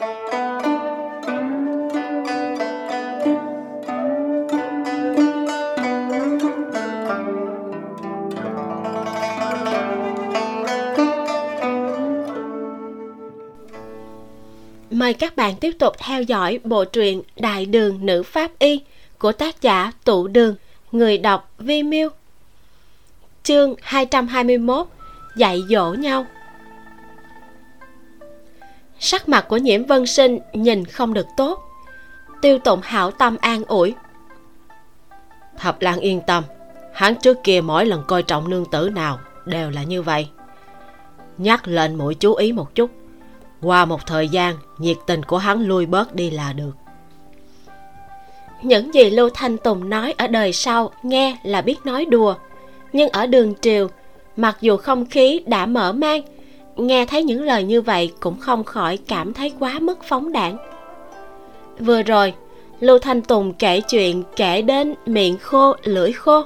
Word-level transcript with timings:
Mời 0.00 0.08
các 15.14 15.36
bạn 15.36 15.56
tiếp 15.60 15.72
tục 15.78 15.94
theo 15.98 16.22
dõi 16.22 16.60
bộ 16.64 16.84
truyện 16.84 17.22
Đại 17.36 17.66
đường 17.66 18.06
nữ 18.06 18.22
pháp 18.22 18.50
y 18.58 18.80
của 19.18 19.32
tác 19.32 19.62
giả 19.62 19.92
Tụ 20.04 20.28
Đường, 20.28 20.54
người 20.92 21.18
đọc 21.18 21.52
Vi 21.58 21.82
Miêu. 21.82 22.08
Chương 23.42 23.74
221 23.82 24.86
Dạy 25.36 25.60
dỗ 25.68 25.94
nhau 25.94 26.26
Sắc 29.00 29.28
mặt 29.28 29.46
của 29.48 29.56
nhiễm 29.56 29.84
vân 29.84 30.06
sinh 30.06 30.38
nhìn 30.52 30.84
không 30.84 31.14
được 31.14 31.26
tốt. 31.36 31.58
Tiêu 32.42 32.58
tụng 32.58 32.80
hảo 32.82 33.10
tâm 33.10 33.36
an 33.40 33.64
ủi. 33.64 33.94
Thập 35.58 35.82
Lan 35.82 36.00
yên 36.00 36.20
tâm, 36.26 36.44
Hắn 36.92 37.14
trước 37.14 37.38
kia 37.44 37.60
mỗi 37.60 37.86
lần 37.86 38.02
coi 38.08 38.22
trọng 38.22 38.50
nương 38.50 38.64
tử 38.64 38.90
nào 38.94 39.18
Đều 39.44 39.70
là 39.70 39.82
như 39.82 40.02
vậy. 40.02 40.28
Nhắc 41.38 41.68
lệnh 41.68 41.98
mũi 41.98 42.14
chú 42.14 42.34
ý 42.34 42.52
một 42.52 42.74
chút, 42.74 42.90
qua 43.62 43.84
một 43.84 44.06
thời 44.06 44.28
gian, 44.28 44.56
nhiệt 44.78 44.96
tình 45.06 45.22
của 45.22 45.38
hắn 45.38 45.62
lui 45.62 45.86
bớt 45.86 46.14
đi 46.14 46.30
là 46.30 46.52
được. 46.52 46.72
Những 48.62 48.94
gì 48.94 49.10
lưu 49.10 49.30
thanh 49.34 49.56
tùng 49.56 49.88
nói 49.88 50.14
ở 50.18 50.26
đời 50.26 50.52
sau 50.52 50.90
nghe 51.02 51.36
là 51.44 51.60
biết 51.60 51.76
nói 51.84 52.04
đùa, 52.04 52.34
nhưng 52.92 53.08
ở 53.08 53.26
đường 53.26 53.54
triều, 53.60 53.88
mặc 54.36 54.56
dù 54.60 54.76
không 54.76 55.06
khí 55.06 55.42
đã 55.46 55.66
mở 55.66 55.92
mang 55.92 56.22
nghe 56.86 57.06
thấy 57.06 57.22
những 57.22 57.42
lời 57.42 57.64
như 57.64 57.80
vậy 57.80 58.12
cũng 58.20 58.36
không 58.40 58.64
khỏi 58.64 58.96
cảm 58.96 59.32
thấy 59.32 59.52
quá 59.58 59.78
mức 59.78 59.98
phóng 60.04 60.32
đảng 60.32 60.56
vừa 61.80 62.02
rồi, 62.02 62.34
lưu 62.80 62.98
thanh 62.98 63.22
tùng 63.22 63.52
kể 63.52 63.80
chuyện 63.80 64.22
kể 64.36 64.62
đến 64.62 64.94
miệng 65.06 65.38
khô, 65.38 65.74
lưỡi 65.84 66.12
khô. 66.12 66.44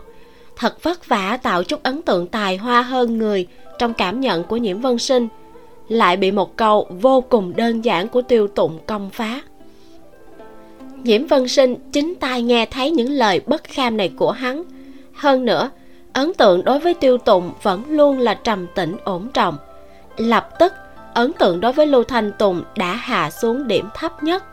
Thật 0.56 0.82
vất 0.82 1.08
vả 1.08 1.38
tạo 1.42 1.64
chút 1.64 1.82
ấn 1.82 2.02
tượng 2.02 2.26
tài 2.26 2.56
hoa 2.56 2.82
hơn 2.82 3.18
người 3.18 3.46
trong 3.78 3.94
cảm 3.94 4.20
nhận 4.20 4.44
của 4.44 4.56
nhiễm 4.56 4.80
vân 4.80 4.98
sinh. 4.98 5.28
Lại 5.88 6.16
bị 6.16 6.30
một 6.30 6.56
câu 6.56 6.86
vô 6.90 7.20
cùng 7.20 7.56
đơn 7.56 7.84
giản 7.84 8.08
của 8.08 8.22
tiêu 8.22 8.48
tụng 8.48 8.78
công 8.86 9.10
phá. 9.10 9.40
Nhiễm 11.02 11.26
vân 11.26 11.48
sinh 11.48 11.76
chính 11.92 12.14
tai 12.20 12.42
nghe 12.42 12.66
thấy 12.66 12.90
những 12.90 13.10
lời 13.10 13.40
bất 13.46 13.64
kham 13.64 13.96
này 13.96 14.10
của 14.16 14.30
hắn. 14.30 14.62
Hơn 15.14 15.44
nữa, 15.44 15.70
ấn 16.12 16.34
tượng 16.34 16.64
đối 16.64 16.78
với 16.78 16.94
tiêu 16.94 17.18
tụng 17.18 17.52
vẫn 17.62 17.82
luôn 17.88 18.18
là 18.18 18.34
trầm 18.34 18.66
tĩnh 18.74 18.96
ổn 19.04 19.28
trọng 19.34 19.56
lập 20.16 20.48
tức, 20.58 20.72
ấn 21.14 21.32
tượng 21.32 21.60
đối 21.60 21.72
với 21.72 21.86
lưu 21.86 22.04
thanh 22.04 22.32
tùng 22.32 22.62
đã 22.76 22.94
hạ 22.94 23.30
xuống 23.30 23.68
điểm 23.68 23.88
thấp 23.94 24.22
nhất. 24.22 24.44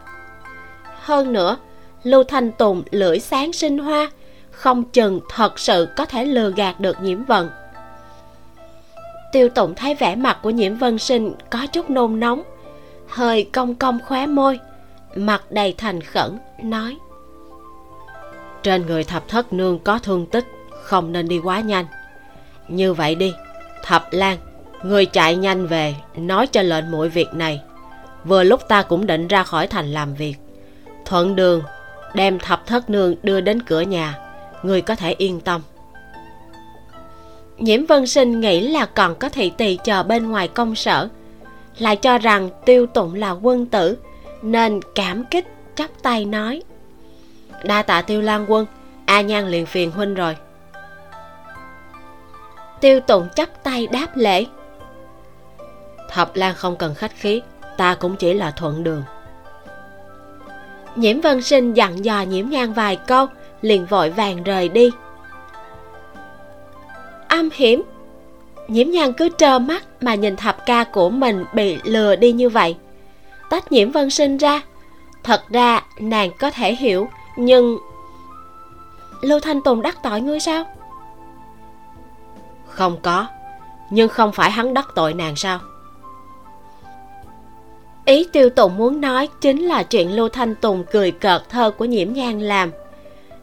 Hơn 1.00 1.34
nữa, 1.34 1.58
lưu 2.03 2.23
thanh 2.23 2.52
tùng 2.52 2.84
lưỡi 2.92 3.20
sáng 3.20 3.53
sinh 3.53 3.78
hoa, 3.78 4.12
không 4.52 4.84
chừng 4.84 5.20
thật 5.30 5.59
sự 5.59 5.88
có 5.98 6.06
thể 6.06 6.26
lừa 6.26 6.52
gạt 6.52 6.80
được 6.80 7.02
nhiễm 7.02 7.23
vận 7.23 7.50
tiêu 9.31 9.50
tụng 9.50 9.76
thấy 9.76 9.95
vẻ 9.95 10.16
mặt 10.16 10.38
của 10.42 10.50
nhiễm 10.50 10.76
vân 10.76 10.98
sinh 10.98 11.34
có 11.50 11.68
chút 11.68 11.90
nôn 11.90 12.20
nóng, 12.20 12.44
hơi 13.08 13.50
cong 13.53 13.75
cong 13.75 14.00
khóe 14.08 14.28
môi, 14.28 14.59
mặt 15.16 15.44
đầy 15.50 15.75
thành 15.78 16.02
khẩn, 16.02 16.40
nói, 16.64 16.98
trên 18.64 18.86
người 18.86 19.03
thập 19.03 19.28
thất 19.28 19.53
nương 19.53 19.80
có 19.80 20.00
thương 20.00 20.25
tích, 20.25 20.46
không 20.84 21.12
nên 21.12 21.28
đi 21.28 21.40
quá 21.40 21.59
nhanh. 21.59 21.86
Như 22.68 22.94
vậy 22.94 23.16
đi, 23.16 23.34
thập 23.84 24.08
lan 24.12 24.38
người 24.84 25.06
chạy 25.06 25.36
nhanh 25.36 25.68
về, 25.68 25.96
nói 26.16 26.48
cho 26.48 26.62
lệnh 26.62 26.92
muội 26.92 27.10
việc 27.10 27.34
này. 27.34 27.62
Vừa 28.24 28.44
lúc 28.44 28.68
ta 28.68 28.82
cũng 28.82 29.08
định 29.08 29.28
ra 29.28 29.44
khỏi 29.44 29.68
thành 29.68 29.94
làm 29.94 30.14
việc. 30.14 30.36
Thuận 31.06 31.36
đường, 31.36 31.64
đem 32.14 32.40
thập 32.40 32.68
thất 32.68 32.90
nương 32.90 33.16
đưa 33.24 33.42
đến 33.42 33.62
cửa 33.62 33.82
nhà. 33.82 34.18
Người 34.64 34.82
có 34.82 34.96
thể 34.96 35.16
yên 35.18 35.40
tâm. 35.41 35.62
Nhiễm 37.58 37.86
vân 37.86 38.08
sinh 38.08 38.40
nghĩ 38.40 38.68
là 38.68 38.86
còn 38.86 39.16
có 39.16 39.30
thị 39.30 39.52
tỳ 39.58 39.75
chờ 39.84 40.03
bên 40.03 40.31
ngoài 40.31 40.47
công 40.47 40.75
sở. 40.75 41.09
Lại 41.78 41.96
cho 41.96 42.18
rằng 42.18 42.50
tiêu 42.66 42.86
tụng 42.86 43.16
là 43.16 43.31
quân 43.31 43.66
tử, 43.66 43.97
nên 44.41 44.80
cảm 44.96 45.25
kích, 45.25 45.47
chắp 45.75 45.90
tay 46.03 46.25
nói. 46.25 46.62
Đa 47.64 47.81
tạ 47.81 48.02
tiêu 48.02 48.22
lan 48.22 48.46
quân, 48.47 48.66
a 49.06 49.22
nhan 49.22 49.50
liền 49.50 49.66
phiền 49.66 49.91
huynh 49.91 50.14
rồi. 50.14 50.36
Tiêu 52.81 53.00
tụng 53.00 53.28
chắp 53.36 53.64
tay 53.64 53.88
đáp 53.88 54.08
lễ 54.18 54.46
thập 56.13 56.35
lan 56.35 56.55
không 56.55 56.75
cần 56.75 56.95
khách 56.95 57.16
khí, 57.16 57.41
ta 57.77 57.95
cũng 57.95 58.16
chỉ 58.16 58.33
là 58.33 58.51
thuận 58.51 58.83
đường. 58.83 59.03
Nhiễm 60.95 61.22
vân 61.22 61.41
sinh 61.41 61.73
dặn 61.73 62.05
dò 62.05 62.22
nhiễm 62.22 62.49
nhan 62.49 62.73
vài 62.73 62.95
câu, 62.95 63.27
liền 63.61 63.85
vội 63.85 64.09
vàng 64.09 64.44
rời 64.44 64.69
đi. 64.69 64.91
Âm 67.27 67.49
hiểm. 67.53 67.83
Nhiễm 68.67 68.89
nhan 68.89 69.13
cứ 69.13 69.29
trơ 69.38 69.59
mắt 69.59 69.83
mà 70.01 70.16
nhìn 70.16 70.35
thập 70.35 70.66
ca 70.66 70.83
của 70.83 71.09
mình 71.09 71.45
bị 71.53 71.77
lừa 71.83 72.16
đi 72.16 72.31
như 72.31 72.49
vậy. 72.49 72.75
Tách 73.49 73.72
nhiễm 73.72 73.91
vân 73.91 74.09
sinh 74.09 74.38
ra. 74.38 74.61
Thật 75.23 75.43
ra, 75.49 75.81
nàng 75.99 76.31
có 76.39 76.51
thể 76.51 76.75
hiểu, 76.75 77.09
nhưng 77.38 77.78
lưu 79.22 79.39
thanh 79.39 79.61
tùng 79.61 79.81
đắc 79.81 79.97
tội 80.03 80.22
ngươi 80.22 80.39
sao? 80.39 80.63
Không 82.67 82.97
có, 83.01 83.25
nhưng 83.89 84.09
không 84.09 84.31
phải 84.31 84.51
hắn 84.51 84.73
đắc 84.73 84.88
tội 84.95 85.13
nàng 85.13 85.35
sao? 85.35 85.59
Ý 88.06 88.28
tiêu 88.31 88.50
tụng 88.50 88.78
muốn 88.78 89.01
nói 89.01 89.28
chính 89.41 89.62
là 89.62 89.84
chuyện 89.84 90.16
lưu 90.16 90.29
thanh 90.29 90.56
tùng 90.56 90.84
cười 90.91 91.12
cợt 91.12 91.50
thơ 91.50 91.72
của 91.72 91.85
nhiễm 91.85 92.13
nhan 92.13 92.39
làm. 92.39 92.72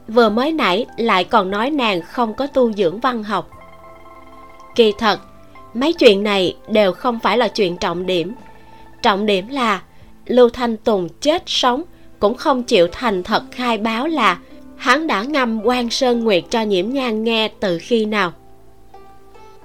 Vừa 0.09 0.29
mới 0.29 0.53
nãy 0.53 0.87
lại 0.97 1.25
còn 1.25 1.51
nói 1.51 1.71
nàng 1.71 2.01
không 2.03 2.35
có 2.35 2.47
tu 2.47 2.73
dưỡng 2.73 3.01
văn 3.01 3.23
học. 3.23 3.51
Kỳ 4.75 4.93
thật, 4.99 5.21
mấy 5.75 5.93
chuyện 5.93 6.23
này 6.23 6.57
đều 6.69 6.93
không 6.93 7.19
phải 7.19 7.39
là 7.39 7.49
chuyện 7.49 7.77
trọng 7.77 8.07
điểm. 8.07 8.35
Trọng 9.03 9.27
điểm 9.27 9.49
là 9.49 9.83
lưu 10.27 10.49
thanh 10.49 10.77
tùng 10.77 11.09
chết 11.21 11.43
sống 11.47 11.83
cũng 12.19 12.35
không 12.35 12.63
chịu 12.63 12.89
thành 12.93 13.23
thật 13.23 13.43
khai 13.51 13.79
báo 13.79 14.07
là 14.07 14.39
hắn 14.77 15.07
đã 15.07 15.23
ngâm 15.23 15.67
quan 15.67 15.91
sơn 15.91 16.25
nguyệt 16.25 16.45
cho 16.51 16.63
nhiễm 16.63 16.91
nhan 16.91 17.25
nghe 17.25 17.49
từ 17.61 17.79
khi 17.81 18.05
nào. 18.05 18.33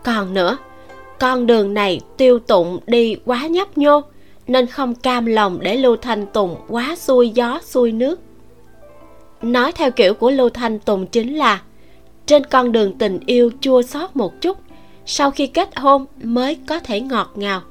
Còn 0.04 0.34
nữa, 0.34 0.58
con 1.20 1.48
đường 1.48 1.74
này 1.74 2.02
tiêu 2.18 2.40
tụng 2.40 2.80
đi 2.88 3.16
quá 3.26 3.48
nhấp 3.48 3.78
nhô 3.78 4.02
nên 4.48 4.68
không 4.68 4.96
cam 4.96 5.26
lòng 5.26 5.60
để 5.62 5.76
lưu 5.76 5.96
thanh 5.96 6.26
tùng 6.26 6.56
quá 6.68 6.96
xuôi 6.96 7.30
gió 7.30 7.60
xuôi 7.64 7.92
nước. 7.92 8.20
Nói 9.42 9.72
theo 9.72 9.92
kiểu 9.92 10.14
của 10.14 10.32
lưu 10.32 10.50
thanh 10.50 10.80
tùng 10.80 11.08
chính 11.08 11.36
là, 11.36 11.62
trên 12.26 12.44
con 12.44 12.72
đường 12.72 12.98
tình 12.98 13.20
yêu 13.26 13.52
chua 13.62 13.82
xót 13.82 14.16
một 14.16 14.42
chút, 14.42 14.58
sau 15.06 15.32
khi 15.32 15.48
kết 15.48 15.70
hôn 15.76 16.06
mới 16.24 16.58
có 16.68 16.80
thể 16.80 17.02
ngọt 17.02 17.32
ngào. 17.36 17.62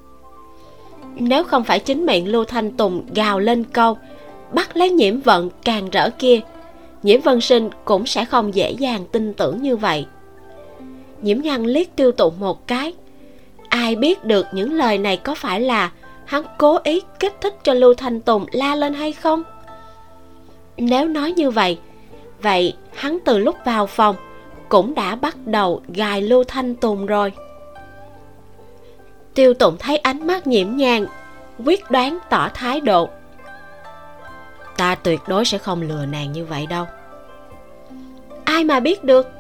Nếu 1.17 1.45
không 1.45 1.65
phải 1.65 1.79
chính 1.79 2.07
miệng 2.07 2.29
lưu 2.29 2.45
thanh 2.45 2.71
tùng 2.71 3.03
gào 3.15 3.41
lên 3.41 3.65
câu, 3.65 3.97
bắt 4.53 4.77
lấy 4.77 4.91
nhiễm 4.91 5.21
vận 5.21 5.51
càng 5.65 5.91
rỡ 5.91 6.11
kia, 6.11 6.41
nhiễm 7.03 7.21
vân 7.21 7.41
sinh 7.41 7.71
cũng 7.85 8.07
sẽ 8.07 8.25
không 8.25 8.55
dễ 8.55 8.71
dàng 8.71 9.05
tin 9.13 9.35
tưởng 9.35 9.63
như 9.63 9.77
vậy. 9.77 10.07
Nhiễm 11.23 11.41
nhan 11.41 11.65
liếc 11.65 11.97
tiêu 11.97 12.13
tụng 12.13 12.35
một 12.41 12.67
cái, 12.67 12.95
ai 13.69 13.97
biết 13.97 14.25
được 14.25 14.47
những 14.53 14.73
lời 14.73 14.99
này 14.99 15.17
có 15.17 15.35
phải 15.35 15.61
là 15.61 15.91
hắn 16.33 16.45
cố 16.59 16.79
ý 16.85 17.03
kích 17.21 17.41
thích 17.41 17.55
cho 17.65 17.75
lưu 17.75 17.95
thanh 17.95 18.21
tùng 18.21 18.47
la 18.53 18.75
lên 18.75 18.95
hay 18.95 19.13
không? 19.13 19.43
Nếu 20.77 21.09
nói 21.09 21.33
như 21.33 21.51
vậy 21.51 21.79
vậy 22.43 22.77
hắn 22.95 23.19
từ 23.25 23.39
lúc 23.39 23.57
vào 23.65 23.87
phòng 23.87 24.17
cũng 24.69 24.95
đã 24.95 25.17
bắt 25.17 25.37
đầu 25.45 25.83
gài 25.89 26.23
lưu 26.23 26.45
thanh 26.45 26.75
tùng 26.75 27.07
rồi. 27.07 27.33
Tiêu 29.35 29.55
tụng 29.55 29.77
thấy 29.79 29.97
ánh 29.97 30.27
mắt 30.27 30.47
nhiễm 30.47 30.77
nhàn 30.77 31.07
quyết 31.65 31.91
đoán 31.91 32.19
tỏ 32.31 32.49
thái 32.55 32.81
độ. 32.81 33.09
Ta 34.77 34.95
tuyệt 34.95 35.21
đối 35.27 35.45
sẽ 35.45 35.59
không 35.59 35.83
lừa 35.83 36.07
nàng 36.07 36.33
như 36.33 36.45
vậy 36.45 36.67
đâu. 36.67 36.87
Ai 38.45 38.65
mà 38.65 38.81
biết 38.81 39.05
được? 39.05 39.31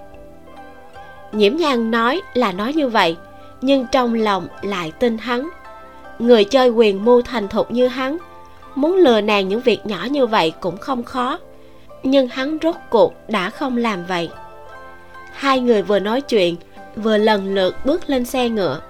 Nhiễm 1.32 1.56
nhàn 1.56 1.90
nói 1.90 2.22
là 2.34 2.52
nói 2.52 2.72
như 2.72 2.88
vậy, 2.88 3.16
nhưng 3.60 3.86
trong 3.92 4.14
lòng 4.14 4.48
lại 4.62 4.92
tin 4.98 5.18
hắn 5.18 5.48
người 6.22 6.44
chơi 6.44 6.68
quyền 6.68 7.04
mưu 7.04 7.22
thành 7.22 7.48
thục 7.48 7.70
như 7.70 7.86
hắn, 7.86 8.18
muốn 8.74 8.96
lừa 8.96 9.20
nàng 9.20 9.48
những 9.48 9.60
việc 9.60 9.86
nhỏ 9.86 10.06
như 10.10 10.26
vậy 10.26 10.52
cũng 10.60 10.76
không 10.76 11.02
khó. 11.02 11.38
Nhưng 12.02 12.28
hắn 12.28 12.58
rốt 12.62 12.74
cuộc 12.90 13.14
đã 13.28 13.50
không 13.50 13.76
làm 13.76 14.06
vậy. 14.06 14.30
Hai 15.32 15.60
người 15.60 15.82
vừa 15.82 15.98
nói 15.98 16.20
chuyện, 16.20 16.56
vừa 16.96 17.18
lần 17.18 17.54
lượt 17.54 17.76
bước 17.84 18.10
lên 18.10 18.24
xe 18.24 18.48
ngựa. 18.48 18.80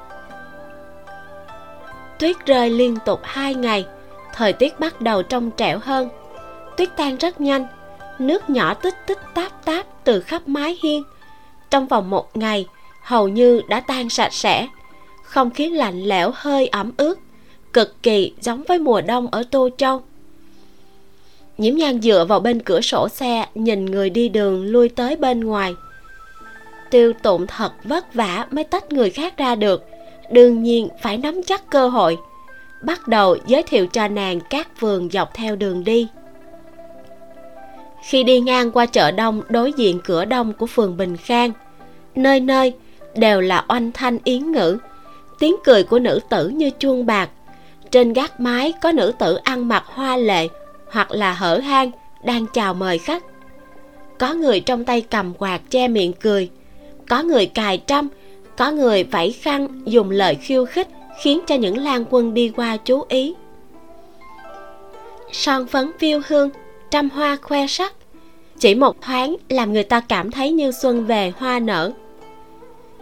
Tuyết 2.18 2.36
rơi 2.46 2.70
liên 2.70 2.96
tục 3.04 3.20
hai 3.22 3.54
ngày, 3.54 3.86
thời 4.34 4.52
tiết 4.52 4.80
bắt 4.80 5.00
đầu 5.00 5.22
trong 5.22 5.50
trẻo 5.50 5.78
hơn. 5.78 6.08
Tuyết 6.76 6.96
tan 6.96 7.16
rất 7.16 7.40
nhanh, 7.40 7.66
nước 8.18 8.50
nhỏ 8.50 8.74
tích 8.74 8.94
tích 9.06 9.18
táp 9.34 9.64
táp 9.64 9.86
từ 10.04 10.20
khắp 10.20 10.42
mái 10.46 10.78
hiên. 10.82 11.02
Trong 11.70 11.86
vòng 11.86 12.10
một 12.10 12.36
ngày, 12.36 12.66
hầu 13.02 13.28
như 13.28 13.62
đã 13.68 13.80
tan 13.80 14.08
sạch 14.08 14.32
sẽ 14.32 14.68
không 15.32 15.50
khí 15.50 15.70
lạnh 15.70 16.02
lẽo 16.02 16.30
hơi 16.34 16.66
ẩm 16.66 16.92
ướt, 16.96 17.18
cực 17.72 18.02
kỳ 18.02 18.32
giống 18.40 18.62
với 18.68 18.78
mùa 18.78 19.00
đông 19.00 19.26
ở 19.26 19.42
tô 19.50 19.68
châu. 19.76 20.02
Nhiễm 21.58 21.74
nhan 21.74 22.00
dựa 22.00 22.24
vào 22.24 22.40
bên 22.40 22.62
cửa 22.62 22.80
sổ 22.80 23.08
xe, 23.08 23.46
nhìn 23.54 23.84
người 23.84 24.10
đi 24.10 24.28
đường 24.28 24.64
lui 24.64 24.88
tới 24.88 25.16
bên 25.16 25.40
ngoài. 25.40 25.74
Tiêu 26.90 27.12
tụng 27.22 27.46
thật 27.46 27.72
vất 27.84 28.14
vả 28.14 28.46
mới 28.50 28.64
tách 28.64 28.92
người 28.92 29.10
khác 29.10 29.36
ra 29.36 29.54
được, 29.54 29.84
đương 30.30 30.62
nhiên 30.62 30.88
phải 31.02 31.18
nắm 31.18 31.42
chắc 31.46 31.70
cơ 31.70 31.88
hội, 31.88 32.18
bắt 32.82 33.08
đầu 33.08 33.36
giới 33.46 33.62
thiệu 33.62 33.86
cho 33.86 34.08
nàng 34.08 34.40
các 34.50 34.80
vườn 34.80 35.10
dọc 35.10 35.34
theo 35.34 35.56
đường 35.56 35.84
đi. 35.84 36.08
Khi 38.04 38.24
đi 38.24 38.40
ngang 38.40 38.70
qua 38.70 38.86
chợ 38.86 39.10
đông 39.10 39.42
đối 39.48 39.72
diện 39.72 40.00
cửa 40.04 40.24
đông 40.24 40.52
của 40.52 40.66
phường 40.66 40.96
bình 40.96 41.16
khang, 41.16 41.52
nơi 42.14 42.40
nơi 42.40 42.74
đều 43.14 43.40
là 43.40 43.64
oanh 43.68 43.92
thanh 43.92 44.18
yến 44.24 44.52
ngữ 44.52 44.78
tiếng 45.42 45.56
cười 45.64 45.82
của 45.82 45.98
nữ 45.98 46.20
tử 46.28 46.48
như 46.48 46.70
chuông 46.70 47.06
bạc. 47.06 47.30
Trên 47.90 48.12
gác 48.12 48.40
mái 48.40 48.72
có 48.72 48.92
nữ 48.92 49.12
tử 49.18 49.34
ăn 49.34 49.68
mặc 49.68 49.84
hoa 49.86 50.16
lệ 50.16 50.48
hoặc 50.90 51.10
là 51.10 51.32
hở 51.32 51.58
hang 51.58 51.90
đang 52.24 52.46
chào 52.46 52.74
mời 52.74 52.98
khách. 52.98 53.24
Có 54.18 54.34
người 54.34 54.60
trong 54.60 54.84
tay 54.84 55.00
cầm 55.00 55.34
quạt 55.38 55.60
che 55.70 55.88
miệng 55.88 56.12
cười. 56.12 56.50
Có 57.08 57.22
người 57.22 57.46
cài 57.46 57.78
trăm, 57.78 58.08
có 58.56 58.70
người 58.70 59.04
vẫy 59.04 59.32
khăn 59.32 59.82
dùng 59.84 60.10
lời 60.10 60.34
khiêu 60.34 60.66
khích 60.66 60.88
khiến 61.22 61.40
cho 61.46 61.54
những 61.54 61.78
lan 61.78 62.04
quân 62.10 62.34
đi 62.34 62.52
qua 62.56 62.76
chú 62.76 63.04
ý. 63.08 63.34
Son 65.32 65.66
phấn 65.66 65.90
phiêu 65.98 66.20
hương, 66.28 66.50
trăm 66.90 67.10
hoa 67.10 67.36
khoe 67.42 67.66
sắc. 67.66 67.94
Chỉ 68.58 68.74
một 68.74 69.02
thoáng 69.02 69.36
làm 69.48 69.72
người 69.72 69.84
ta 69.84 70.00
cảm 70.00 70.30
thấy 70.30 70.52
như 70.52 70.70
xuân 70.82 71.06
về 71.06 71.32
hoa 71.36 71.58
nở. 71.58 71.92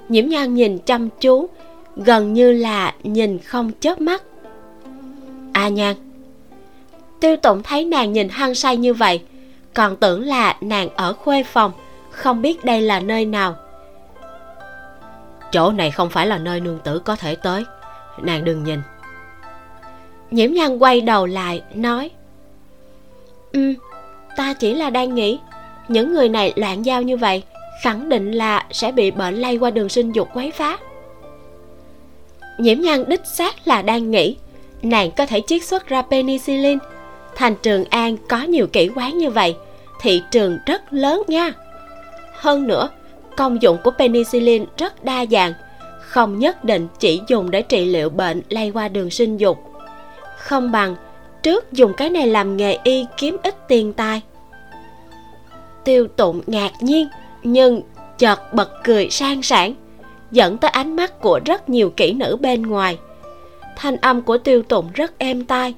Nhiễm 0.09 0.29
nhan 0.29 0.55
nhìn 0.55 0.79
chăm 0.79 1.09
chú 1.21 1.49
gần 1.97 2.33
như 2.33 2.53
là 2.53 2.95
nhìn 3.03 3.39
không 3.39 3.71
chớp 3.81 4.01
mắt. 4.01 4.23
A 5.53 5.63
à 5.63 5.69
nhan 5.69 5.97
tiêu 7.21 7.37
tụng 7.37 7.63
thấy 7.63 7.85
nàng 7.85 8.13
nhìn 8.13 8.29
hăng 8.29 8.55
say 8.55 8.77
như 8.77 8.95
vậy, 8.95 9.21
còn 9.75 9.97
tưởng 9.97 10.27
là 10.27 10.57
nàng 10.61 10.89
ở 10.97 11.13
khuê 11.13 11.43
phòng, 11.43 11.73
không 12.11 12.43
biết 12.43 12.65
đây 12.65 12.81
là 12.81 13.01
nơi 13.01 13.25
nào. 13.25 13.57
Chỗ 15.53 15.73
này 15.73 15.91
không 15.91 16.11
phải 16.11 16.27
là 16.27 16.39
nơi 16.39 16.61
nương 16.61 16.79
tử 16.79 16.99
có 16.99 17.17
thể 17.17 17.35
tới, 17.35 17.65
nàng 18.23 18.45
đừng 18.45 18.65
nhìn. 18.65 18.81
Nhiễm 20.31 20.53
nhan 20.53 20.79
quay 20.79 21.01
đầu 21.01 21.27
lại, 21.27 21.63
nói 21.75 22.11
ừ 23.53 23.75
ta 24.37 24.53
chỉ 24.53 24.75
là 24.75 24.91
đang 24.91 25.15
nghĩ, 25.15 25.39
những 25.89 26.15
người 26.15 26.29
này 26.29 26.53
loạn 26.57 26.87
giao 26.87 27.03
như 27.03 27.17
vậy, 27.17 27.43
khẳng 27.83 28.09
định 28.09 28.33
là 28.33 28.67
sẽ 28.71 28.93
bị 28.93 29.11
bệnh 29.11 29.35
lây 29.35 29.57
qua 29.57 29.71
đường 29.71 29.89
sinh 29.89 30.13
dục 30.13 30.29
quấy 30.35 30.51
phá 30.51 30.79
nhiễm 32.61 32.81
nhan 32.81 33.05
đích 33.09 33.27
xác 33.27 33.69
là 33.69 33.83
đang 33.83 34.11
nghĩ 34.11 34.37
nàng 34.83 35.11
có 35.11 35.27
thể 35.27 35.41
chiết 35.47 35.65
xuất 35.65 35.89
ra 35.89 36.03
penicillin. 36.03 36.79
Thành 37.37 37.55
trường 37.63 37.85
an 37.85 38.17
có 38.29 38.43
nhiều 38.43 38.67
kỹ 38.67 38.91
quán 38.97 39.19
như 39.19 39.31
vậy, 39.31 39.57
thị 40.01 40.23
trường 40.31 40.59
rất 40.67 40.93
lớn 40.93 41.23
nha. 41.29 41.53
Hơn 42.35 42.67
nữa, 42.67 42.89
công 43.37 43.63
dụng 43.63 43.79
của 43.85 43.91
penicillin 43.91 44.65
rất 44.77 45.05
đa 45.05 45.27
dạng. 45.31 45.53
Không 46.01 46.39
nhất 46.39 46.65
định 46.65 46.89
chỉ 46.99 47.21
dùng 47.29 47.51
để 47.51 47.63
trị 47.63 47.85
liệu 47.85 48.11
bệnh 48.11 48.43
lây 48.49 48.71
qua 48.71 48.89
đường 48.89 49.11
sinh 49.11 49.37
dục. 49.37 49.59
Không 50.39 50.73
bằng, 50.73 50.97
trước 51.43 51.73
dùng 51.73 51.93
cái 51.97 52.11
này 52.11 52.27
làm 52.27 52.57
nghề 52.57 52.79
y 52.85 53.07
kiếm 53.17 53.37
ít 53.43 53.69
tiền 53.69 53.93
tài. 53.93 54.21
Tiêu 55.85 56.09
tụng 56.09 56.41
ngạc 56.47 56.73
nhiên, 56.81 57.09
nhưng 57.43 57.83
chợt 58.19 58.55
bật 58.55 58.71
cười 58.85 59.11
sang 59.11 59.43
sảng 59.43 59.75
dẫn 60.31 60.59
tới 60.59 60.71
ánh 60.71 60.97
mắt 60.97 61.21
của 61.21 61.41
rất 61.45 61.69
nhiều 61.69 61.93
kỹ 61.97 62.13
nữ 62.13 62.37
bên 62.41 62.63
ngoài. 62.63 62.99
Thanh 63.77 63.97
âm 63.97 64.23
của 64.23 64.39
tiêu 64.39 64.63
tụng 64.63 64.91
rất 64.95 65.19
êm 65.19 65.45
tai. 65.45 65.75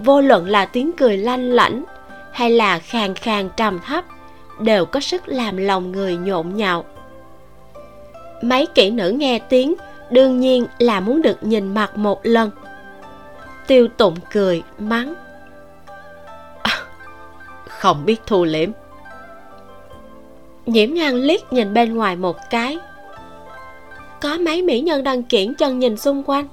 Vô 0.00 0.20
luận 0.20 0.48
là 0.48 0.64
tiếng 0.64 0.92
cười 0.92 1.16
lanh 1.16 1.50
lảnh 1.50 1.84
hay 2.32 2.50
là 2.50 2.78
khàn 2.78 3.14
khàn 3.14 3.48
trầm 3.56 3.78
thấp, 3.86 4.04
đều 4.60 4.84
có 4.84 5.00
sức 5.00 5.28
làm 5.28 5.56
lòng 5.56 5.92
người 5.92 6.16
nhộn 6.16 6.56
nhạo. 6.56 6.84
Mấy 8.42 8.66
kỹ 8.66 8.90
nữ 8.90 9.10
nghe 9.10 9.38
tiếng, 9.38 9.74
đương 10.10 10.40
nhiên 10.40 10.66
là 10.78 11.00
muốn 11.00 11.22
được 11.22 11.42
nhìn 11.42 11.74
mặt 11.74 11.96
một 11.96 12.20
lần. 12.22 12.50
Tiêu 13.66 13.88
tụng 13.96 14.16
cười, 14.32 14.62
mắng. 14.78 15.14
À, 16.62 16.80
không 17.68 18.04
biết 18.04 18.20
thu 18.26 18.44
liễm 18.44 18.70
nhiễm 20.68 20.94
ngang 20.94 21.14
liếc 21.14 21.52
nhìn 21.52 21.74
bên 21.74 21.94
ngoài 21.94 22.16
một 22.16 22.36
cái 22.50 22.78
có 24.20 24.38
mấy 24.38 24.62
mỹ 24.62 24.80
nhân 24.80 25.04
đang 25.04 25.22
kiển 25.22 25.54
chân 25.54 25.78
nhìn 25.78 25.96
xung 25.96 26.22
quanh. 26.26 26.48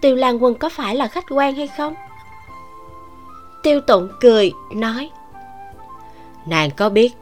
Tiêu 0.00 0.16
lan 0.16 0.42
quân 0.42 0.54
có 0.54 0.68
phải 0.68 0.96
là 0.96 1.06
khách 1.06 1.24
quan 1.30 1.54
hay 1.54 1.66
không? 1.66 1.94
Tiêu 3.62 3.80
tụng 3.80 4.08
cười 4.20 4.52
nói. 4.74 5.10
Nàng 6.46 6.70
có 6.70 6.88
biết 6.88 7.12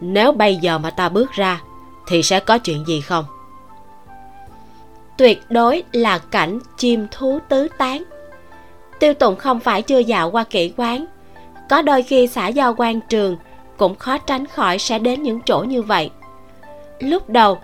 nếu 0.00 0.32
bây 0.32 0.56
giờ 0.56 0.78
mà 0.78 0.90
ta 0.90 1.08
bước 1.08 1.32
ra 1.32 1.60
thì 2.06 2.22
sẽ 2.22 2.40
có 2.40 2.58
chuyện 2.58 2.84
gì 2.86 3.00
không? 3.00 3.24
Tuyệt 5.18 5.42
đối 5.50 5.82
là 5.92 6.18
cảnh 6.18 6.58
chim 6.76 7.06
thú 7.10 7.38
tứ 7.48 7.68
tán. 7.78 8.02
Tiêu 8.98 9.14
tụng 9.14 9.36
không 9.36 9.60
phải 9.60 9.82
chưa 9.82 9.98
dạo 9.98 10.30
qua 10.30 10.44
kỹ 10.44 10.72
quán. 10.76 11.06
Có 11.70 11.82
đôi 11.82 12.02
khi 12.02 12.26
xã 12.26 12.48
giao 12.48 12.74
quan 12.78 13.00
trường 13.00 13.36
cũng 13.76 13.94
khó 13.94 14.18
tránh 14.18 14.46
khỏi 14.46 14.78
sẽ 14.78 14.98
đến 14.98 15.22
những 15.22 15.40
chỗ 15.40 15.58
như 15.58 15.82
vậy. 15.82 16.10
Lúc 16.98 17.28
đầu 17.28 17.58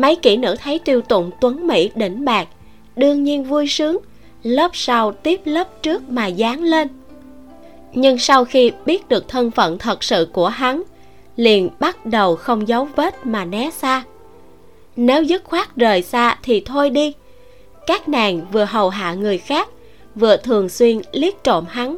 mấy 0.00 0.16
kỹ 0.16 0.36
nữ 0.36 0.54
thấy 0.62 0.78
tiêu 0.78 1.00
tụng 1.02 1.30
tuấn 1.40 1.66
mỹ 1.66 1.90
đỉnh 1.94 2.24
bạc 2.24 2.48
đương 2.96 3.24
nhiên 3.24 3.44
vui 3.44 3.66
sướng, 3.66 3.98
lớp 4.42 4.70
sau 4.74 5.12
tiếp 5.12 5.40
lớp 5.44 5.82
trước 5.82 6.10
mà 6.10 6.26
dán 6.26 6.62
lên. 6.62 6.88
Nhưng 7.94 8.18
sau 8.18 8.44
khi 8.44 8.72
biết 8.86 9.08
được 9.08 9.28
thân 9.28 9.50
phận 9.50 9.78
thật 9.78 10.04
sự 10.04 10.28
của 10.32 10.48
hắn, 10.48 10.82
liền 11.36 11.70
bắt 11.80 12.06
đầu 12.06 12.36
không 12.36 12.68
giấu 12.68 12.88
vết 12.96 13.26
mà 13.26 13.44
né 13.44 13.70
xa. 13.70 14.02
Nếu 14.96 15.22
dứt 15.22 15.44
khoát 15.44 15.76
rời 15.76 16.02
xa 16.02 16.38
thì 16.42 16.60
thôi 16.60 16.90
đi. 16.90 17.12
Các 17.86 18.08
nàng 18.08 18.40
vừa 18.52 18.64
hầu 18.64 18.88
hạ 18.88 19.14
người 19.14 19.38
khác, 19.38 19.68
vừa 20.14 20.36
thường 20.36 20.68
xuyên 20.68 21.00
liếc 21.12 21.44
trộm 21.44 21.64
hắn, 21.68 21.96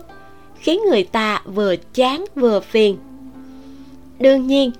khiến 0.55 0.81
người 0.91 1.05
ta 1.05 1.43
vừa 1.45 1.77
chán 1.95 2.25
vừa 2.35 2.61
phiền. 2.61 2.97
Đương 4.19 4.47
nhiên, 4.47 4.71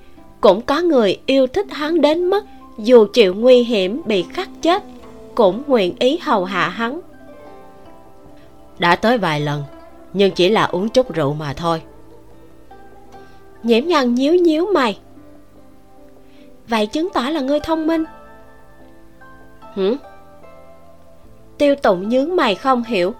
cũng 0.41 0.61
có 0.61 0.81
người 0.81 1.17
yêu 1.25 1.47
thích 1.47 1.71
hắn 1.71 2.01
đến 2.01 2.29
mức 2.29 2.45
dù 2.77 3.07
chịu 3.13 3.33
nguy 3.35 3.63
hiểm 3.63 4.01
bị 4.05 4.25
khắc 4.33 4.49
chết 4.61 4.83
cũng 5.35 5.63
nguyện 5.67 5.95
ý 5.99 6.17
hầu 6.17 6.45
hạ 6.45 6.69
hắn. 6.69 6.99
Đã 8.79 8.95
tới 8.95 9.17
vài 9.17 9.39
lần 9.39 9.63
nhưng 10.13 10.31
chỉ 10.31 10.49
là 10.49 10.63
uống 10.63 10.89
chút 10.89 11.13
rượu 11.13 11.33
mà 11.33 11.53
thôi. 11.53 11.81
Nhiễm 13.63 13.85
nhân 13.85 14.15
nhíu 14.15 14.33
nhíu 14.33 14.65
mày. 14.73 14.99
Vậy 16.67 16.85
chứng 16.85 17.09
tỏ 17.13 17.21
là 17.21 17.41
ngươi 17.41 17.59
thông 17.59 17.87
minh. 17.87 18.03
Hử? 19.73 19.95
Tiêu 21.57 21.75
tụng 21.75 22.09
nhướng 22.09 22.35
mày 22.35 22.55
không 22.55 22.83
hiểu. 22.83 23.13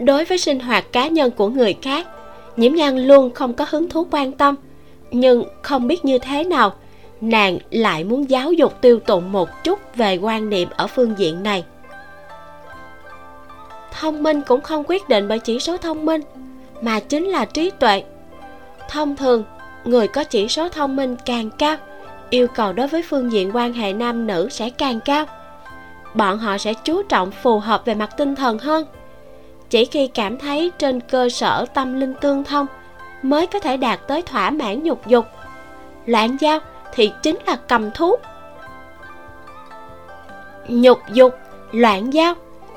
Đối 0.00 0.24
với 0.24 0.38
sinh 0.38 0.60
hoạt 0.60 0.92
cá 0.92 1.08
nhân 1.08 1.30
của 1.30 1.48
người 1.48 1.74
khác 1.82 2.06
nhiễm 2.56 2.74
nhan 2.74 2.98
luôn 2.98 3.30
không 3.34 3.54
có 3.54 3.66
hứng 3.68 3.88
thú 3.88 4.06
quan 4.10 4.32
tâm 4.32 4.54
nhưng 5.10 5.44
không 5.62 5.86
biết 5.86 6.04
như 6.04 6.18
thế 6.18 6.44
nào 6.44 6.72
nàng 7.20 7.58
lại 7.70 8.04
muốn 8.04 8.30
giáo 8.30 8.52
dục 8.52 8.80
tiêu 8.80 9.00
tụng 9.00 9.32
một 9.32 9.64
chút 9.64 9.96
về 9.96 10.16
quan 10.16 10.50
niệm 10.50 10.68
ở 10.76 10.86
phương 10.86 11.14
diện 11.18 11.42
này. 11.42 11.64
Thông 14.00 14.22
minh 14.22 14.42
cũng 14.46 14.60
không 14.60 14.84
quyết 14.86 15.08
định 15.08 15.28
bởi 15.28 15.38
chỉ 15.38 15.60
số 15.60 15.76
thông 15.76 16.06
minh, 16.06 16.20
mà 16.80 17.00
chính 17.00 17.24
là 17.24 17.44
trí 17.44 17.70
tuệ. 17.70 18.02
Thông 18.90 19.16
thường, 19.16 19.44
người 19.84 20.08
có 20.08 20.24
chỉ 20.24 20.48
số 20.48 20.68
thông 20.68 20.96
minh 20.96 21.16
càng 21.24 21.50
cao, 21.50 21.76
yêu 22.30 22.46
cầu 22.48 22.72
đối 22.72 22.88
với 22.88 23.02
phương 23.02 23.32
diện 23.32 23.56
quan 23.56 23.72
hệ 23.72 23.92
nam 23.92 24.26
nữ 24.26 24.48
sẽ 24.50 24.70
càng 24.70 25.00
cao. 25.00 25.26
Bọn 26.14 26.38
họ 26.38 26.58
sẽ 26.58 26.74
chú 26.74 27.02
trọng 27.02 27.30
phù 27.30 27.58
hợp 27.58 27.84
về 27.84 27.94
mặt 27.94 28.10
tinh 28.16 28.36
thần 28.36 28.58
hơn. 28.58 28.86
Chỉ 29.70 29.84
khi 29.84 30.06
cảm 30.06 30.38
thấy 30.38 30.72
trên 30.78 31.00
cơ 31.00 31.28
sở 31.28 31.64
tâm 31.74 32.00
linh 32.00 32.14
tương 32.20 32.44
thông 32.44 32.66
mới 33.22 33.46
có 33.46 33.58
thể 33.58 33.76
đạt 33.76 34.00
tới 34.06 34.22
thỏa 34.22 34.50
mãn 34.50 34.82
nhục 34.82 35.06
dục. 35.06 35.26
Loạn 36.06 36.36
giao 36.40 36.60
thì 36.94 37.12
chính 37.22 37.38
là 37.46 37.56
cầm 37.68 37.90
thú 37.90 38.16
nhục 40.68 40.98
dục 41.12 41.34
loạn 41.72 42.12
giao 42.12 42.34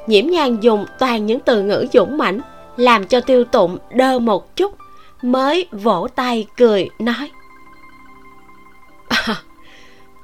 nhiễm 0.07 0.27
nhàn 0.27 0.59
dùng 0.59 0.85
toàn 0.99 1.25
những 1.25 1.39
từ 1.39 1.61
ngữ 1.61 1.85
dũng 1.93 2.17
mãnh 2.17 2.41
làm 2.77 3.07
cho 3.07 3.21
tiêu 3.21 3.43
tụng 3.43 3.77
đơ 3.89 4.19
một 4.19 4.55
chút 4.55 4.75
mới 5.21 5.67
vỗ 5.71 6.07
tay 6.15 6.47
cười 6.57 6.89
nói. 6.99 7.31
À, 9.07 9.35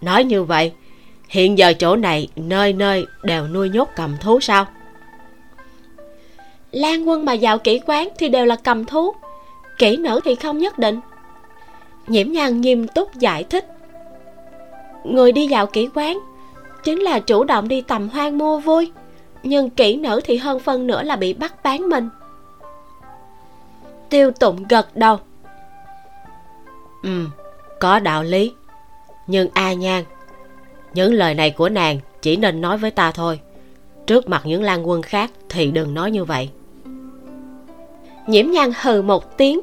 nói 0.01 0.23
như 0.23 0.43
vậy 0.43 0.71
hiện 1.27 1.57
giờ 1.57 1.73
chỗ 1.73 1.95
này 1.95 2.27
nơi 2.35 2.73
nơi 2.73 3.05
đều 3.23 3.47
nuôi 3.47 3.69
nhốt 3.69 3.89
cầm 3.95 4.17
thú 4.21 4.39
sao? 4.39 4.65
Lan 6.71 7.09
quân 7.09 7.25
mà 7.25 7.33
dạo 7.33 7.57
kỹ 7.57 7.79
quán 7.85 8.09
thì 8.17 8.29
đều 8.29 8.45
là 8.45 8.55
cầm 8.55 8.85
thú 8.85 9.15
kỹ 9.77 9.97
nữ 9.97 10.19
thì 10.23 10.35
không 10.35 10.57
nhất 10.57 10.79
định. 10.79 10.99
Nhiễm 12.07 12.31
nhan 12.31 12.61
nghiêm 12.61 12.87
túc 12.87 13.15
giải 13.15 13.43
thích 13.43 13.76
người 15.15 15.31
đi 15.31 15.47
dạo 15.47 15.65
kỹ 15.65 15.89
quán 15.95 16.19
chính 16.83 16.99
là 16.99 17.19
chủ 17.19 17.43
động 17.43 17.67
đi 17.67 17.81
tầm 17.81 18.09
hoang 18.09 18.37
mua 18.37 18.59
vui 18.59 18.91
nhưng 19.43 19.69
kỹ 19.69 19.95
nữ 19.95 20.21
thì 20.23 20.37
hơn 20.37 20.59
phân 20.59 20.87
nửa 20.87 21.03
là 21.03 21.15
bị 21.15 21.33
bắt 21.33 21.63
bán 21.63 21.89
mình. 21.89 22.09
Tiêu 24.09 24.31
tụng 24.31 24.63
gật 24.69 24.95
đầu. 24.95 25.17
Ừ 27.03 27.25
có 27.79 27.99
đạo 27.99 28.23
lý 28.23 28.53
nhưng 29.27 29.49
a 29.53 29.73
nhan 29.73 30.03
những 30.93 31.13
lời 31.13 31.33
này 31.33 31.51
của 31.51 31.69
nàng 31.69 31.99
chỉ 32.21 32.35
nên 32.35 32.61
nói 32.61 32.77
với 32.77 32.91
ta 32.91 33.11
thôi. 33.11 33.39
Trước 34.07 34.29
mặt 34.29 34.41
những 34.45 34.63
lan 34.63 34.89
quân 34.89 35.01
khác 35.01 35.31
thì 35.49 35.71
đừng 35.71 35.93
nói 35.93 36.11
như 36.11 36.23
vậy. 36.23 36.49
Nhiễm 38.27 38.51
nhan 38.51 38.71
hừ 38.81 39.01
một 39.01 39.37
tiếng 39.37 39.61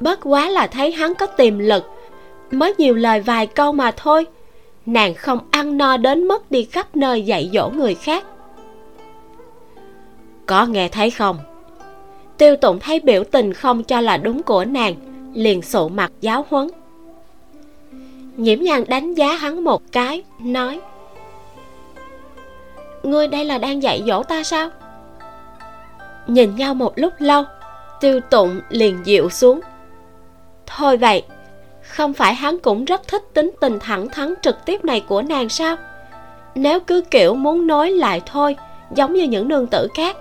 bất 0.00 0.20
quá 0.22 0.48
là 0.48 0.66
thấy 0.66 0.92
hắn 0.92 1.14
có 1.14 1.26
tiềm 1.26 1.58
lực 1.58 1.84
mới 2.50 2.74
nhiều 2.78 2.94
lời 2.94 3.20
vài 3.20 3.46
câu 3.46 3.72
mà 3.72 3.90
thôi 3.90 4.26
nàng 4.88 5.14
không 5.14 5.38
ăn 5.50 5.76
no 5.78 5.96
đến 5.96 6.28
mức 6.28 6.50
đi 6.50 6.64
khắp 6.64 6.96
nơi 6.96 7.22
dạy 7.22 7.50
dỗ 7.52 7.68
người 7.68 7.94
khác. 7.94 8.24
Có 10.46 10.66
nghe 10.66 10.88
thấy 10.88 11.10
không? 11.10 11.38
Tiêu 12.38 12.56
tụng 12.56 12.78
thấy 12.80 13.00
biểu 13.00 13.24
tình 13.24 13.52
không 13.52 13.84
cho 13.84 14.00
là 14.00 14.16
đúng 14.16 14.42
của 14.42 14.64
nàng, 14.64 14.94
liền 15.34 15.62
sụ 15.62 15.88
mặt 15.88 16.12
giáo 16.20 16.46
huấn. 16.50 16.68
Nhiễm 18.36 18.60
nhan 18.60 18.84
đánh 18.88 19.14
giá 19.14 19.32
hắn 19.32 19.64
một 19.64 19.82
cái, 19.92 20.22
nói, 20.38 20.80
ngươi 23.02 23.28
đây 23.28 23.44
là 23.44 23.58
đang 23.58 23.82
dạy 23.82 24.02
dỗ 24.06 24.22
ta 24.22 24.42
sao? 24.42 24.70
Nhìn 26.26 26.56
nhau 26.56 26.74
một 26.74 26.92
lúc 26.98 27.12
lâu, 27.18 27.44
tiêu 28.00 28.20
tụng 28.30 28.60
liền 28.68 28.98
dịu 29.04 29.30
xuống, 29.30 29.60
thôi 30.66 30.96
vậy 30.96 31.22
không 31.88 32.14
phải 32.14 32.34
hắn 32.34 32.58
cũng 32.58 32.84
rất 32.84 33.08
thích 33.08 33.22
tính 33.34 33.50
tình 33.60 33.78
thẳng 33.80 34.08
thắn 34.08 34.34
trực 34.42 34.64
tiếp 34.64 34.84
này 34.84 35.00
của 35.00 35.22
nàng 35.22 35.48
sao? 35.48 35.76
Nếu 36.54 36.80
cứ 36.80 37.00
kiểu 37.10 37.34
muốn 37.34 37.66
nói 37.66 37.90
lại 37.90 38.20
thôi, 38.26 38.56
giống 38.94 39.14
như 39.14 39.22
những 39.22 39.48
nương 39.48 39.66
tử 39.66 39.88
khác, 39.94 40.16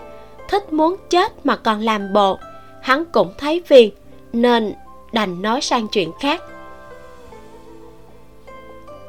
thích 0.50 0.74
muốn 0.74 0.96
chết 1.10 1.46
mà 1.46 1.56
còn 1.56 1.82
làm 1.82 2.14
bộ, 2.14 2.40
hắn 2.82 3.06
cũng 3.06 3.34
thấy 3.38 3.64
phiền, 3.66 3.92
nên 4.34 4.74
đành 5.12 5.42
nói 5.42 5.62
sang 5.62 5.88
chuyện 5.88 6.12
khác. 6.22 6.42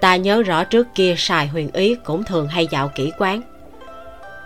Ta 0.01 0.17
nhớ 0.17 0.43
rõ 0.43 0.65
trước 0.65 0.87
kia 0.95 1.15
sài 1.19 1.47
huyền 1.47 1.71
ý 1.73 1.97
cũng 2.05 2.25
thường 2.25 2.49
hay 2.49 2.69
dạo 2.71 2.91
kỹ 2.95 3.13
quán. 3.19 3.43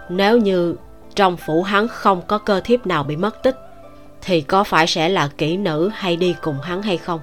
Nếu 0.09 0.38
như 0.38 0.76
trong 1.14 1.37
phủ 1.37 1.62
hắn 1.62 1.88
không 1.88 2.23
có 2.26 2.38
cơ 2.38 2.61
thiếp 2.61 2.87
nào 2.87 3.02
bị 3.02 3.16
mất 3.16 3.42
tích, 3.42 3.57
thì 4.23 4.40
có 4.40 4.64
phải 4.64 4.87
sẽ 4.87 5.09
là 5.09 5.28
kỹ 5.38 5.57
nữ 5.57 5.90
hay 5.95 6.16
đi 6.16 6.35
cùng 6.42 6.61
hắn 6.62 6.83
hay 6.83 6.97
không? 6.97 7.21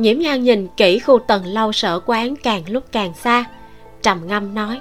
Nhiễm 0.00 0.18
nhan 0.18 0.42
nhìn 0.42 0.68
kỹ 0.76 0.98
khu 0.98 1.18
tầng 1.18 1.46
lâu 1.46 1.72
sở 1.72 2.00
quán 2.06 2.36
càng 2.36 2.62
lúc 2.68 2.84
càng 2.92 3.14
xa. 3.14 3.44
Trầm 4.02 4.26
ngâm 4.26 4.54
nói 4.54 4.80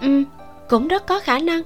ừ 0.00 0.22
cũng 0.68 0.88
rất 0.88 1.06
có 1.06 1.20
khả 1.20 1.38
năng. 1.38 1.62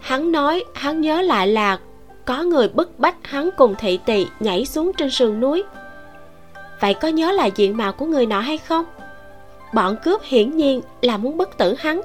Hắn 0.00 0.32
nói, 0.32 0.64
hắn 0.74 1.00
nhớ 1.00 1.22
lại 1.22 1.48
là 1.48 1.78
có 2.24 2.42
người 2.42 2.68
bức 2.68 2.98
bách 2.98 3.16
hắn 3.22 3.50
cùng 3.56 3.74
thị 3.78 3.98
tỳ 4.06 4.26
nhảy 4.40 4.64
xuống 4.64 4.92
trên 4.92 5.10
sườn 5.10 5.40
núi. 5.40 5.62
Vậy 6.80 6.94
có 6.94 7.08
nhớ 7.08 7.32
lại 7.32 7.52
diện 7.54 7.76
mạo 7.76 7.92
của 7.92 8.06
người 8.06 8.26
nọ 8.26 8.40
hay 8.40 8.58
không? 8.58 8.84
Bọn 9.74 9.96
cướp 10.04 10.20
hiển 10.24 10.56
nhiên 10.56 10.80
là 11.02 11.16
muốn 11.16 11.36
bất 11.36 11.58
tử 11.58 11.74
hắn, 11.78 12.00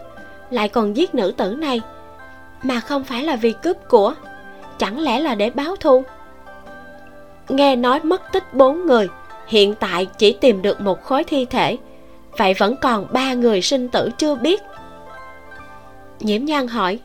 lại 0.49 0.69
còn 0.69 0.97
giết 0.97 1.15
nữ 1.15 1.33
tử 1.37 1.55
này. 1.55 1.81
Mà 2.63 2.79
không 2.79 3.03
phải 3.03 3.23
là 3.23 3.35
vì 3.35 3.53
cướp 3.63 3.77
của, 3.89 4.13
chẳng 4.79 4.99
lẽ 4.99 5.19
là 5.19 5.35
để 5.35 5.49
báo 5.49 5.75
thù? 5.75 6.03
Nghe 7.49 7.75
nói 7.75 7.99
mất 8.03 8.31
tích 8.31 8.53
bốn 8.53 8.85
người, 8.85 9.07
hiện 9.47 9.75
tại 9.75 10.05
chỉ 10.17 10.33
tìm 10.33 10.61
được 10.61 10.81
một 10.81 11.03
khối 11.03 11.23
thi 11.23 11.45
thể. 11.45 11.77
Vậy 12.37 12.53
vẫn 12.53 12.75
còn 12.81 13.07
ba 13.11 13.33
người 13.33 13.61
sinh 13.61 13.89
tử 13.89 14.09
chưa 14.17 14.35
biết. 14.35 14.61
Nhiễm 16.19 16.45
nhan 16.45 16.67
hỏi, 16.67 16.99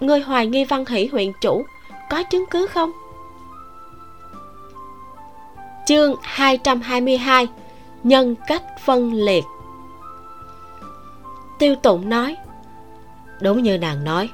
người 0.00 0.20
hoài 0.20 0.46
nghi 0.46 0.64
văn 0.64 0.84
hỷ 0.86 1.06
huyện 1.06 1.32
chủ 1.40 1.64
có 2.10 2.22
chứng 2.22 2.44
cứ 2.50 2.66
không? 2.66 2.90
Chương 5.86 6.14
222 6.22 7.48
nhân 8.02 8.34
cách 8.46 8.62
phân 8.84 9.12
liệt. 9.12 9.44
Tiêu 11.58 11.74
tụng 11.74 12.08
nói, 12.08 12.36
đúng 13.40 13.62
như 13.62 13.78
nàng 13.78 14.04
nói, 14.04 14.30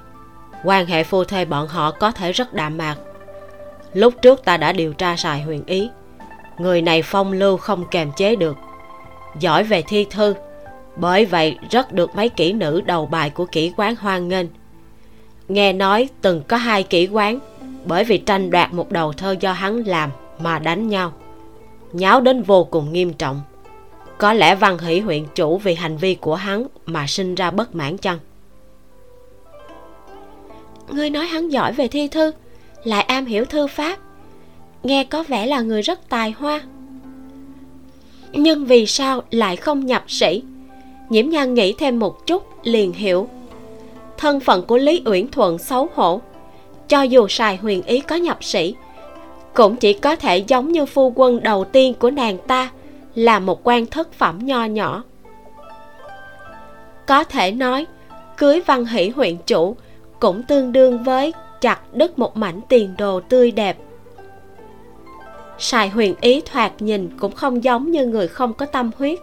quan 0.64 0.86
hệ 0.86 1.04
phu 1.04 1.24
thê 1.24 1.44
bọn 1.44 1.68
họ 1.68 1.90
có 1.90 2.10
thể 2.10 2.32
rất 2.32 2.54
đạm 2.54 2.78
mạc 2.78 2.96
lúc 3.98 4.14
trước 4.22 4.44
ta 4.44 4.56
đã 4.56 4.72
điều 4.72 4.92
tra 4.92 5.16
xài 5.16 5.42
huyền 5.42 5.62
ý. 5.66 5.88
Người 6.58 6.82
này 6.82 7.02
phong 7.02 7.32
lưu 7.32 7.56
không 7.56 7.84
kềm 7.90 8.10
chế 8.16 8.36
được. 8.36 8.56
Giỏi 9.40 9.62
về 9.64 9.82
thi 9.82 10.06
thư. 10.10 10.34
Bởi 10.96 11.26
vậy 11.26 11.58
rất 11.70 11.92
được 11.92 12.16
mấy 12.16 12.28
kỹ 12.28 12.52
nữ 12.52 12.80
đầu 12.80 13.06
bài 13.06 13.30
của 13.30 13.46
kỹ 13.46 13.72
quán 13.76 13.96
hoan 13.96 14.28
nghênh. 14.28 14.46
Nghe 15.48 15.72
nói 15.72 16.08
từng 16.22 16.42
có 16.48 16.56
hai 16.56 16.82
kỹ 16.82 17.06
quán, 17.06 17.38
bởi 17.84 18.04
vì 18.04 18.18
tranh 18.18 18.50
đoạt 18.50 18.72
một 18.72 18.92
đầu 18.92 19.12
thơ 19.12 19.36
do 19.40 19.52
hắn 19.52 19.82
làm 19.86 20.10
mà 20.38 20.58
đánh 20.58 20.88
nhau. 20.88 21.12
Nháo 21.92 22.20
đến 22.20 22.42
vô 22.42 22.64
cùng 22.64 22.92
nghiêm 22.92 23.12
trọng. 23.12 23.40
Có 24.18 24.32
lẽ 24.32 24.54
văn 24.54 24.78
hỷ 24.78 25.00
huyện 25.00 25.24
chủ 25.34 25.58
vì 25.58 25.74
hành 25.74 25.96
vi 25.96 26.14
của 26.14 26.34
hắn 26.34 26.66
mà 26.86 27.06
sinh 27.06 27.34
ra 27.34 27.50
bất 27.50 27.74
mãn 27.74 27.98
chăng? 27.98 28.18
Ngươi 30.88 31.10
nói 31.10 31.26
hắn 31.26 31.48
giỏi 31.48 31.72
về 31.72 31.88
thi 31.88 32.08
thư 32.08 32.32
lại 32.84 33.02
am 33.02 33.26
hiểu 33.26 33.44
thư 33.44 33.66
pháp. 33.66 33.98
Nghe 34.82 35.04
có 35.04 35.22
vẻ 35.22 35.46
là 35.46 35.60
người 35.60 35.82
rất 35.82 36.08
tài 36.08 36.30
hoa. 36.30 36.60
Nhưng 38.32 38.64
vì 38.64 38.86
sao 38.86 39.22
lại 39.30 39.56
không 39.56 39.86
nhập 39.86 40.04
sĩ? 40.08 40.42
Nhiễm 41.08 41.28
nhan 41.28 41.54
nghĩ 41.54 41.72
thêm 41.72 41.98
một 41.98 42.26
chút 42.26 42.42
liền 42.62 42.92
hiểu. 42.92 43.28
Thân 44.16 44.40
phận 44.40 44.62
của 44.62 44.78
lý 44.78 45.02
uyển 45.04 45.28
thuận 45.28 45.58
xấu 45.58 45.88
hổ. 45.94 46.20
Cho 46.88 47.02
dù 47.02 47.28
sài 47.28 47.56
huyền 47.56 47.82
ý 47.82 48.00
có 48.00 48.16
nhập 48.16 48.44
sĩ, 48.44 48.74
cũng 49.54 49.76
chỉ 49.76 49.92
có 49.92 50.16
thể 50.16 50.38
giống 50.38 50.72
như 50.72 50.86
phu 50.86 51.12
quân 51.16 51.42
đầu 51.42 51.64
tiên 51.64 51.94
của 51.94 52.10
nàng 52.10 52.38
ta, 52.46 52.70
là 53.14 53.38
một 53.38 53.60
quan 53.64 53.86
thất 53.86 54.12
phẩm 54.12 54.38
nho 54.42 54.64
nhỏ. 54.64 55.02
Có 57.06 57.24
thể 57.24 57.52
nói, 57.52 57.86
cưới 58.36 58.60
văn 58.66 58.86
hỷ 58.86 59.08
huyện 59.08 59.36
chủ 59.46 59.76
cũng 60.20 60.42
tương 60.42 60.72
đương 60.72 61.02
với 61.02 61.32
chặt 61.60 61.94
đứt 61.94 62.18
một 62.18 62.36
mảnh 62.36 62.60
tiền 62.68 62.94
đồ 62.98 63.20
tươi 63.20 63.50
đẹp. 63.50 63.76
Sài 65.58 65.88
huyền 65.88 66.14
ý 66.20 66.40
thoạt 66.40 66.72
nhìn 66.78 67.16
cũng 67.20 67.32
không 67.32 67.64
giống 67.64 67.90
như 67.90 68.06
người 68.06 68.28
không 68.28 68.54
có 68.54 68.66
tâm 68.66 68.90
huyết. 68.98 69.18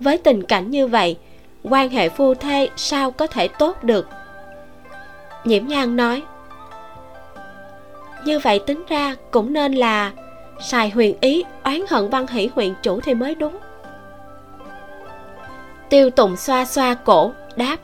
Với 0.00 0.18
tình 0.18 0.42
cảnh 0.42 0.70
như 0.70 0.86
vậy, 0.86 1.16
quan 1.62 1.88
hệ 1.88 2.08
phu 2.08 2.34
thê 2.34 2.68
sao 2.76 3.10
có 3.10 3.26
thể 3.26 3.48
tốt 3.48 3.84
được? 3.84 4.08
Nhiễm 5.44 5.66
nhan 5.66 5.96
nói, 5.96 6.22
như 8.24 8.38
vậy 8.38 8.58
tính 8.58 8.84
ra 8.88 9.16
cũng 9.30 9.52
nên 9.52 9.72
là 9.72 10.12
sài 10.60 10.90
huyền 10.90 11.16
ý 11.20 11.44
oán 11.64 11.80
hận 11.90 12.10
văn 12.10 12.26
hỷ 12.26 12.50
huyện 12.54 12.74
chủ 12.82 13.00
thì 13.00 13.14
mới 13.14 13.34
đúng. 13.34 13.58
Tiêu 15.88 16.10
tùng 16.10 16.36
xoa 16.36 16.64
xoa 16.64 16.94
cổ, 16.94 17.32
đáp, 17.56 17.76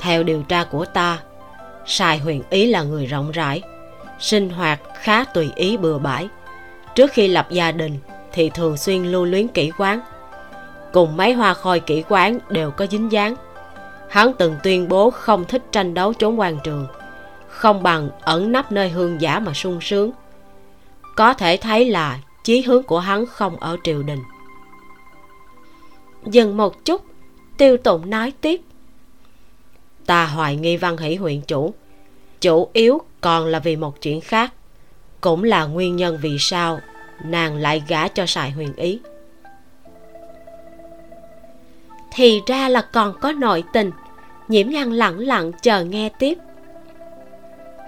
theo 0.00 0.22
điều 0.22 0.42
tra 0.42 0.64
của 0.70 0.84
ta 0.84 1.18
sài 1.86 2.18
huyền 2.18 2.42
ý 2.50 2.66
là 2.66 2.82
người 2.82 3.06
rộng 3.06 3.30
rãi, 3.30 3.62
sinh 4.20 4.50
hoạt 4.50 4.80
khá 5.00 5.24
tùy 5.24 5.50
ý 5.56 5.76
bừa 5.76 5.98
bãi. 5.98 6.28
Trước 6.94 7.10
khi 7.12 7.28
lập 7.28 7.46
gia 7.50 7.72
đình 7.72 7.98
thì 8.32 8.50
thường 8.50 8.76
xuyên 8.76 9.04
lưu 9.04 9.24
luyến 9.24 9.48
kỹ 9.48 9.70
quán, 9.78 10.00
cùng 10.92 11.16
mấy 11.16 11.32
hoa 11.32 11.54
khôi 11.54 11.80
kỹ 11.80 12.04
quán 12.08 12.38
đều 12.48 12.70
có 12.70 12.86
dính 12.90 13.12
dáng. 13.12 13.34
Hắn 14.08 14.32
từng 14.38 14.56
tuyên 14.62 14.88
bố 14.88 15.10
không 15.10 15.44
thích 15.44 15.62
tranh 15.72 15.94
đấu 15.94 16.12
trốn 16.12 16.40
quan 16.40 16.58
trường, 16.64 16.86
không 17.48 17.82
bằng 17.82 18.08
ẩn 18.20 18.52
nấp 18.52 18.72
nơi 18.72 18.88
hương 18.88 19.20
giả 19.20 19.38
mà 19.38 19.52
sung 19.54 19.80
sướng. 19.80 20.10
Có 21.16 21.34
thể 21.34 21.56
thấy 21.56 21.90
là 21.90 22.18
chí 22.44 22.62
hướng 22.62 22.82
của 22.82 22.98
hắn 22.98 23.26
không 23.26 23.56
ở 23.56 23.76
triều 23.84 24.02
đình. 24.02 24.22
Dừng 26.26 26.56
một 26.56 26.84
chút, 26.84 27.02
tiêu 27.58 27.76
tụng 27.76 28.10
nói 28.10 28.32
tiếp 28.40 28.60
ta 30.06 30.26
hoài 30.26 30.56
nghi 30.56 30.76
văn 30.76 30.96
hỷ 30.96 31.14
huyện 31.14 31.40
chủ. 31.40 31.74
Chủ 32.40 32.68
yếu 32.72 33.00
còn 33.20 33.46
là 33.46 33.58
vì 33.58 33.76
một 33.76 34.00
chuyện 34.02 34.20
khác. 34.20 34.52
Cũng 35.20 35.44
là 35.44 35.64
nguyên 35.64 35.96
nhân 35.96 36.18
vì 36.22 36.36
sao 36.38 36.80
nàng 37.24 37.56
lại 37.56 37.82
gả 37.88 38.08
cho 38.08 38.26
sài 38.26 38.50
huyền 38.50 38.74
ý. 38.76 39.00
Thì 42.12 42.40
ra 42.46 42.68
là 42.68 42.80
còn 42.92 43.20
có 43.20 43.32
nội 43.32 43.64
tình. 43.72 43.90
Nhiễm 44.48 44.68
nhan 44.68 44.92
lặng 44.92 45.18
lặng 45.18 45.52
chờ 45.62 45.84
nghe 45.84 46.08
tiếp. 46.18 46.38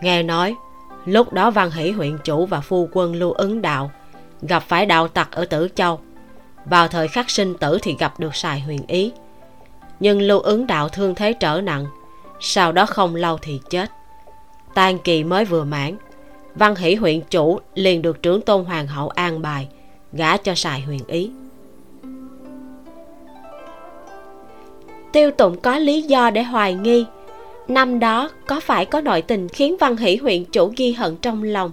Nghe 0.03 0.23
nói, 0.23 0.55
lúc 1.05 1.33
đó 1.33 1.51
văn 1.51 1.71
hỷ 1.71 1.91
huyện 1.91 2.19
chủ 2.25 2.47
và 2.47 2.61
phu 2.61 2.89
quân 2.93 3.15
lưu 3.15 3.33
ứng 3.33 3.63
đạo 3.63 3.91
gặp 4.43 4.63
phải 4.69 4.87
đạo 4.87 5.09
tặc 5.09 5.33
ở 5.33 5.45
tử 5.45 5.69
châu. 5.75 6.01
Vào 6.65 6.89
thời 6.89 7.09
khắc 7.09 7.31
sinh 7.31 7.55
tử 7.55 7.79
thì 7.83 7.97
gặp 7.99 8.21
được 8.21 8.37
sài 8.37 8.61
huyền 8.61 8.87
ý. 8.87 9.13
Nhưng 10.01 10.23
lưu 10.23 10.41
ứng 10.41 10.67
đạo 10.67 10.89
thương 10.89 11.15
thế 11.15 11.33
trở 11.33 11.61
nặng 11.61 11.87
sau 12.41 12.73
đó 12.73 12.87
không 12.87 13.15
lâu 13.15 13.39
thì 13.43 13.61
chết. 13.71 13.91
Tan 14.75 14.99
kỳ 14.99 15.25
mới 15.25 15.45
vừa 15.45 15.65
mãn, 15.65 15.97
văn 16.55 16.75
hỷ 16.77 16.95
huyện 16.95 17.21
chủ 17.31 17.61
liền 17.75 18.03
được 18.03 18.23
trưởng 18.23 18.41
tôn 18.41 18.65
hoàng 18.65 18.87
hậu 18.87 19.09
an 19.09 19.43
bài, 19.43 19.69
gả 20.13 20.37
cho 20.37 20.55
sài 20.55 20.81
huyền 20.81 21.01
ý. 21.07 21.31
Tiêu 25.13 25.31
tụng 25.31 25.61
có 25.61 25.79
lý 25.79 26.03
do 26.03 26.31
để 26.31 26.43
hoài 26.43 26.75
nghi. 26.75 27.07
Năm 27.69 27.99
đó 27.99 28.31
có 28.47 28.61
phải 28.61 28.85
có 28.85 29.01
nội 29.01 29.23
tình 29.23 29.49
khiến 29.49 29.77
văn 29.81 29.97
hỷ 29.97 30.17
huyện 30.17 30.45
chủ 30.45 30.73
ghi 30.77 30.93
hận 30.93 31.17
trong 31.17 31.43
lòng? 31.43 31.71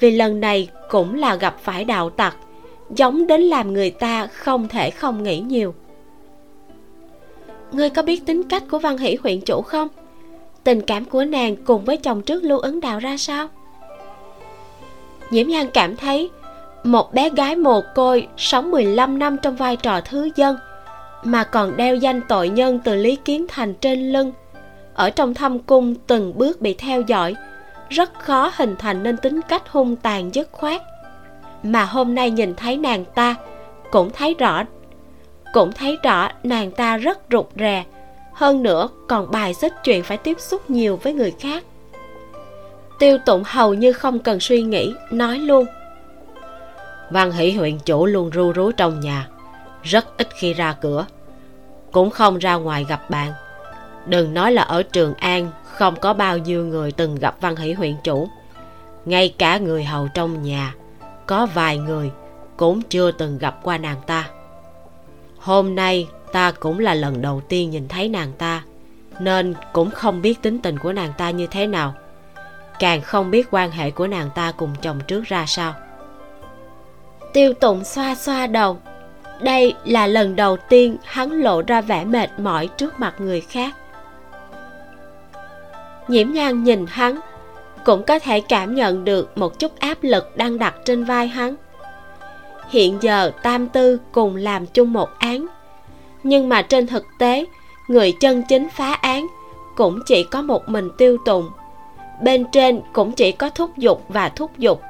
Vì 0.00 0.10
lần 0.10 0.40
này 0.40 0.68
cũng 0.90 1.14
là 1.14 1.34
gặp 1.34 1.56
phải 1.62 1.84
đạo 1.84 2.10
tặc, 2.10 2.36
giống 2.90 3.26
đến 3.26 3.40
làm 3.40 3.72
người 3.72 3.90
ta 3.90 4.26
không 4.26 4.68
thể 4.68 4.90
không 4.90 5.22
nghĩ 5.22 5.38
nhiều 5.38 5.74
ngươi 7.72 7.90
có 7.90 8.02
biết 8.02 8.26
tính 8.26 8.42
cách 8.42 8.62
của 8.70 8.78
văn 8.78 8.98
hỷ 8.98 9.16
huyện 9.22 9.40
chủ 9.40 9.62
không? 9.62 9.88
Tình 10.64 10.80
cảm 10.80 11.04
của 11.04 11.24
nàng 11.24 11.56
cùng 11.56 11.84
với 11.84 11.96
chồng 11.96 12.22
trước 12.22 12.44
lưu 12.44 12.58
ứng 12.58 12.80
đào 12.80 12.98
ra 12.98 13.16
sao? 13.16 13.48
Nhiễm 15.30 15.48
nhan 15.48 15.70
cảm 15.70 15.96
thấy, 15.96 16.30
một 16.84 17.14
bé 17.14 17.30
gái 17.30 17.56
mồ 17.56 17.80
côi 17.94 18.28
sống 18.36 18.70
15 18.70 19.18
năm 19.18 19.36
trong 19.42 19.56
vai 19.56 19.76
trò 19.76 20.00
thứ 20.00 20.30
dân, 20.36 20.56
mà 21.24 21.44
còn 21.44 21.76
đeo 21.76 21.96
danh 21.96 22.20
tội 22.28 22.48
nhân 22.48 22.80
từ 22.84 22.94
Lý 22.94 23.16
Kiến 23.16 23.46
Thành 23.48 23.74
trên 23.74 24.12
lưng. 24.12 24.32
Ở 24.94 25.10
trong 25.10 25.34
thâm 25.34 25.58
cung 25.58 25.94
từng 25.94 26.38
bước 26.38 26.60
bị 26.60 26.74
theo 26.74 27.00
dõi, 27.00 27.34
rất 27.88 28.14
khó 28.18 28.52
hình 28.54 28.76
thành 28.78 29.02
nên 29.02 29.16
tính 29.16 29.40
cách 29.48 29.68
hung 29.68 29.96
tàn 29.96 30.34
dứt 30.34 30.48
khoát. 30.52 30.82
Mà 31.62 31.84
hôm 31.84 32.14
nay 32.14 32.30
nhìn 32.30 32.54
thấy 32.54 32.76
nàng 32.76 33.04
ta, 33.04 33.34
cũng 33.90 34.10
thấy 34.10 34.34
rõ 34.34 34.64
cũng 35.54 35.72
thấy 35.72 35.98
rõ 36.02 36.28
nàng 36.42 36.70
ta 36.70 36.96
rất 36.96 37.18
rụt 37.30 37.46
rè. 37.56 37.84
Hơn 38.32 38.62
nữa, 38.62 38.88
còn 39.08 39.30
bài 39.30 39.54
xích 39.54 39.72
chuyện 39.84 40.02
phải 40.02 40.16
tiếp 40.16 40.40
xúc 40.40 40.70
nhiều 40.70 40.96
với 41.02 41.12
người 41.12 41.32
khác. 41.40 41.64
Tiêu 42.98 43.18
tụng 43.26 43.42
hầu 43.46 43.74
như 43.74 43.92
không 43.92 44.18
cần 44.18 44.40
suy 44.40 44.62
nghĩ, 44.62 44.94
nói 45.10 45.38
luôn. 45.38 45.66
Văn 47.10 47.32
hỷ 47.32 47.52
huyện 47.52 47.78
chủ 47.78 48.06
luôn 48.06 48.30
ru 48.30 48.52
rú 48.52 48.72
trong 48.72 49.00
nhà, 49.00 49.28
rất 49.82 50.18
ít 50.18 50.28
khi 50.36 50.54
ra 50.54 50.72
cửa, 50.80 51.06
cũng 51.92 52.10
không 52.10 52.38
ra 52.38 52.54
ngoài 52.54 52.86
gặp 52.88 53.10
bạn. 53.10 53.32
Đừng 54.06 54.34
nói 54.34 54.52
là 54.52 54.62
ở 54.62 54.82
trường 54.82 55.14
an, 55.14 55.50
không 55.64 55.96
có 56.00 56.14
bao 56.14 56.38
nhiêu 56.38 56.66
người 56.66 56.92
từng 56.92 57.14
gặp 57.14 57.36
văn 57.40 57.56
hỷ 57.56 57.72
huyện 57.72 57.94
chủ. 58.04 58.28
Ngay 59.04 59.34
cả 59.38 59.58
người 59.58 59.84
hầu 59.84 60.08
trong 60.14 60.42
nhà, 60.42 60.74
có 61.26 61.46
vài 61.46 61.78
người 61.78 62.10
cũng 62.56 62.82
chưa 62.82 63.10
từng 63.10 63.38
gặp 63.38 63.58
qua 63.62 63.78
nàng 63.78 64.00
ta 64.06 64.28
hôm 65.44 65.74
nay 65.74 66.08
ta 66.32 66.52
cũng 66.60 66.78
là 66.78 66.94
lần 66.94 67.22
đầu 67.22 67.42
tiên 67.48 67.70
nhìn 67.70 67.88
thấy 67.88 68.08
nàng 68.08 68.32
ta, 68.38 68.62
nên 69.18 69.54
cũng 69.72 69.90
không 69.90 70.22
biết 70.22 70.42
tính 70.42 70.58
tình 70.58 70.78
của 70.78 70.92
nàng 70.92 71.12
ta 71.18 71.30
như 71.30 71.46
thế 71.46 71.66
nào. 71.66 71.94
Càng 72.78 73.02
không 73.02 73.30
biết 73.30 73.46
quan 73.50 73.70
hệ 73.70 73.90
của 73.90 74.06
nàng 74.06 74.30
ta 74.34 74.52
cùng 74.56 74.74
chồng 74.82 75.00
trước 75.06 75.24
ra 75.24 75.46
sao. 75.46 75.74
Tiêu 77.32 77.54
tụng 77.54 77.84
xoa 77.84 78.14
xoa 78.14 78.46
đầu. 78.46 78.78
Đây 79.42 79.74
là 79.84 80.06
lần 80.06 80.36
đầu 80.36 80.56
tiên 80.68 80.96
hắn 81.04 81.30
lộ 81.30 81.62
ra 81.62 81.80
vẻ 81.80 82.04
mệt 82.04 82.30
mỏi 82.38 82.68
trước 82.76 83.00
mặt 83.00 83.14
người 83.18 83.40
khác. 83.40 83.76
Nhiễm 86.08 86.32
nhan 86.32 86.64
nhìn 86.64 86.86
hắn, 86.88 87.20
cũng 87.84 88.02
có 88.02 88.18
thể 88.18 88.40
cảm 88.40 88.74
nhận 88.74 89.04
được 89.04 89.38
một 89.38 89.58
chút 89.58 89.78
áp 89.78 89.98
lực 90.02 90.36
đang 90.36 90.58
đặt 90.58 90.74
trên 90.84 91.04
vai 91.04 91.28
hắn 91.28 91.54
hiện 92.70 92.98
giờ 93.00 93.32
tam 93.42 93.68
tư 93.68 94.00
cùng 94.12 94.36
làm 94.36 94.66
chung 94.66 94.92
một 94.92 95.08
án. 95.18 95.46
Nhưng 96.22 96.48
mà 96.48 96.62
trên 96.62 96.86
thực 96.86 97.06
tế, 97.18 97.44
người 97.88 98.12
chân 98.20 98.42
chính 98.48 98.68
phá 98.68 98.92
án 98.92 99.26
cũng 99.76 99.98
chỉ 100.06 100.24
có 100.24 100.42
một 100.42 100.68
mình 100.68 100.90
tiêu 100.98 101.16
tùng. 101.24 101.50
Bên 102.22 102.44
trên 102.52 102.80
cũng 102.92 103.12
chỉ 103.12 103.32
có 103.32 103.50
thúc 103.50 103.78
giục 103.78 104.04
và 104.08 104.28
thúc 104.28 104.58
giục 104.58 104.80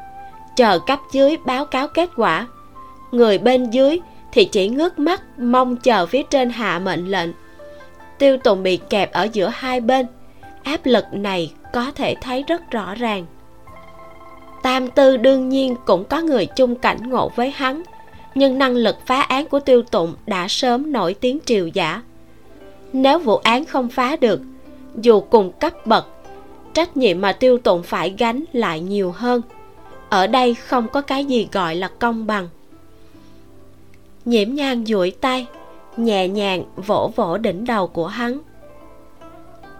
chờ 0.56 0.78
cấp 0.78 1.00
dưới 1.12 1.36
báo 1.44 1.64
cáo 1.64 1.88
kết 1.88 2.10
quả, 2.16 2.46
người 3.12 3.38
bên 3.38 3.70
dưới 3.70 4.00
thì 4.32 4.44
chỉ 4.44 4.68
ngước 4.68 4.98
mắt 4.98 5.22
mong 5.38 5.76
chờ 5.76 6.06
phía 6.06 6.22
trên 6.22 6.50
hạ 6.50 6.78
mệnh 6.78 7.10
lệnh. 7.10 7.30
Tiêu 8.18 8.36
tùng 8.44 8.62
bị 8.62 8.76
kẹp 8.76 9.12
ở 9.12 9.28
giữa 9.32 9.50
hai 9.54 9.80
bên. 9.80 10.06
Áp 10.62 10.80
lực 10.84 11.04
này 11.12 11.52
có 11.72 11.90
thể 11.94 12.14
thấy 12.20 12.44
rất 12.48 12.70
rõ 12.70 12.94
ràng 12.94 13.26
tam 14.64 14.88
tư 14.90 15.16
đương 15.16 15.48
nhiên 15.48 15.76
cũng 15.84 16.04
có 16.04 16.20
người 16.20 16.46
chung 16.46 16.74
cảnh 16.74 17.10
ngộ 17.10 17.28
với 17.36 17.50
hắn, 17.50 17.82
nhưng 18.34 18.58
năng 18.58 18.76
lực 18.76 18.96
phá 19.06 19.20
án 19.20 19.46
của 19.46 19.60
tiêu 19.60 19.82
tụng 19.82 20.14
đã 20.26 20.48
sớm 20.48 20.92
nổi 20.92 21.14
tiếng 21.14 21.38
triều 21.44 21.66
giả. 21.66 22.02
Nếu 22.92 23.18
vụ 23.18 23.36
án 23.36 23.64
không 23.64 23.88
phá 23.88 24.16
được, 24.16 24.40
dù 24.94 25.20
cùng 25.20 25.52
cấp 25.52 25.86
bậc, 25.86 26.06
trách 26.74 26.96
nhiệm 26.96 27.20
mà 27.20 27.32
tiêu 27.32 27.58
tụng 27.58 27.82
phải 27.82 28.14
gánh 28.18 28.44
lại 28.52 28.80
nhiều 28.80 29.12
hơn. 29.12 29.42
Ở 30.08 30.26
đây 30.26 30.54
không 30.54 30.88
có 30.88 31.00
cái 31.00 31.24
gì 31.24 31.48
gọi 31.52 31.76
là 31.76 31.88
công 31.88 32.26
bằng. 32.26 32.48
Nhiễm 34.24 34.54
nhan 34.54 34.86
duỗi 34.86 35.10
tay, 35.20 35.46
nhẹ 35.96 36.28
nhàng 36.28 36.64
vỗ 36.76 37.10
vỗ 37.16 37.38
đỉnh 37.38 37.64
đầu 37.64 37.86
của 37.86 38.06
hắn. 38.06 38.38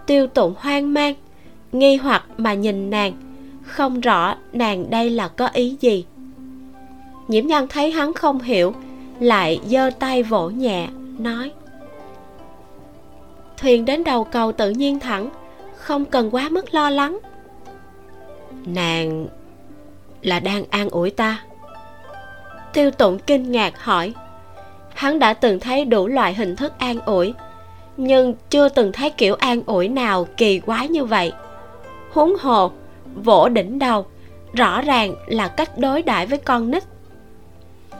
Tiêu 0.06 0.26
tụng 0.26 0.54
hoang 0.58 0.94
mang, 0.94 1.14
nghi 1.72 1.96
hoặc 1.96 2.24
mà 2.36 2.54
nhìn 2.54 2.90
nàng 2.90 3.23
không 3.64 4.00
rõ 4.00 4.34
nàng 4.52 4.90
đây 4.90 5.10
là 5.10 5.28
có 5.28 5.46
ý 5.46 5.76
gì. 5.80 6.04
Nhiễm 7.28 7.46
nhan 7.46 7.66
thấy 7.68 7.90
hắn 7.90 8.12
không 8.12 8.40
hiểu, 8.40 8.74
lại 9.20 9.60
giơ 9.66 9.90
tay 9.98 10.22
vỗ 10.22 10.48
nhẹ, 10.48 10.88
nói. 11.18 11.52
Thuyền 13.56 13.84
đến 13.84 14.04
đầu 14.04 14.24
cầu 14.24 14.52
tự 14.52 14.70
nhiên 14.70 15.00
thẳng, 15.00 15.30
không 15.76 16.04
cần 16.04 16.30
quá 16.30 16.48
mức 16.48 16.74
lo 16.74 16.90
lắng. 16.90 17.18
Nàng 18.66 19.26
là 20.22 20.40
đang 20.40 20.64
an 20.70 20.88
ủi 20.88 21.10
ta. 21.10 21.44
Tiêu 22.72 22.90
tụng 22.90 23.18
kinh 23.18 23.52
ngạc 23.52 23.82
hỏi. 23.82 24.14
Hắn 24.94 25.18
đã 25.18 25.34
từng 25.34 25.60
thấy 25.60 25.84
đủ 25.84 26.06
loại 26.06 26.34
hình 26.34 26.56
thức 26.56 26.72
an 26.78 27.00
ủi, 27.00 27.34
nhưng 27.96 28.34
chưa 28.50 28.68
từng 28.68 28.92
thấy 28.92 29.10
kiểu 29.10 29.34
an 29.34 29.62
ủi 29.66 29.88
nào 29.88 30.26
kỳ 30.36 30.60
quái 30.60 30.88
như 30.88 31.04
vậy. 31.04 31.32
Huống 32.12 32.34
hồ 32.40 32.70
vỗ 33.14 33.48
đỉnh 33.48 33.78
đầu, 33.78 34.06
rõ 34.52 34.80
ràng 34.80 35.14
là 35.26 35.48
cách 35.48 35.78
đối 35.78 36.02
đãi 36.02 36.26
với 36.26 36.38
con 36.38 36.70
nít. 36.70 36.82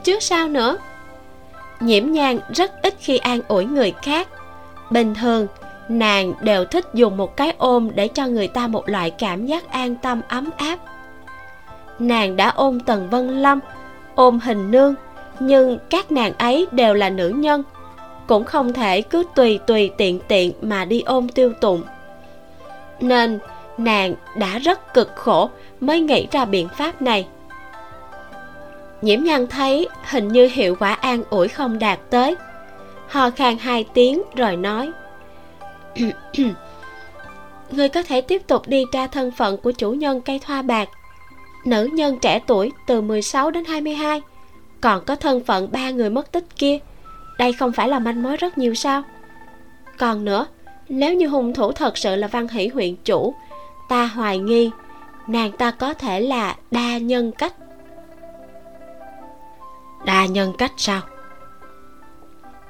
Chứ 0.03 0.19
sao 0.19 0.47
nữa? 0.47 0.77
Nhiễm 1.79 2.11
nhan 2.11 2.39
rất 2.53 2.81
ít 2.81 2.95
khi 2.99 3.17
an 3.17 3.41
ủi 3.47 3.65
người 3.65 3.93
khác. 4.01 4.27
Bình 4.89 5.15
thường, 5.15 5.47
nàng 5.89 6.33
đều 6.41 6.65
thích 6.65 6.85
dùng 6.93 7.17
một 7.17 7.37
cái 7.37 7.53
ôm 7.57 7.89
để 7.95 8.07
cho 8.07 8.27
người 8.27 8.47
ta 8.47 8.67
một 8.67 8.89
loại 8.89 9.09
cảm 9.11 9.45
giác 9.45 9.71
an 9.71 9.95
tâm, 9.95 10.21
ấm 10.27 10.49
áp. 10.57 10.79
Nàng 11.99 12.35
đã 12.35 12.49
ôm 12.49 12.79
tần 12.79 13.09
vân 13.09 13.41
lâm, 13.41 13.59
ôm 14.15 14.39
hình 14.39 14.71
nương, 14.71 14.95
nhưng 15.39 15.77
các 15.89 16.11
nàng 16.11 16.33
ấy 16.37 16.67
đều 16.71 16.93
là 16.93 17.09
nữ 17.09 17.29
nhân. 17.29 17.63
Cũng 18.27 18.43
không 18.43 18.73
thể 18.73 19.01
cứ 19.01 19.23
tùy 19.35 19.59
tùy 19.67 19.91
tiện 19.97 20.19
tiện 20.27 20.51
mà 20.61 20.85
đi 20.85 21.01
ôm 21.01 21.29
tiêu 21.29 21.53
tụng. 21.61 21.83
Nên 22.99 23.39
nàng 23.77 24.15
đã 24.37 24.59
rất 24.59 24.93
cực 24.93 25.15
khổ 25.15 25.49
mới 25.79 26.01
nghĩ 26.01 26.27
ra 26.31 26.45
biện 26.45 26.67
pháp 26.77 27.01
này. 27.01 27.27
Nhiễm 29.01 29.23
nhân 29.23 29.47
thấy 29.47 29.87
hình 30.09 30.27
như 30.27 30.49
hiệu 30.53 30.75
quả 30.79 30.93
an 30.93 31.23
ủi 31.29 31.47
không 31.47 31.79
đạt 31.79 31.99
tới, 32.09 32.35
ho 33.07 33.29
khan 33.29 33.57
hai 33.57 33.85
tiếng 33.93 34.21
rồi 34.35 34.55
nói 34.55 34.91
người 37.71 37.89
có 37.89 38.03
thể 38.03 38.21
tiếp 38.21 38.47
tục 38.47 38.67
đi 38.67 38.83
tra 38.91 39.07
thân 39.07 39.31
phận 39.31 39.57
của 39.57 39.71
chủ 39.71 39.91
nhân 39.91 40.21
cây 40.21 40.39
thoa 40.39 40.61
bạc. 40.61 40.89
Nữ 41.65 41.89
nhân 41.93 42.19
trẻ 42.19 42.39
tuổi 42.47 42.71
từ 42.87 43.01
16 43.01 43.51
đến 43.51 43.65
22 43.65 44.21
còn 44.81 45.05
có 45.05 45.15
thân 45.15 45.43
phận 45.43 45.71
ba 45.71 45.89
người 45.89 46.09
mất 46.09 46.31
tích 46.31 46.45
kia. 46.55 46.77
Đây 47.37 47.53
không 47.53 47.71
phải 47.71 47.89
là 47.89 47.99
manh 47.99 48.23
mối 48.23 48.37
rất 48.37 48.57
nhiều 48.57 48.75
sao? 48.75 49.03
Còn 49.97 50.25
nữa, 50.25 50.47
nếu 50.89 51.13
như 51.13 51.27
hung 51.27 51.53
thủ 51.53 51.71
thật 51.71 51.97
sự 51.97 52.15
là 52.15 52.27
văn 52.27 52.47
hỷ 52.47 52.67
huyện 52.67 52.95
chủ 52.95 53.33
ta 53.89 54.05
hoài 54.05 54.39
nghi, 54.39 54.71
nàng 55.27 55.51
ta 55.51 55.71
có 55.71 55.93
thể 55.93 56.21
là 56.21 56.55
đa 56.71 56.97
nhân 56.97 57.31
cách. 57.31 57.53
Đa 60.05 60.25
nhân 60.25 60.53
cách 60.57 60.73
sao? 60.77 61.01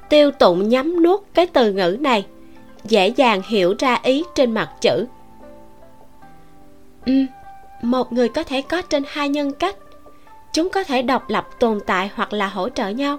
Tiêu 0.09 0.31
tụng 0.31 0.69
nhắm 0.69 1.03
nuốt 1.03 1.19
cái 1.33 1.47
từ 1.47 1.71
ngữ 1.71 1.97
này, 1.99 2.25
dễ 2.83 3.07
dàng 3.07 3.41
hiểu 3.47 3.75
ra 3.79 3.99
ý 4.03 4.23
trên 4.35 4.51
mặt 4.51 4.69
chữ. 4.81 5.05
Ừ 7.05 7.25
một 7.85 8.13
người 8.13 8.29
có 8.29 8.43
thể 8.43 8.61
có 8.61 8.81
trên 8.81 9.03
hai 9.07 9.29
nhân 9.29 9.51
cách. 9.51 9.75
Chúng 10.53 10.69
có 10.69 10.83
thể 10.83 11.01
độc 11.01 11.29
lập 11.29 11.47
tồn 11.59 11.79
tại 11.85 12.09
hoặc 12.15 12.33
là 12.33 12.47
hỗ 12.47 12.69
trợ 12.69 12.87
nhau. 12.87 13.17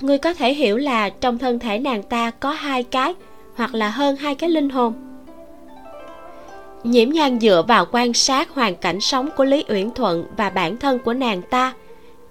Người 0.00 0.18
có 0.18 0.34
thể 0.34 0.54
hiểu 0.54 0.76
là 0.76 1.08
trong 1.08 1.38
thân 1.38 1.58
thể 1.58 1.78
nàng 1.78 2.02
ta 2.02 2.30
có 2.30 2.50
hai 2.50 2.82
cái 2.82 3.14
hoặc 3.56 3.74
là 3.74 3.90
hơn 3.90 4.16
hai 4.16 4.34
cái 4.34 4.50
linh 4.50 4.70
hồn 4.70 4.94
nhiễm 6.86 7.10
nhan 7.10 7.40
dựa 7.40 7.64
vào 7.68 7.86
quan 7.92 8.12
sát 8.12 8.50
hoàn 8.50 8.76
cảnh 8.76 9.00
sống 9.00 9.28
của 9.36 9.44
lý 9.44 9.64
uyển 9.68 9.90
thuận 9.90 10.24
và 10.36 10.50
bản 10.50 10.76
thân 10.76 10.98
của 10.98 11.14
nàng 11.14 11.42
ta, 11.42 11.72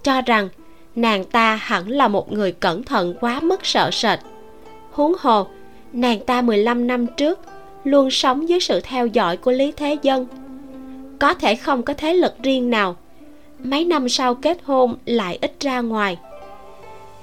cho 0.04 0.22
rằng 0.22 0.50
nàng 0.96 1.26
ta 1.26 1.56
hẳn 1.56 1.90
là 1.90 2.08
một 2.08 2.32
người 2.32 2.52
cẩn 2.52 2.84
thận 2.84 3.14
quá 3.22 3.40
mức 3.40 3.66
sợ 3.66 3.90
sệt. 3.92 4.20
Huống 4.92 5.14
hồ, 5.20 5.48
nàng 5.94 6.20
ta 6.20 6.42
15 6.42 6.88
năm 6.88 7.08
trước 7.08 7.40
luôn 7.84 8.12
sống 8.12 8.50
dưới 8.50 8.60
sự 8.60 8.80
theo 8.84 9.08
dõi 9.08 9.38
của 9.38 9.52
lý 9.52 9.72
thế 9.72 9.98
dân. 10.02 10.28
Có 11.20 11.34
thể 11.34 11.56
không 11.56 11.84
có 11.84 11.94
thế 11.94 12.14
lực 12.14 12.34
riêng 12.44 12.70
nào, 12.70 12.96
mấy 13.60 13.86
năm 13.86 14.10
sau 14.10 14.36
kết 14.36 14.58
hôn 14.64 14.96
lại 15.06 15.38
ít 15.42 15.56
ra 15.60 15.82
ngoài. 15.82 16.18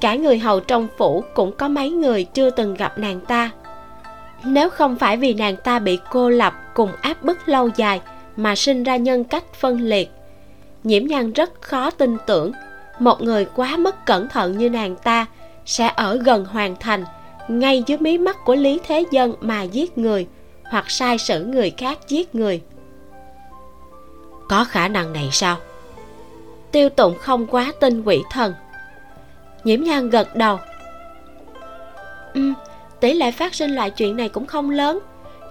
Cả 0.00 0.14
người 0.14 0.38
hầu 0.38 0.60
trong 0.60 0.88
phủ 0.98 1.24
cũng 1.34 1.52
có 1.52 1.68
mấy 1.68 1.90
người 1.90 2.24
chưa 2.24 2.50
từng 2.50 2.74
gặp 2.74 2.98
nàng 2.98 3.20
ta 3.20 3.50
nếu 4.44 4.70
không 4.70 4.96
phải 4.96 5.16
vì 5.16 5.34
nàng 5.34 5.56
ta 5.56 5.78
bị 5.78 5.98
cô 6.10 6.28
lập 6.30 6.54
cùng 6.74 6.90
áp 7.00 7.22
bức 7.22 7.48
lâu 7.48 7.70
dài 7.76 8.00
mà 8.36 8.54
sinh 8.54 8.82
ra 8.82 8.96
nhân 8.96 9.24
cách 9.24 9.44
phân 9.54 9.80
liệt 9.80 10.10
nhiễm 10.84 11.06
nhan 11.06 11.32
rất 11.32 11.62
khó 11.62 11.90
tin 11.90 12.16
tưởng 12.26 12.52
một 12.98 13.22
người 13.22 13.46
quá 13.54 13.76
mất 13.76 14.06
cẩn 14.06 14.28
thận 14.28 14.58
như 14.58 14.70
nàng 14.70 14.96
ta 14.96 15.26
sẽ 15.66 15.92
ở 15.96 16.16
gần 16.16 16.44
hoàn 16.44 16.76
thành 16.76 17.04
ngay 17.48 17.82
dưới 17.86 17.98
mí 17.98 18.18
mắt 18.18 18.36
của 18.44 18.54
lý 18.54 18.80
thế 18.86 19.04
dân 19.10 19.34
mà 19.40 19.62
giết 19.62 19.98
người 19.98 20.26
hoặc 20.72 20.90
sai 20.90 21.18
sử 21.18 21.44
người 21.44 21.70
khác 21.70 21.98
giết 22.08 22.34
người. 22.34 22.62
Có 24.48 24.64
khả 24.64 24.88
năng 24.88 25.12
này 25.12 25.28
sao? 25.32 25.56
Tiêu 26.72 26.88
tụng 26.88 27.18
không 27.18 27.46
quá 27.46 27.72
tin 27.80 28.02
quỷ 28.02 28.22
thần. 28.30 28.54
Nhiễm 29.64 29.82
nhan 29.82 30.10
gật 30.10 30.36
đầu. 30.36 30.58
Ừ, 32.34 32.52
tỷ 33.02 33.14
lệ 33.14 33.30
phát 33.30 33.54
sinh 33.54 33.74
loại 33.74 33.90
chuyện 33.90 34.16
này 34.16 34.28
cũng 34.28 34.46
không 34.46 34.70
lớn, 34.70 34.98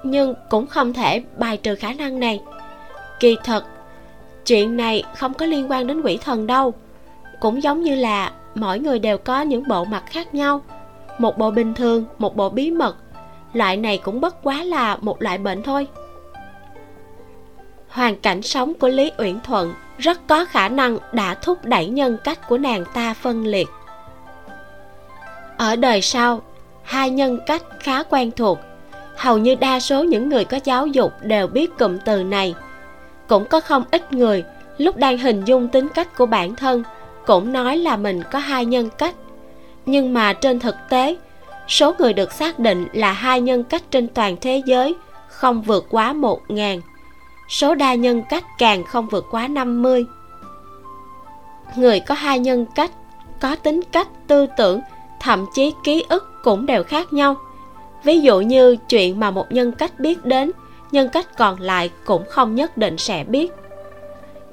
nhưng 0.03 0.33
cũng 0.49 0.67
không 0.67 0.93
thể 0.93 1.23
bài 1.37 1.57
trừ 1.57 1.75
khả 1.75 1.93
năng 1.93 2.19
này. 2.19 2.41
Kỳ 3.19 3.37
thật 3.43 3.65
chuyện 4.45 4.77
này 4.77 5.03
không 5.15 5.33
có 5.33 5.45
liên 5.45 5.71
quan 5.71 5.87
đến 5.87 6.01
quỷ 6.01 6.17
thần 6.17 6.47
đâu. 6.47 6.73
Cũng 7.39 7.63
giống 7.63 7.83
như 7.83 7.95
là 7.95 8.31
mỗi 8.55 8.79
người 8.79 8.99
đều 8.99 9.17
có 9.17 9.41
những 9.41 9.67
bộ 9.67 9.85
mặt 9.85 10.03
khác 10.05 10.33
nhau, 10.33 10.61
một 11.17 11.37
bộ 11.37 11.51
bình 11.51 11.73
thường, 11.73 12.05
một 12.17 12.35
bộ 12.35 12.49
bí 12.49 12.71
mật. 12.71 12.95
Loại 13.53 13.77
này 13.77 13.97
cũng 13.97 14.21
bất 14.21 14.43
quá 14.43 14.63
là 14.63 14.97
một 15.01 15.21
loại 15.21 15.37
bệnh 15.37 15.63
thôi. 15.63 15.87
Hoàn 17.89 18.15
cảnh 18.15 18.41
sống 18.41 18.73
của 18.73 18.87
lý 18.87 19.11
uyển 19.17 19.39
thuận 19.43 19.73
rất 19.97 20.27
có 20.27 20.45
khả 20.45 20.69
năng 20.69 20.97
đã 21.11 21.33
thúc 21.33 21.65
đẩy 21.65 21.87
nhân 21.87 22.17
cách 22.23 22.47
của 22.47 22.57
nàng 22.57 22.83
ta 22.93 23.13
phân 23.13 23.45
liệt. 23.45 23.67
Ở 25.57 25.75
đời 25.75 26.01
sau 26.01 26.41
hai 26.91 27.09
nhân 27.09 27.39
cách 27.45 27.63
khá 27.79 28.03
quen 28.03 28.31
thuộc. 28.31 28.59
Hầu 29.15 29.37
như 29.37 29.55
đa 29.55 29.79
số 29.79 30.03
những 30.03 30.29
người 30.29 30.45
có 30.45 30.59
giáo 30.63 30.87
dục 30.87 31.13
đều 31.21 31.47
biết 31.47 31.77
cụm 31.79 31.97
từ 32.05 32.23
này. 32.23 32.55
Cũng 33.27 33.45
có 33.45 33.59
không 33.59 33.83
ít 33.91 34.13
người 34.13 34.43
lúc 34.77 34.97
đang 34.97 35.17
hình 35.17 35.45
dung 35.45 35.67
tính 35.67 35.87
cách 35.89 36.17
của 36.17 36.25
bản 36.25 36.55
thân 36.55 36.83
cũng 37.25 37.53
nói 37.53 37.77
là 37.77 37.97
mình 37.97 38.23
có 38.31 38.39
hai 38.39 38.65
nhân 38.65 38.89
cách. 38.97 39.15
Nhưng 39.85 40.13
mà 40.13 40.33
trên 40.33 40.59
thực 40.59 40.75
tế 40.89 41.15
số 41.67 41.93
người 41.99 42.13
được 42.13 42.31
xác 42.31 42.59
định 42.59 42.87
là 42.93 43.11
hai 43.11 43.41
nhân 43.41 43.63
cách 43.63 43.83
trên 43.91 44.07
toàn 44.07 44.35
thế 44.41 44.61
giới 44.65 44.95
không 45.27 45.61
vượt 45.61 45.87
quá 45.89 46.13
một 46.13 46.41
ngàn. 46.47 46.81
Số 47.49 47.75
đa 47.75 47.93
nhân 47.93 48.21
cách 48.29 48.43
càng 48.57 48.83
không 48.83 49.07
vượt 49.07 49.25
quá 49.31 49.47
50. 49.47 50.05
Người 51.75 51.99
có 51.99 52.15
hai 52.15 52.39
nhân 52.39 52.65
cách, 52.75 52.91
có 53.41 53.55
tính 53.55 53.81
cách, 53.91 54.07
tư 54.27 54.45
tưởng, 54.57 54.81
thậm 55.19 55.45
chí 55.55 55.73
ký 55.83 56.05
ức 56.09 56.30
cũng 56.43 56.65
đều 56.65 56.83
khác 56.83 57.13
nhau. 57.13 57.35
Ví 58.03 58.19
dụ 58.19 58.39
như 58.39 58.75
chuyện 58.89 59.19
mà 59.19 59.31
một 59.31 59.51
nhân 59.51 59.71
cách 59.71 59.99
biết 59.99 60.25
đến, 60.25 60.51
nhân 60.91 61.09
cách 61.09 61.37
còn 61.37 61.61
lại 61.61 61.91
cũng 62.05 62.23
không 62.29 62.55
nhất 62.55 62.77
định 62.77 62.97
sẽ 62.97 63.23
biết. 63.23 63.51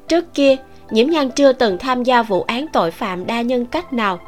Trước 0.08 0.34
kia, 0.34 0.56
Nhiễm 0.90 1.10
Nhan 1.10 1.30
chưa 1.30 1.52
từng 1.52 1.78
tham 1.78 2.02
gia 2.02 2.22
vụ 2.22 2.42
án 2.42 2.66
tội 2.72 2.90
phạm 2.90 3.26
đa 3.26 3.42
nhân 3.42 3.66
cách 3.66 3.92
nào, 3.92 4.20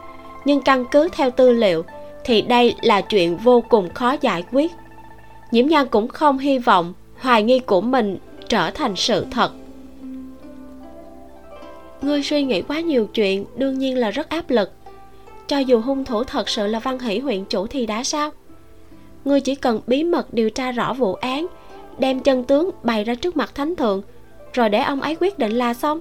nhưng 0.44 0.60
căn 0.60 0.84
cứ 0.90 1.08
theo 1.12 1.30
tư 1.30 1.52
liệu 1.52 1.84
thì 2.24 2.42
đây 2.42 2.74
là 2.82 3.00
chuyện 3.00 3.36
vô 3.36 3.62
cùng 3.68 3.94
khó 3.94 4.16
giải 4.20 4.44
quyết. 4.52 4.72
Nhiễm 5.50 5.66
Nhan 5.66 5.86
cũng 5.86 6.08
không 6.08 6.38
hy 6.38 6.58
vọng 6.58 6.92
hoài 7.18 7.42
nghi 7.42 7.58
của 7.58 7.80
mình 7.80 8.18
trở 8.48 8.70
thành 8.70 8.96
sự 8.96 9.26
thật 9.30 9.52
ngươi 12.02 12.22
suy 12.22 12.42
nghĩ 12.42 12.62
quá 12.62 12.80
nhiều 12.80 13.08
chuyện 13.14 13.44
đương 13.56 13.78
nhiên 13.78 13.98
là 13.98 14.10
rất 14.10 14.28
áp 14.28 14.50
lực 14.50 14.72
cho 15.50 15.58
dù 15.58 15.80
hung 15.80 16.04
thủ 16.04 16.24
thật 16.24 16.48
sự 16.48 16.66
là 16.66 16.78
văn 16.78 16.98
hỷ 16.98 17.18
huyện 17.18 17.44
chủ 17.44 17.66
thì 17.66 17.86
đã 17.86 18.04
sao? 18.04 18.30
Ngươi 19.24 19.40
chỉ 19.40 19.54
cần 19.54 19.80
bí 19.86 20.04
mật 20.04 20.34
điều 20.34 20.50
tra 20.50 20.72
rõ 20.72 20.92
vụ 20.92 21.14
án, 21.14 21.46
đem 21.98 22.20
chân 22.20 22.44
tướng 22.44 22.70
bày 22.82 23.04
ra 23.04 23.14
trước 23.14 23.36
mặt 23.36 23.54
thánh 23.54 23.76
thượng, 23.76 24.02
rồi 24.52 24.68
để 24.68 24.78
ông 24.78 25.00
ấy 25.00 25.16
quyết 25.20 25.38
định 25.38 25.52
là 25.52 25.74
xong. 25.74 26.00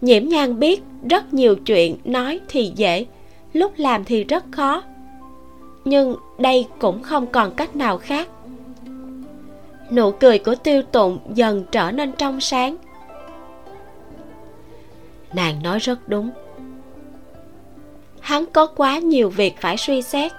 Nhiễm 0.00 0.28
nhan 0.28 0.58
biết 0.58 0.82
rất 1.10 1.34
nhiều 1.34 1.56
chuyện 1.56 1.96
nói 2.04 2.40
thì 2.48 2.72
dễ, 2.76 3.06
lúc 3.52 3.72
làm 3.76 4.04
thì 4.04 4.24
rất 4.24 4.44
khó. 4.50 4.82
Nhưng 5.84 6.16
đây 6.38 6.66
cũng 6.78 7.02
không 7.02 7.26
còn 7.26 7.54
cách 7.54 7.76
nào 7.76 7.98
khác. 7.98 8.28
Nụ 9.90 10.10
cười 10.10 10.38
của 10.38 10.54
tiêu 10.54 10.82
tụng 10.82 11.18
dần 11.34 11.64
trở 11.72 11.90
nên 11.90 12.12
trong 12.12 12.40
sáng. 12.40 12.76
Nàng 15.32 15.62
nói 15.62 15.78
rất 15.78 16.08
đúng 16.08 16.30
hắn 18.20 18.44
có 18.46 18.66
quá 18.66 18.98
nhiều 18.98 19.30
việc 19.30 19.60
phải 19.60 19.76
suy 19.76 20.02
xét, 20.02 20.32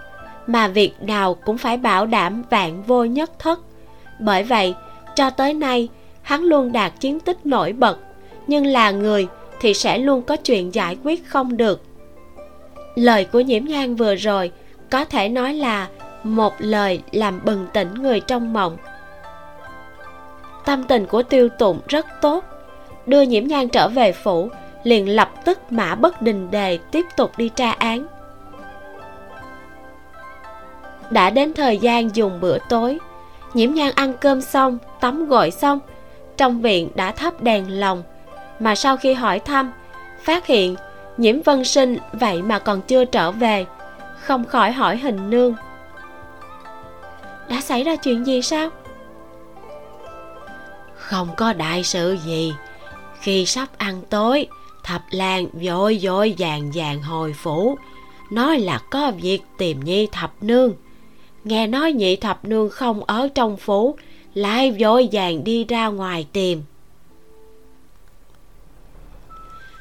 mà 0.48 0.68
việc 0.68 0.94
nào 1.02 1.34
cũng 1.34 1.58
phải 1.58 1.78
bảo 1.78 2.06
đảm 2.06 2.44
vạn 2.50 2.84
vô 2.84 3.04
nhất 3.04 3.40
thất. 3.40 3.60
Bởi 4.20 4.44
vậy, 4.44 4.76
cho 5.16 5.30
tới 5.30 5.54
nay, 5.54 5.88
hắn 6.22 6.42
luôn 6.42 6.72
đạt 6.72 6.94
chiến 7.00 7.20
tích 7.20 7.46
nổi 7.46 7.74
bật, 7.74 7.98
nhưng 8.48 8.66
là 8.66 8.92
người 8.92 9.28
thì 9.60 9.74
sẽ 9.74 9.98
luôn 9.98 10.22
có 10.22 10.36
chuyện 10.36 10.74
giải 10.74 10.98
quyết 11.04 11.28
không 11.28 11.58
được. 11.58 11.82
Lời 12.96 13.26
của 13.26 13.40
nhiễm 13.40 13.66
nhan 13.66 13.96
vừa 13.96 14.16
rồi 14.16 14.52
có 14.90 15.06
thể 15.06 15.30
nói 15.30 15.54
là 15.54 15.88
một 16.24 16.54
lời 16.60 17.02
làm 17.12 17.42
bừng 17.46 17.68
tỉnh 17.74 17.94
người 17.94 18.20
trong 18.20 18.54
mộng. 18.54 18.78
Tâm 20.66 20.84
tình 20.84 21.06
của 21.06 21.24
tiêu 21.24 21.50
tụng 21.50 21.80
rất 21.88 22.06
tốt, 22.22 22.46
đưa 23.06 23.22
nhiễm 23.22 23.48
nhan 23.48 23.70
trở 23.70 23.90
về 23.90 24.12
phủ 24.12 24.50
liền 24.84 25.16
lập 25.16 25.32
tức 25.46 25.72
mã 25.72 25.96
bất 25.96 26.22
đình 26.22 26.52
đề 26.52 26.80
tiếp 26.92 27.06
tục 27.18 27.32
đi 27.38 27.50
tra 27.50 27.72
án. 27.72 28.08
Đã 31.10 31.30
đến 31.30 31.54
thời 31.54 31.78
gian 31.78 32.16
dùng 32.16 32.40
bữa 32.42 32.58
tối, 32.70 33.00
nhiễm 33.54 33.74
nhan 33.74 33.92
ăn 33.96 34.14
cơm 34.14 34.42
xong, 34.42 34.78
tắm 35.00 35.26
gội 35.26 35.52
xong, 35.52 35.80
trong 36.38 36.62
viện 36.62 36.90
đã 36.96 37.12
thắp 37.12 37.42
đèn 37.42 37.80
lồng, 37.80 38.04
mà 38.60 38.76
sau 38.76 38.98
khi 38.98 39.14
hỏi 39.14 39.40
thăm, 39.40 39.72
phát 40.24 40.46
hiện 40.46 40.76
nhiễm 41.18 41.42
vân 41.42 41.66
sinh 41.66 41.98
vậy 42.14 42.42
mà 42.42 42.60
còn 42.60 42.82
chưa 42.82 43.06
trở 43.06 43.32
về, 43.32 43.66
không 44.20 44.46
khỏi 44.46 44.72
hỏi 44.72 44.98
hình 44.98 45.30
nương. 45.30 45.56
Đã 47.50 47.62
xảy 47.62 47.84
ra 47.84 47.96
chuyện 47.96 48.26
gì 48.26 48.42
sao? 48.42 48.70
Không 50.96 51.28
có 51.38 51.54
đại 51.54 51.84
sự 51.84 52.18
gì. 52.26 52.54
Khi 53.20 53.46
sắp 53.46 53.68
ăn 53.78 54.02
tối 54.10 54.48
thập 54.84 55.04
lan 55.12 55.48
vội 55.54 56.00
vội 56.02 56.36
vàng 56.38 56.72
vàng 56.74 57.02
hồi 57.02 57.34
phủ. 57.34 57.78
Nói 58.32 58.60
là 58.60 58.82
có 58.92 59.12
việc 59.22 59.42
tìm 59.58 59.80
nhi 59.80 60.08
thập 60.12 60.34
nương. 60.44 60.74
Nghe 61.44 61.68
nói 61.68 61.94
nhị 61.94 62.16
thập 62.16 62.46
nương 62.46 62.70
không 62.70 63.04
ở 63.04 63.28
trong 63.36 63.58
phủ, 63.58 63.96
lại 64.34 64.76
vội 64.80 65.10
vàng 65.12 65.44
đi 65.44 65.66
ra 65.66 65.88
ngoài 65.88 66.28
tìm. 66.34 66.64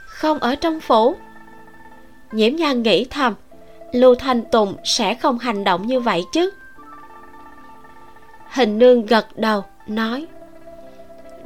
Không 0.07 0.39
ở 0.39 0.55
trong 0.55 0.81
phủ? 0.81 1.15
Nhiễm 2.33 2.57
nhan 2.57 2.83
nghĩ 2.83 3.05
thầm, 3.05 3.35
lưu 3.93 4.15
thanh 4.15 4.43
tùng 4.53 4.77
sẽ 4.85 5.15
không 5.15 5.39
hành 5.39 5.65
động 5.65 5.87
như 5.87 6.01
vậy 6.01 6.25
chứ? 6.33 6.51
Hình 8.51 8.79
nương 8.79 9.07
gật 9.07 9.27
đầu, 9.37 9.65
nói, 9.87 10.27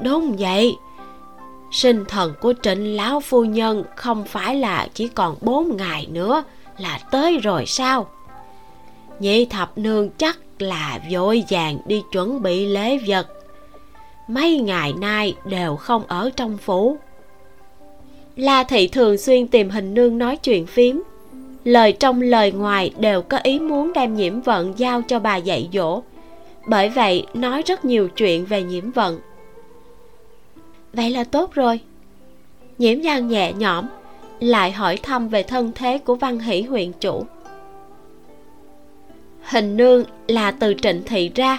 đúng 0.03 0.37
vậy 0.39 0.77
sinh 1.75 2.05
thần 2.05 2.35
của 2.41 2.55
trịnh 2.63 2.97
lão 2.97 3.21
phu 3.21 3.45
nhân 3.45 3.85
không 3.97 4.25
phải 4.25 4.57
là 4.57 4.89
chỉ 4.95 5.09
còn 5.09 5.37
bốn 5.41 5.77
ngày 5.77 6.07
nữa 6.11 6.45
là 6.79 6.99
tới 7.11 7.39
rồi 7.39 7.67
sao? 7.67 8.07
Nhị 9.19 9.45
thập 9.45 9.79
nương 9.79 10.11
chắc 10.11 10.39
là 10.59 10.99
vội 11.13 11.45
vàng 11.51 11.79
đi 11.87 12.03
chuẩn 12.13 12.43
bị 12.43 12.67
lễ 12.67 12.99
vật. 13.07 13.27
Mấy 14.29 14.59
ngày 14.59 14.93
nay 14.93 15.35
đều 15.45 15.77
không 15.77 16.03
ở 16.09 16.31
trong 16.37 16.59
phủ. 16.59 16.97
La 18.37 18.65
thị 18.65 18.89
thường 18.89 19.19
xuyên 19.19 19.49
tìm 19.49 19.71
hình 19.71 19.95
nương 19.95 20.19
nói 20.19 20.37
chuyện 20.37 20.67
phím. 20.67 21.03
Lời 21.65 21.93
trong 21.93 22.23
lời 22.23 22.53
ngoài 22.53 22.93
đều 22.99 23.23
có 23.23 23.39
ý 23.43 23.59
muốn 23.59 23.93
đem 23.93 24.17
nhiễm 24.17 24.41
vận 24.41 24.79
giao 24.79 25.03
cho 25.03 25.19
bà 25.19 25.37
dạy 25.37 25.69
dỗ. 25.73 26.03
Bởi 26.67 26.89
vậy 26.89 27.27
nói 27.35 27.63
rất 27.67 27.85
nhiều 27.85 28.09
chuyện 28.09 28.45
về 28.45 28.63
nhiễm 28.63 28.91
vận 28.91 29.21
vậy 30.97 31.11
là 31.11 31.25
tốt 31.25 31.53
rồi. 31.53 31.81
Nhiễm 32.79 33.01
nhan 33.01 33.29
nhẹ 33.29 33.53
nhõm, 33.53 33.87
lại 34.41 34.73
hỏi 34.73 34.97
thăm 34.97 35.29
về 35.29 35.43
thân 35.43 35.73
thế 35.75 35.99
của 35.99 36.15
văn 36.15 36.39
hỷ 36.39 36.63
huyện 36.63 36.93
chủ. 36.93 37.27
Hình 39.43 39.77
nương 39.77 40.05
là 40.29 40.51
từ 40.51 40.75
trịnh 40.83 41.03
thị 41.07 41.31
ra. 41.35 41.59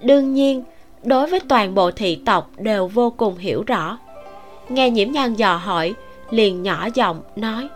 Đương 0.00 0.34
nhiên, 0.34 0.62
đối 1.02 1.26
với 1.26 1.40
toàn 1.40 1.74
bộ 1.74 1.90
thị 1.90 2.22
tộc 2.26 2.50
đều 2.58 2.86
vô 2.86 3.10
cùng 3.10 3.36
hiểu 3.36 3.62
rõ. 3.66 3.98
Nghe 4.68 4.90
nhiễm 4.90 5.12
nhan 5.12 5.34
dò 5.34 5.56
hỏi, 5.56 5.94
liền 6.30 6.62
nhỏ 6.62 6.88
giọng 6.94 7.22
nói, 7.36 7.68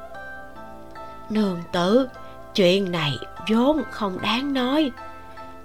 nương 1.31 1.59
tử, 1.73 2.09
chuyện 2.55 2.93
này 2.93 3.13
vốn 3.51 3.83
không 3.91 4.19
đáng 4.23 4.55
nói. 4.55 4.91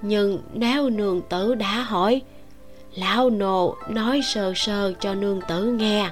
Nhưng 0.01 0.41
nếu 0.53 0.89
nương 0.89 1.21
tử 1.21 1.55
đã 1.55 1.81
hỏi 1.81 2.21
lão 2.99 3.29
nô 3.29 3.75
nói 3.87 4.21
sơ 4.23 4.53
sơ 4.55 4.93
cho 4.99 5.13
nương 5.13 5.41
tử 5.41 5.65
nghe. 5.65 6.09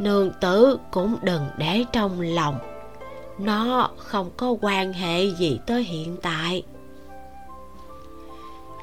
Nương 0.00 0.30
tử 0.40 0.78
cũng 0.90 1.16
đừng 1.22 1.46
để 1.56 1.84
trong 1.92 2.20
lòng. 2.20 2.58
Nó 3.38 3.90
không 3.96 4.30
có 4.36 4.54
quan 4.60 4.92
hệ 4.92 5.24
gì 5.24 5.60
tới 5.66 5.82
hiện 5.82 6.16
tại. 6.22 6.62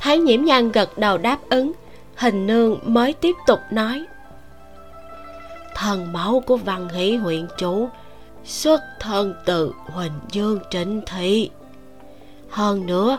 Thấy 0.01 0.19
nhiễm 0.19 0.43
nhan 0.43 0.71
gật 0.71 0.97
đầu 0.97 1.17
đáp 1.17 1.39
ứng, 1.49 1.71
hình 2.15 2.47
nương 2.47 2.79
mới 2.83 3.13
tiếp 3.13 3.35
tục 3.47 3.59
nói. 3.71 4.05
Thần 5.75 6.13
mẫu 6.13 6.39
của 6.39 6.57
văn 6.57 6.89
hỷ 6.89 7.15
huyện 7.15 7.47
chủ, 7.57 7.89
xuất 8.45 8.81
thân 8.99 9.35
từ 9.45 9.73
huỳnh 9.85 10.19
dương 10.31 10.59
trịnh 10.71 11.01
thị. 11.05 11.49
Hơn 12.49 12.85
nữa 12.85 13.17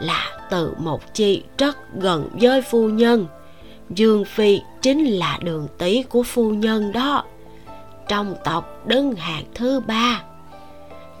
là 0.00 0.39
từ 0.50 0.74
một 0.78 1.14
chi 1.14 1.42
rất 1.58 1.78
gần 1.94 2.28
với 2.40 2.62
phu 2.62 2.88
nhân. 2.88 3.26
Dương 3.90 4.24
phi 4.24 4.60
chính 4.82 5.04
là 5.04 5.38
đường 5.42 5.68
tí 5.78 6.02
của 6.02 6.22
phu 6.22 6.50
nhân 6.50 6.92
đó. 6.92 7.24
Trong 8.08 8.34
tộc 8.44 8.86
đứng 8.86 9.14
hạng 9.14 9.44
thứ 9.54 9.80
ba. 9.80 10.22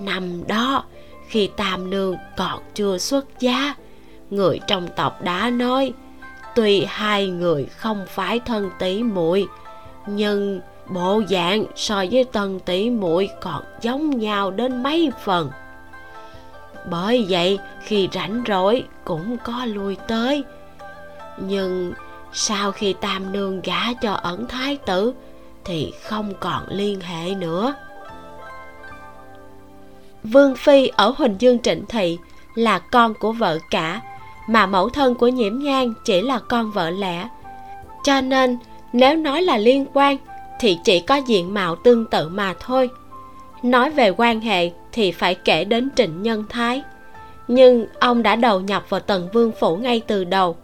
Năm 0.00 0.46
đó, 0.48 0.84
khi 1.28 1.50
tam 1.56 1.90
nương 1.90 2.16
còn 2.36 2.60
chưa 2.74 2.98
xuất 2.98 3.40
giá 3.40 3.74
người 4.30 4.60
trong 4.66 4.88
tộc 4.96 5.22
đã 5.22 5.50
nói, 5.50 5.92
tuy 6.54 6.84
hai 6.88 7.26
người 7.26 7.66
không 7.76 8.04
phải 8.08 8.40
thân 8.40 8.70
tỷ 8.78 9.02
muội, 9.02 9.46
nhưng 10.06 10.60
bộ 10.88 11.22
dạng 11.28 11.64
so 11.76 12.04
với 12.10 12.24
tân 12.24 12.60
tỷ 12.60 12.90
muội 12.90 13.28
còn 13.40 13.62
giống 13.80 14.18
nhau 14.18 14.50
đến 14.50 14.82
mấy 14.82 15.10
phần 15.24 15.50
bởi 16.86 17.26
vậy, 17.28 17.58
khi 17.82 18.08
rảnh 18.12 18.42
rỗi 18.48 18.84
cũng 19.04 19.36
có 19.44 19.64
lui 19.64 19.96
tới. 20.08 20.44
Nhưng 21.38 21.92
sau 22.32 22.72
khi 22.72 22.92
tam 23.00 23.32
nương 23.32 23.60
gả 23.60 23.92
cho 23.92 24.12
ẩn 24.12 24.46
thái 24.48 24.76
tử, 24.76 25.14
thì 25.64 25.92
không 26.02 26.32
còn 26.40 26.62
liên 26.68 27.00
hệ 27.00 27.34
nữa. 27.34 27.74
Vương 30.22 30.56
phi 30.56 30.86
ở 30.86 31.14
huỳnh 31.16 31.36
dương 31.38 31.58
trịnh 31.58 31.86
thị 31.88 32.18
là 32.54 32.78
con 32.78 33.14
của 33.14 33.32
vợ 33.32 33.58
cả, 33.70 34.00
mà 34.48 34.66
mẫu 34.66 34.88
thân 34.88 35.14
của 35.14 35.28
nhiễm 35.28 35.58
nhan 35.58 35.92
chỉ 36.04 36.20
là 36.20 36.38
con 36.38 36.70
vợ 36.70 36.90
lẽ. 36.90 37.28
Cho 38.04 38.20
nên, 38.20 38.58
nếu 38.92 39.16
nói 39.16 39.42
là 39.42 39.58
liên 39.58 39.86
quan, 39.94 40.16
thì 40.60 40.78
chỉ 40.84 41.00
có 41.00 41.16
diện 41.16 41.54
mạo 41.54 41.76
tương 41.76 42.06
tự 42.06 42.28
mà 42.28 42.54
thôi. 42.60 42.90
Nói 43.62 43.90
về 43.90 44.10
quan 44.10 44.40
hệ 44.40 44.70
thì 44.92 45.12
phải 45.12 45.34
kể 45.34 45.64
đến 45.64 45.88
trịnh 45.96 46.22
nhân 46.22 46.44
thái. 46.48 46.82
Nhưng 47.48 47.86
ông 48.00 48.22
đã 48.22 48.36
đầu 48.36 48.60
nhập 48.60 48.84
vào 48.88 49.00
tần 49.00 49.28
vương 49.32 49.52
phủ 49.52 49.76
ngay 49.76 50.02
từ 50.06 50.24
đầu, 50.24 50.56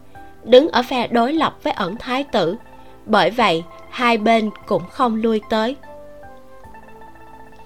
đứng 0.44 0.68
ở 0.68 0.82
phe 0.82 1.06
đối 1.06 1.32
lập 1.32 1.58
với 1.62 1.72
ẩn 1.72 1.96
thái 1.96 2.24
tử. 2.24 2.56
Bởi 3.06 3.30
vậy, 3.30 3.64
hai 3.90 4.18
bên 4.18 4.50
cũng 4.66 4.82
không 4.90 5.22
lui 5.22 5.40
tới. 5.50 5.76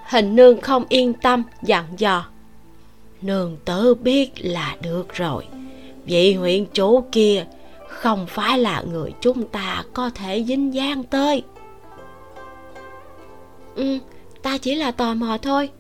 Hình 0.09 0.37
nương 0.37 0.61
không 0.61 0.85
yên 0.89 1.13
tâm, 1.13 1.43
dặn 1.63 1.85
dò. 1.97 2.25
Nương 3.23 3.57
tử 3.65 3.95
biết 3.95 4.33
là 4.37 4.77
được 4.83 5.15
rồi. 5.15 5.47
Vị 6.05 6.35
huyện 6.35 6.67
chủ 6.67 7.05
kia 7.13 7.47
không 7.89 8.27
phải 8.27 8.59
là 8.59 8.83
người 8.93 9.13
chúng 9.21 9.49
ta 9.49 9.85
có 9.95 10.11
thể 10.15 10.45
dính 10.45 10.75
dáng 10.75 11.03
tới. 11.05 11.43
Ừ 13.75 13.99
ta 14.43 14.59
chỉ 14.59 14.75
là 14.75 14.91
tò 14.91 15.15
mò 15.15 15.39
thôi 15.43 15.71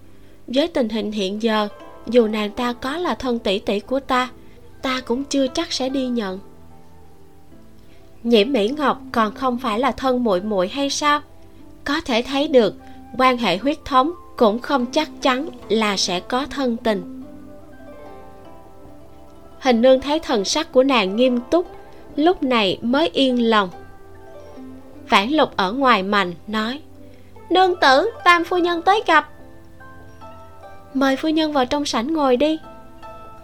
với 0.54 0.68
tình 0.68 0.88
hình 0.88 1.12
hiện 1.12 1.42
giờ, 1.42 1.68
dù 2.06 2.26
nàng 2.26 2.50
ta 2.50 2.72
có 2.72 2.96
là 2.96 3.14
thân 3.14 3.38
tỷ 3.38 3.58
tỷ 3.58 3.80
của 3.80 4.00
ta 4.00 4.28
ta 4.82 5.00
cũng 5.06 5.24
chưa 5.24 5.46
chắc 5.46 5.72
sẽ 5.72 5.88
đi 5.88 6.08
nhận. 6.08 6.38
Nhiễm 8.22 8.52
mỹ 8.52 8.68
ngọc 8.68 9.00
còn 9.12 9.34
không 9.34 9.58
phải 9.58 9.78
là 9.78 9.92
thân 9.92 10.24
muội 10.24 10.40
muội 10.40 10.68
hay 10.68 10.90
sao? 10.90 11.20
Có 11.84 12.00
thể 12.00 12.22
thấy 12.22 12.48
được, 12.48 12.74
quan 13.18 13.36
hệ 13.36 13.56
huyết 13.56 13.78
thống 13.84 14.12
cũng 14.36 14.58
không 14.58 14.86
chắc 14.86 15.08
chắn 15.22 15.48
là 15.68 15.96
sẽ 15.96 16.20
có 16.20 16.46
thân 16.50 16.76
tình. 16.76 17.22
Hình 19.60 19.82
nương 19.82 20.00
thấy 20.00 20.18
thần 20.18 20.44
sắc 20.44 20.72
của 20.72 20.82
nàng 20.82 21.16
nghiêm 21.16 21.40
túc, 21.50 21.66
lúc 22.16 22.42
này 22.42 22.78
mới 22.82 23.08
yên 23.08 23.50
lòng. 23.50 23.68
Vãn 25.08 25.30
lục 25.30 25.56
ở 25.56 25.72
ngoài 25.72 26.02
mành 26.02 26.34
nói, 26.46 26.80
nương 27.50 27.74
tử, 27.80 28.10
tam 28.24 28.44
phu 28.44 28.58
nhân 28.58 28.82
tới 28.82 29.02
gặp 29.06 29.30
mời 30.94 31.16
phu 31.16 31.28
nhân 31.28 31.52
vào 31.52 31.66
trong 31.66 31.84
sảnh 31.84 32.12
ngồi 32.12 32.36
đi. 32.36 32.58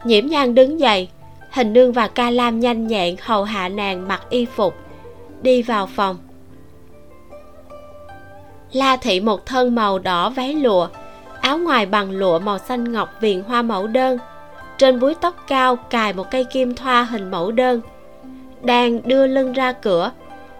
Nhiễm 0.04 0.26
nhan 0.26 0.54
đứng 0.54 0.80
dậy, 0.80 1.08
hình 1.50 1.72
nương 1.72 1.92
và 1.92 2.08
ca 2.08 2.30
lam 2.30 2.60
nhanh 2.60 2.86
nhẹn 2.86 3.16
hầu 3.20 3.44
hạ 3.44 3.68
nàng 3.68 4.08
mặc 4.08 4.22
y 4.30 4.44
phục, 4.44 4.74
đi 5.42 5.62
vào 5.62 5.86
phòng. 5.86 6.16
La 8.72 8.96
thị 8.96 9.20
một 9.20 9.46
thân 9.46 9.74
màu 9.74 9.98
đỏ 9.98 10.30
váy 10.30 10.54
lụa, 10.54 10.88
áo 11.40 11.58
ngoài 11.58 11.86
bằng 11.86 12.10
lụa 12.10 12.38
màu 12.38 12.58
xanh 12.58 12.92
ngọc 12.92 13.08
viền 13.20 13.42
hoa 13.42 13.62
mẫu 13.62 13.86
đơn. 13.86 14.18
Trên 14.78 15.00
búi 15.00 15.14
tóc 15.14 15.44
cao 15.48 15.76
cài 15.76 16.12
một 16.12 16.30
cây 16.30 16.44
kim 16.44 16.74
thoa 16.74 17.04
hình 17.04 17.30
mẫu 17.30 17.52
đơn. 17.52 17.80
Đang 18.62 19.08
đưa 19.08 19.26
lưng 19.26 19.52
ra 19.52 19.72
cửa, 19.72 20.12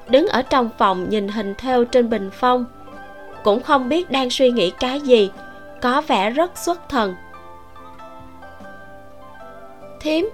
đứng 0.09 0.27
ở 0.27 0.43
trong 0.43 0.71
phòng 0.79 1.07
nhìn 1.09 1.29
hình 1.29 1.55
thêu 1.59 1.85
trên 1.85 2.11
bình 2.11 2.31
phong. 2.33 2.65
Cũng 3.45 3.63
không 3.63 3.89
biết 3.89 4.11
đang 4.11 4.31
suy 4.31 4.51
nghĩ 4.51 4.71
cái 4.71 5.01
gì 5.01 5.31
có 5.83 6.03
vẻ 6.07 6.31
rất 6.31 6.59
xuất 6.59 6.89
thần. 6.89 7.15
Thím, 10.01 10.31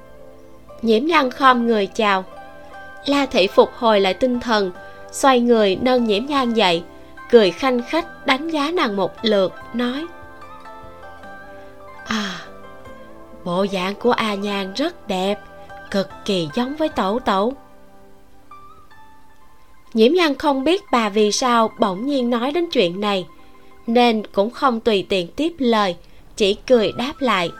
nhiễm 0.82 1.06
lăng 1.06 1.30
khom 1.30 1.66
người 1.66 1.86
chào. 1.86 2.24
La 3.06 3.26
thị 3.26 3.46
phục 3.46 3.70
hồi 3.74 4.00
lại 4.00 4.14
tinh 4.14 4.40
thần, 4.40 4.72
xoay 5.10 5.40
người 5.40 5.78
nâng 5.82 6.04
nhiễm 6.04 6.26
nhan 6.26 6.54
dậy, 6.54 6.82
cười 7.30 7.50
khanh 7.50 7.82
khách 7.82 8.26
đánh 8.26 8.48
giá 8.48 8.70
nàng 8.70 8.96
một 8.96 9.12
lượt, 9.22 9.54
nói 9.74 10.06
à 12.06 12.40
bộ 13.44 13.66
dạng 13.72 13.94
của 13.94 14.12
a 14.12 14.34
nhan 14.34 14.72
rất 14.72 15.08
đẹp, 15.08 15.38
cực 15.90 16.08
kỳ 16.24 16.48
giống 16.54 16.76
với 16.76 16.88
tẩu 16.88 17.18
tẩu 17.18 17.54
nhiễm 19.94 20.12
nhan 20.12 20.34
không 20.34 20.64
biết 20.64 20.82
bà 20.92 21.08
vì 21.08 21.32
sao 21.32 21.70
bỗng 21.78 22.06
nhiên 22.06 22.30
nói 22.30 22.52
đến 22.52 22.68
chuyện 22.72 23.00
này 23.00 23.26
nên 23.86 24.22
cũng 24.32 24.50
không 24.50 24.80
tùy 24.80 25.06
tiện 25.08 25.28
tiếp 25.28 25.52
lời, 25.58 25.96
chỉ 26.36 26.54
cười 26.54 26.92
đáp 26.92 27.12
lại. 27.18 27.50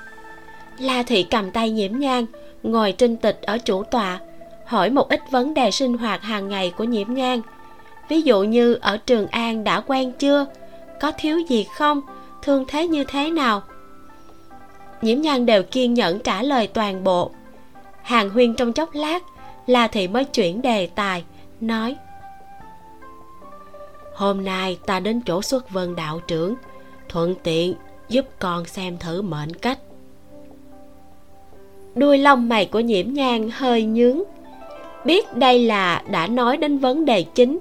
La 0.79 1.03
thị 1.03 1.23
cầm 1.23 1.51
tay 1.51 1.71
nhiễm 1.71 1.99
nhan 1.99 2.27
ngồi 2.63 2.93
trên 2.93 3.17
tịch 3.17 3.39
ở 3.43 3.59
chủ 3.59 3.83
tọa, 3.83 4.21
hỏi 4.67 4.91
một 4.91 5.09
ít 5.09 5.21
vấn 5.31 5.55
đề 5.55 5.71
sinh 5.71 5.99
hoạt 5.99 6.23
hàng 6.23 6.49
ngày 6.49 6.73
của 6.77 6.85
nhiễm 6.85 7.15
nhan 7.15 7.41
ví 8.13 8.23
dụ 8.23 8.43
như 8.43 8.75
ở 8.75 8.97
trường 8.97 9.27
an 9.27 9.65
đã 9.65 9.81
quen 9.81 10.13
chưa? 10.13 10.47
Có 11.01 11.13
thiếu 11.19 11.39
gì 11.39 11.67
không? 11.77 12.01
Thương 12.43 12.65
thế 12.69 12.89
như 12.89 13.05
thế 13.05 13.31
nào? 13.31 13.63
Nhiễm 15.03 15.21
nhan 15.21 15.47
đều 15.47 15.63
kiên 15.63 15.95
nhẫn 15.95 16.19
trả 16.19 16.43
lời 16.43 16.67
toàn 16.67 17.05
bộ. 17.05 17.31
Hàng 18.03 18.31
huyên 18.31 18.55
trong 18.55 18.73
chốc 18.73 18.95
lát, 18.95 19.23
la 19.67 19.89
thị 19.89 20.09
mới 20.09 20.25
chuyển 20.25 20.63
đề 20.63 20.87
tài, 20.87 21.25
nói 21.61 21.97
hôm 24.15 24.45
nay 24.45 24.79
ta 24.87 25.01
đến 25.01 25.21
chỗ 25.27 25.43
xuất 25.43 25.71
vân 25.71 25.97
đạo 25.97 26.21
trưởng, 26.27 26.55
thuận 27.09 27.35
tiện 27.43 27.75
giúp 28.09 28.27
con 28.39 28.65
xem 28.65 28.99
thử 28.99 29.23
mệnh 29.23 29.55
cách. 29.55 29.79
Đuôi 31.95 32.19
lông 32.19 32.49
mày 32.49 32.67
của 32.67 32.81
nhiễm 32.81 33.13
nhang 33.13 33.51
hơi 33.51 33.83
nhướng. 33.83 34.23
Biết 35.05 35.37
đây 35.37 35.65
là 35.65 36.03
đã 36.11 36.27
nói 36.27 36.57
đến 36.57 36.79
vấn 36.79 37.05
đề 37.05 37.23
chính, 37.23 37.59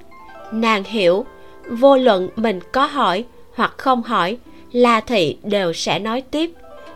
nàng 0.52 0.84
hiểu, 0.84 1.26
vô 1.70 1.98
luận 1.98 2.30
mình 2.36 2.60
có 2.72 2.86
hỏi 2.86 3.26
hoặc 3.56 3.74
không 3.78 4.04
hỏi, 4.04 4.38
la 4.72 5.02
thị 5.02 5.38
đều 5.44 5.74
sẽ 5.74 6.00
nói 6.00 6.22
tiếp, 6.22 6.52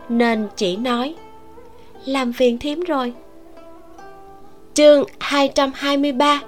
nên 0.08 0.48
chỉ 0.56 0.76
nói. 0.76 1.14
Làm 2.04 2.32
phiền 2.32 2.58
thím 2.58 2.80
rồi. 2.80 3.12
Chương 4.74 5.04
223 5.18 6.40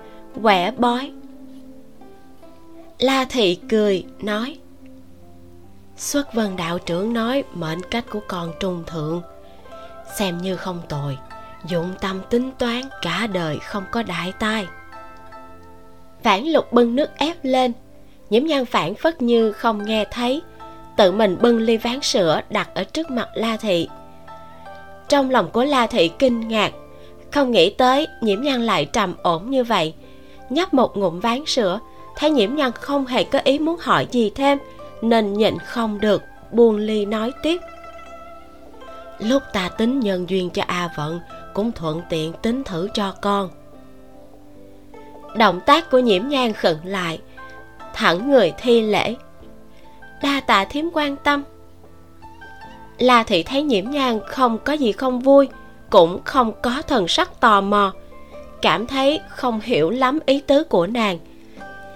quẻ 0.42 0.72
bói 0.78 1.12
la 2.98 3.24
thị 3.24 3.58
cười, 3.68 4.04
nói, 4.22 4.58
xuất 5.96 6.34
vân 6.34 6.56
đạo 6.56 6.78
trưởng 6.78 7.12
nói 7.12 7.44
mệnh 7.54 7.82
cách 7.90 8.04
của 8.10 8.20
con 8.28 8.52
trung 8.60 8.82
thượng. 8.86 9.22
Xem 10.18 10.38
như 10.38 10.56
không 10.56 10.80
tồi, 10.88 11.18
dụng 11.68 11.94
tâm 12.00 12.20
tính 12.30 12.50
toán 12.58 12.80
cả 13.02 13.26
đời 13.26 13.58
không 13.58 13.84
có 13.92 14.02
đại 14.02 14.32
tai. 14.38 14.66
Vãn 16.22 16.44
lục 16.44 16.72
bưng 16.72 16.96
nước 16.96 17.10
ép 17.16 17.36
lên. 17.42 17.72
Nhiễm 18.30 18.44
nhan 18.44 18.64
phản 18.64 18.94
phất 18.94 19.22
như 19.22 19.52
không 19.52 19.84
nghe 19.84 20.04
thấy. 20.04 20.42
Tự 20.96 21.12
mình 21.12 21.38
bưng 21.40 21.58
ly 21.58 21.76
ván 21.76 22.00
sữa 22.02 22.40
đặt 22.50 22.70
ở 22.74 22.84
trước 22.84 23.10
mặt 23.10 23.28
la 23.34 23.56
thị. 23.56 23.88
Trong 25.08 25.30
lòng 25.30 25.50
của 25.50 25.64
la 25.64 25.86
thị 25.86 26.10
kinh 26.18 26.48
ngạc. 26.48 26.72
Không 27.32 27.50
nghĩ 27.50 27.70
tới 27.70 28.06
nhiễm 28.20 28.42
nhan 28.42 28.66
lại 28.66 28.84
trầm 28.84 29.14
ổn 29.22 29.50
như 29.50 29.64
vậy. 29.64 29.94
Nhấp 30.50 30.74
một 30.74 30.96
ngụm 30.96 31.20
ván 31.20 31.46
sữa 31.46 31.80
thấy 32.18 32.30
nhiễm 32.30 32.54
nhan 32.54 32.72
không 32.72 33.06
hề 33.06 33.24
có 33.24 33.40
ý 33.44 33.58
muốn 33.58 33.76
hỏi 33.80 34.06
gì 34.10 34.30
thêm, 34.34 34.58
nên 35.02 35.32
nhịn 35.32 35.58
không 35.58 36.00
được 36.00 36.22
buông 36.52 36.76
ly 36.76 37.06
nói 37.06 37.32
tiếp. 37.42 37.60
Lúc 39.18 39.42
ta 39.52 39.68
tính 39.68 40.00
nhân 40.00 40.30
duyên 40.30 40.50
cho 40.50 40.62
a 40.66 40.90
vận, 40.96 41.20
cũng 41.54 41.72
thuận 41.72 42.02
tiện 42.08 42.32
tính 42.32 42.64
thử 42.64 42.88
cho 42.94 43.14
con. 43.20 43.50
Động 45.34 45.60
tác 45.66 45.90
của 45.90 45.98
nhiễm 45.98 46.28
nhan 46.28 46.52
khựng 46.52 46.78
lại, 46.84 47.20
thẳng 47.94 48.30
người 48.30 48.52
thi 48.58 48.80
lễ. 48.80 49.14
Đa 50.22 50.40
tạ 50.46 50.64
thím 50.64 50.90
quan 50.92 51.16
tâm. 51.16 51.44
La 52.98 53.22
thị 53.22 53.42
thấy 53.42 53.62
nhiễm 53.62 53.90
nhan 53.90 54.20
không 54.26 54.58
có 54.58 54.72
gì 54.72 54.92
không 54.92 55.20
vui, 55.20 55.48
cũng 55.90 56.20
không 56.24 56.52
có 56.62 56.82
thần 56.82 57.08
sắc 57.08 57.40
tò 57.40 57.60
mò, 57.60 57.92
cảm 58.62 58.86
thấy 58.86 59.20
không 59.28 59.60
hiểu 59.60 59.90
lắm 59.90 60.18
ý 60.26 60.40
tứ 60.40 60.64
của 60.64 60.86
nàng 60.86 61.18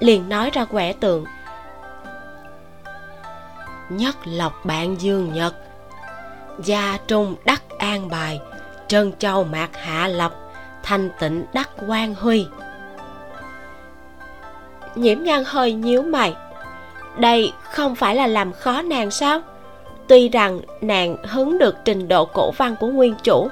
liền 0.03 0.29
nói 0.29 0.51
ra 0.51 0.65
quẻ 0.65 0.93
tượng. 0.93 1.25
Nhất 3.89 4.17
lộc 4.25 4.65
bạn 4.65 4.97
dương 5.01 5.33
nhật, 5.33 5.55
gia 6.65 6.99
trung 7.07 7.37
đắc 7.45 7.63
an 7.79 8.09
bài, 8.09 8.41
trân 8.89 9.13
châu 9.19 9.45
mạc 9.45 9.71
hạ 9.77 10.09
lộc, 10.09 10.53
thanh 10.83 11.11
tịnh 11.21 11.45
đắc 11.53 11.71
quan 11.89 12.15
huy. 12.15 12.47
Nhiễm 14.95 15.23
nhan 15.23 15.43
hơi 15.47 15.73
nhíu 15.73 16.03
mày. 16.03 16.35
Đây 17.19 17.53
không 17.63 17.95
phải 17.95 18.17
là 18.17 18.27
làm 18.27 18.53
khó 18.53 18.83
nàng 18.83 19.11
sao? 19.11 19.41
Tuy 20.09 20.29
rằng 20.29 20.61
nàng 20.81 21.17
hứng 21.25 21.59
được 21.59 21.77
trình 21.85 22.09
độ 22.09 22.25
cổ 22.25 22.51
văn 22.51 22.77
của 22.81 22.87
nguyên 22.87 23.15
chủ, 23.23 23.49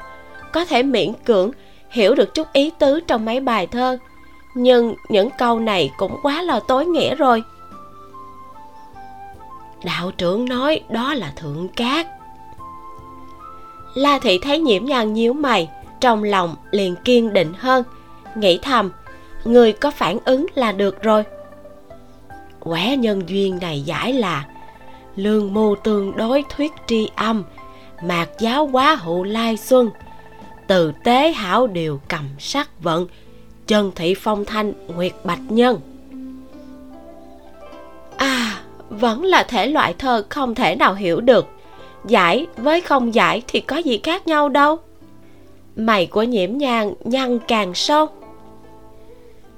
có 0.53 0.65
thể 0.65 0.83
miễn 0.83 1.13
cưỡng 1.25 1.51
hiểu 1.91 2.15
được 2.15 2.35
chút 2.35 2.53
ý 2.53 2.71
tứ 2.79 3.01
trong 3.01 3.25
mấy 3.25 3.41
bài 3.41 3.67
thơ 3.67 3.99
nhưng 4.55 4.95
những 5.09 5.29
câu 5.39 5.59
này 5.59 5.93
cũng 5.97 6.17
quá 6.23 6.43
là 6.43 6.61
tối 6.69 6.87
nghĩa 6.87 7.15
rồi. 7.15 7.43
Đạo 9.85 10.11
trưởng 10.11 10.45
nói 10.45 10.81
đó 10.89 11.15
là 11.15 11.33
thượng 11.37 11.69
cát. 11.69 12.07
La 13.95 14.19
thị 14.19 14.39
thấy 14.43 14.59
nhiễm 14.59 14.85
nhan 14.85 15.13
nhíu 15.13 15.33
mày, 15.33 15.69
trong 16.01 16.25
lòng 16.25 16.57
liền 16.71 16.97
kiên 16.97 17.33
định 17.33 17.53
hơn, 17.59 17.85
nghĩ 18.35 18.59
thầm, 18.63 18.91
người 19.45 19.73
có 19.73 19.91
phản 19.91 20.19
ứng 20.25 20.47
là 20.55 20.73
được 20.73 21.03
rồi. 21.03 21.25
Quẻ 22.61 22.97
nhân 22.97 23.29
duyên 23.29 23.59
này 23.61 23.83
giải 23.83 24.13
là, 24.13 24.45
lương 25.17 25.55
mưu 25.55 25.77
tương 25.77 26.17
đối 26.17 26.45
thuyết 26.57 26.73
tri 26.87 27.11
âm, 27.17 27.45
mạc 28.03 28.29
giáo 28.39 28.69
quá 28.73 28.95
hụ 28.95 29.25
lai 29.25 29.57
xuân, 29.57 29.91
từ 30.67 30.93
tế 31.05 31.33
hảo 31.33 31.67
điều 31.67 32.01
cầm 32.09 32.25
sắc 32.39 32.83
vận 32.83 33.07
Trần 33.71 33.93
thị 33.95 34.15
phong 34.15 34.45
thanh 34.45 34.73
nguyệt 34.97 35.13
bạch 35.25 35.41
nhân. 35.49 35.81
À 38.17 38.63
vẫn 38.89 39.25
là 39.25 39.43
thể 39.43 39.67
loại 39.67 39.95
thơ 39.99 40.25
không 40.29 40.55
thể 40.55 40.77
nào 40.77 40.95
hiểu 40.95 41.21
được. 41.21 41.47
Giải 42.07 42.47
với 42.57 42.81
không 42.81 43.15
giải 43.15 43.43
thì 43.47 43.61
có 43.61 43.77
gì 43.77 44.01
khác 44.03 44.27
nhau 44.27 44.49
đâu. 44.49 44.79
Mày 45.77 46.07
của 46.07 46.23
nhiễm 46.23 46.59
nhang 46.59 46.95
nhăn 47.05 47.39
càng 47.49 47.75
sâu. 47.75 48.07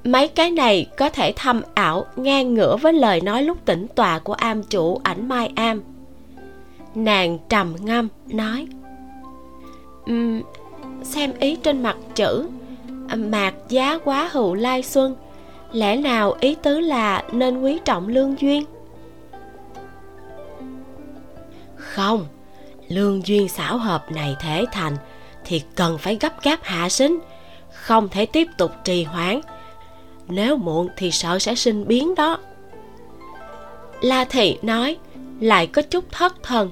Mấy 0.04 0.28
cái 0.28 0.50
này 0.50 0.86
có 0.96 1.08
thể 1.08 1.32
thâm 1.36 1.62
ảo 1.74 2.06
ngang 2.16 2.54
ngửa 2.54 2.76
với 2.76 2.92
lời 2.92 3.20
nói 3.20 3.42
lúc 3.42 3.58
tĩnh 3.64 3.86
tọa 3.94 4.18
của 4.18 4.34
am 4.34 4.62
chủ 4.62 5.00
ảnh 5.02 5.28
mai 5.28 5.52
am. 5.54 5.82
Nàng 6.94 7.38
trầm 7.48 7.74
ngâm 7.80 8.08
nói 8.28 8.66
um, 10.06 10.42
xem 11.02 11.32
ý 11.40 11.56
trên 11.56 11.82
mặt 11.82 11.96
chữ 12.14 12.46
mạc 13.16 13.54
giá 13.68 13.98
quá 14.04 14.28
hữu 14.32 14.54
lai 14.54 14.82
xuân. 14.82 15.16
Lẽ 15.72 15.96
nào 15.96 16.36
ý 16.40 16.54
tứ 16.62 16.80
là 16.80 17.22
nên 17.32 17.60
quý 17.60 17.78
trọng 17.84 18.08
lương 18.08 18.40
duyên? 18.40 18.64
Không, 21.76 22.26
lương 22.88 23.26
duyên 23.26 23.48
xảo 23.48 23.78
hợp 23.78 24.12
này 24.12 24.36
thể 24.40 24.64
thành 24.72 24.96
thì 25.44 25.62
cần 25.74 25.98
phải 25.98 26.18
gấp 26.20 26.42
gáp 26.42 26.58
hạ 26.62 26.88
sinh, 26.88 27.18
không 27.72 28.08
thể 28.08 28.26
tiếp 28.26 28.46
tục 28.58 28.72
trì 28.84 29.04
hoãn. 29.04 29.40
Nếu 30.28 30.56
muộn 30.56 30.88
thì 30.96 31.10
sợ 31.10 31.38
sẽ 31.38 31.54
sinh 31.54 31.88
biến 31.88 32.14
đó. 32.14 32.38
La 34.00 34.24
thị 34.24 34.58
nói, 34.62 34.96
lại 35.40 35.66
có 35.66 35.82
chút 35.82 36.04
thất 36.10 36.42
thần. 36.42 36.70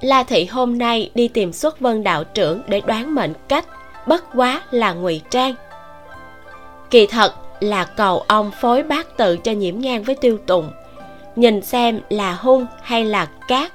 La 0.00 0.22
thị 0.22 0.44
hôm 0.44 0.78
nay 0.78 1.10
đi 1.14 1.28
tìm 1.28 1.52
xuất 1.52 1.80
vân 1.80 2.04
đạo 2.04 2.24
trưởng 2.24 2.62
để 2.66 2.80
đoán 2.80 3.14
mệnh 3.14 3.32
cách 3.48 3.64
bất 4.08 4.24
quá 4.34 4.62
là 4.70 4.92
ngụy 4.92 5.22
trang. 5.30 5.54
Kỳ 6.90 7.06
thật 7.06 7.34
là 7.60 7.84
cầu 7.84 8.24
ông 8.28 8.50
phối 8.50 8.82
bát 8.82 9.16
tự 9.16 9.36
cho 9.36 9.52
nhiễm 9.52 9.78
ngang 9.78 10.02
với 10.02 10.14
tiêu 10.14 10.38
tùng, 10.46 10.70
nhìn 11.36 11.62
xem 11.62 12.00
là 12.10 12.34
hung 12.34 12.66
hay 12.82 13.04
là 13.04 13.26
cát. 13.48 13.72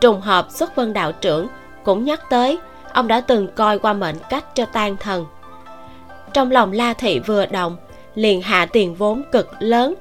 Trùng 0.00 0.20
hợp 0.20 0.46
xuất 0.50 0.76
vân 0.76 0.92
đạo 0.92 1.12
trưởng 1.12 1.48
cũng 1.84 2.04
nhắc 2.04 2.30
tới, 2.30 2.58
ông 2.92 3.08
đã 3.08 3.20
từng 3.20 3.48
coi 3.54 3.78
qua 3.78 3.92
mệnh 3.92 4.16
cách 4.30 4.54
cho 4.54 4.64
tan 4.64 4.96
thần. 4.96 5.26
Trong 6.32 6.50
lòng 6.50 6.72
la 6.72 6.94
thị 6.94 7.18
vừa 7.18 7.46
động, 7.46 7.76
liền 8.14 8.42
hạ 8.42 8.66
tiền 8.66 8.94
vốn 8.94 9.22
cực 9.32 9.48
lớn, 9.58 9.94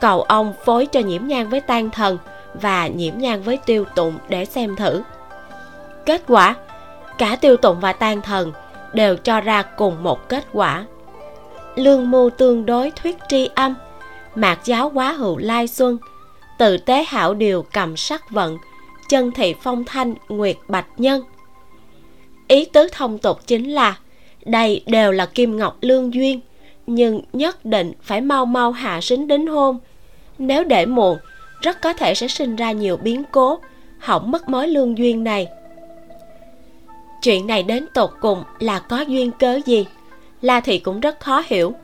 cầu 0.00 0.22
ông 0.22 0.52
phối 0.64 0.86
cho 0.86 1.00
nhiễm 1.00 1.26
nhang 1.26 1.50
với 1.50 1.60
tan 1.60 1.90
thần 1.90 2.18
và 2.54 2.86
nhiễm 2.86 3.14
nhang 3.18 3.42
với 3.42 3.58
tiêu 3.66 3.84
tụng 3.94 4.14
để 4.28 4.44
xem 4.44 4.76
thử. 4.76 5.02
Kết 6.06 6.22
quả, 6.28 6.54
cả 7.18 7.36
tiêu 7.40 7.56
tụng 7.56 7.80
và 7.80 7.92
tan 7.92 8.22
thần 8.22 8.52
đều 8.94 9.16
cho 9.16 9.40
ra 9.40 9.62
cùng 9.62 10.02
một 10.02 10.28
kết 10.28 10.44
quả. 10.52 10.84
Lương 11.76 12.10
mưu 12.10 12.30
tương 12.30 12.66
đối 12.66 12.90
thuyết 12.90 13.16
tri 13.28 13.48
âm, 13.54 13.74
mạc 14.34 14.58
giáo 14.64 14.90
quá 14.94 15.12
hữu 15.12 15.38
lai 15.38 15.68
xuân, 15.68 15.98
tự 16.58 16.76
tế 16.76 17.04
hảo 17.08 17.34
điều 17.34 17.64
cầm 17.72 17.96
sắc 17.96 18.30
vận, 18.30 18.58
chân 19.08 19.30
thị 19.32 19.54
phong 19.62 19.84
thanh 19.84 20.14
nguyệt 20.28 20.56
bạch 20.68 20.86
nhân. 20.96 21.22
Ý 22.48 22.64
tứ 22.64 22.88
thông 22.92 23.18
tục 23.18 23.38
chính 23.46 23.70
là, 23.70 23.98
đây 24.44 24.82
đều 24.86 25.12
là 25.12 25.26
kim 25.26 25.56
ngọc 25.56 25.76
lương 25.80 26.14
duyên, 26.14 26.40
nhưng 26.86 27.20
nhất 27.32 27.64
định 27.64 27.92
phải 28.02 28.20
mau 28.20 28.46
mau 28.46 28.72
hạ 28.72 29.00
sính 29.00 29.28
đính 29.28 29.46
hôn. 29.46 29.78
Nếu 30.38 30.64
để 30.64 30.86
muộn, 30.86 31.18
rất 31.60 31.82
có 31.82 31.92
thể 31.92 32.14
sẽ 32.14 32.28
sinh 32.28 32.56
ra 32.56 32.72
nhiều 32.72 32.96
biến 32.96 33.22
cố, 33.32 33.58
hỏng 33.98 34.30
mất 34.30 34.48
mối 34.48 34.68
lương 34.68 34.98
duyên 34.98 35.24
này 35.24 35.48
chuyện 37.22 37.46
này 37.46 37.62
đến 37.62 37.86
tột 37.94 38.10
cùng 38.20 38.44
là 38.58 38.78
có 38.78 39.00
duyên 39.00 39.30
cớ 39.32 39.60
gì? 39.66 39.86
La 40.40 40.60
thị 40.60 40.78
cũng 40.78 41.00
rất 41.00 41.20
khó 41.20 41.42
hiểu. 41.46 41.74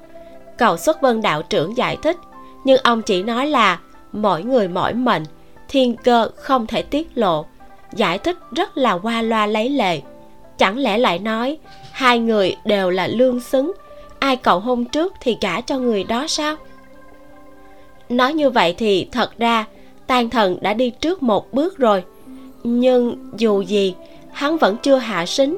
Cầu 0.58 0.76
xuất 0.76 1.02
vân 1.02 1.22
đạo 1.22 1.42
trưởng 1.42 1.76
giải 1.76 1.96
thích, 2.02 2.16
nhưng 2.64 2.80
ông 2.82 3.02
chỉ 3.02 3.22
nói 3.22 3.46
là 3.46 3.78
mỗi 4.12 4.42
người 4.42 4.68
mỗi 4.68 4.94
mệnh 4.94 5.22
thiên 5.68 5.96
cơ 5.96 6.30
không 6.36 6.66
thể 6.66 6.82
tiết 6.82 7.08
lộ. 7.14 7.46
Giải 7.92 8.18
thích 8.18 8.36
rất 8.52 8.78
là 8.78 8.92
qua 8.92 9.22
loa 9.22 9.46
lấy 9.46 9.68
lệ. 9.68 10.00
Chẳng 10.58 10.78
lẽ 10.78 10.98
lại 10.98 11.18
nói 11.18 11.58
hai 11.92 12.18
người 12.18 12.56
đều 12.64 12.90
là 12.90 13.06
lương 13.06 13.40
xứng, 13.40 13.72
ai 14.18 14.36
cầu 14.36 14.60
hôn 14.60 14.84
trước 14.84 15.14
thì 15.20 15.36
gả 15.40 15.60
cho 15.60 15.78
người 15.78 16.04
đó 16.04 16.26
sao? 16.26 16.56
Nói 18.08 18.34
như 18.34 18.50
vậy 18.50 18.74
thì 18.78 19.08
thật 19.12 19.38
ra 19.38 19.64
tan 20.06 20.30
thần 20.30 20.58
đã 20.60 20.74
đi 20.74 20.90
trước 20.90 21.22
một 21.22 21.52
bước 21.52 21.78
rồi. 21.78 22.04
Nhưng 22.64 23.30
dù 23.36 23.62
gì 23.62 23.94
hắn 24.32 24.58
vẫn 24.58 24.76
chưa 24.82 24.96
hạ 24.96 25.26
sính. 25.26 25.56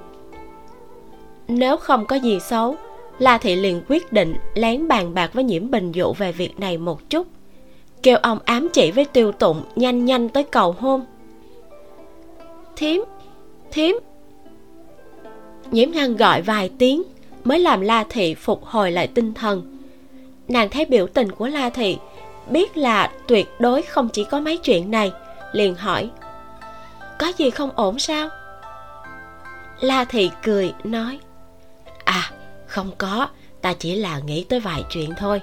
Nếu 1.49 1.77
không 1.77 2.07
có 2.07 2.17
gì 2.17 2.41
xấu, 2.41 2.77
la 3.19 3.39
thị 3.39 3.57
liền 3.57 3.83
quyết 3.89 4.13
định 4.13 4.35
lén 4.55 4.89
bàn 4.89 5.15
bạc 5.15 5.31
với 5.33 5.45
nhiễm 5.45 5.71
bình 5.71 5.93
dụ 5.93 6.13
về 6.13 6.33
việc 6.33 6.61
này 6.61 6.79
một 6.79 7.11
chút. 7.11 7.27
Kêu 8.03 8.19
ông 8.23 8.39
ám 8.45 8.69
chỉ 8.73 8.91
với 8.91 9.05
tiêu 9.05 9.33
tụng 9.33 9.63
nhanh 9.77 10.05
nhanh 10.05 10.29
tới 10.29 10.45
cầu 10.45 10.73
hôn. 10.79 11.05
Thím 12.77 13.05
thím. 13.73 13.99
Nhiễm 15.71 15.91
ngăn 15.91 16.17
gọi 16.17 16.43
vài 16.43 16.71
tiếng 16.79 17.03
mới 17.45 17.59
làm 17.59 17.81
la 17.81 18.05
thị 18.09 18.35
phục 18.35 18.65
hồi 18.65 18.93
lại 18.93 19.07
tinh 19.07 19.35
thần. 19.35 19.79
Nàng 20.49 20.69
thấy 20.69 20.85
biểu 20.85 21.07
tình 21.07 21.33
của 21.33 21.47
la 21.47 21.71
thị, 21.71 21.99
biết 22.51 22.77
là 22.77 23.13
tuyệt 23.27 23.49
đối 23.59 23.83
không 23.83 24.09
chỉ 24.09 24.25
có 24.25 24.41
mấy 24.41 24.57
chuyện 24.57 24.91
này, 24.91 25.13
liền 25.53 25.75
hỏi, 25.75 26.11
có 27.19 27.33
gì 27.39 27.51
không 27.51 27.71
ổn 27.75 27.99
sao? 27.99 28.29
La 29.81 30.05
thị 30.05 30.31
cười, 30.43 30.75
nói 30.85 31.19
à 32.05 32.31
không 32.67 32.91
có, 32.99 33.29
ta 33.61 33.73
chỉ 33.73 33.97
là 33.97 34.19
nghĩ 34.19 34.45
tới 34.45 34.61
vài 34.61 34.85
chuyện 34.91 35.11
thôi. 35.17 35.41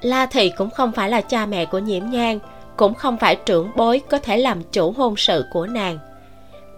La 0.00 0.26
thị 0.26 0.52
cũng 0.58 0.70
không 0.70 0.92
phải 0.92 1.10
là 1.10 1.20
cha 1.20 1.46
mẹ 1.46 1.64
của 1.64 1.78
nhiễm 1.78 2.10
nhang 2.10 2.38
cũng 2.76 2.94
không 2.94 3.18
phải 3.18 3.36
trưởng 3.36 3.70
bối 3.76 4.02
có 4.10 4.18
thể 4.18 4.36
làm 4.36 4.62
chủ 4.62 4.92
hôn 4.92 5.16
sự 5.16 5.44
của 5.52 5.66
nàng. 5.66 5.98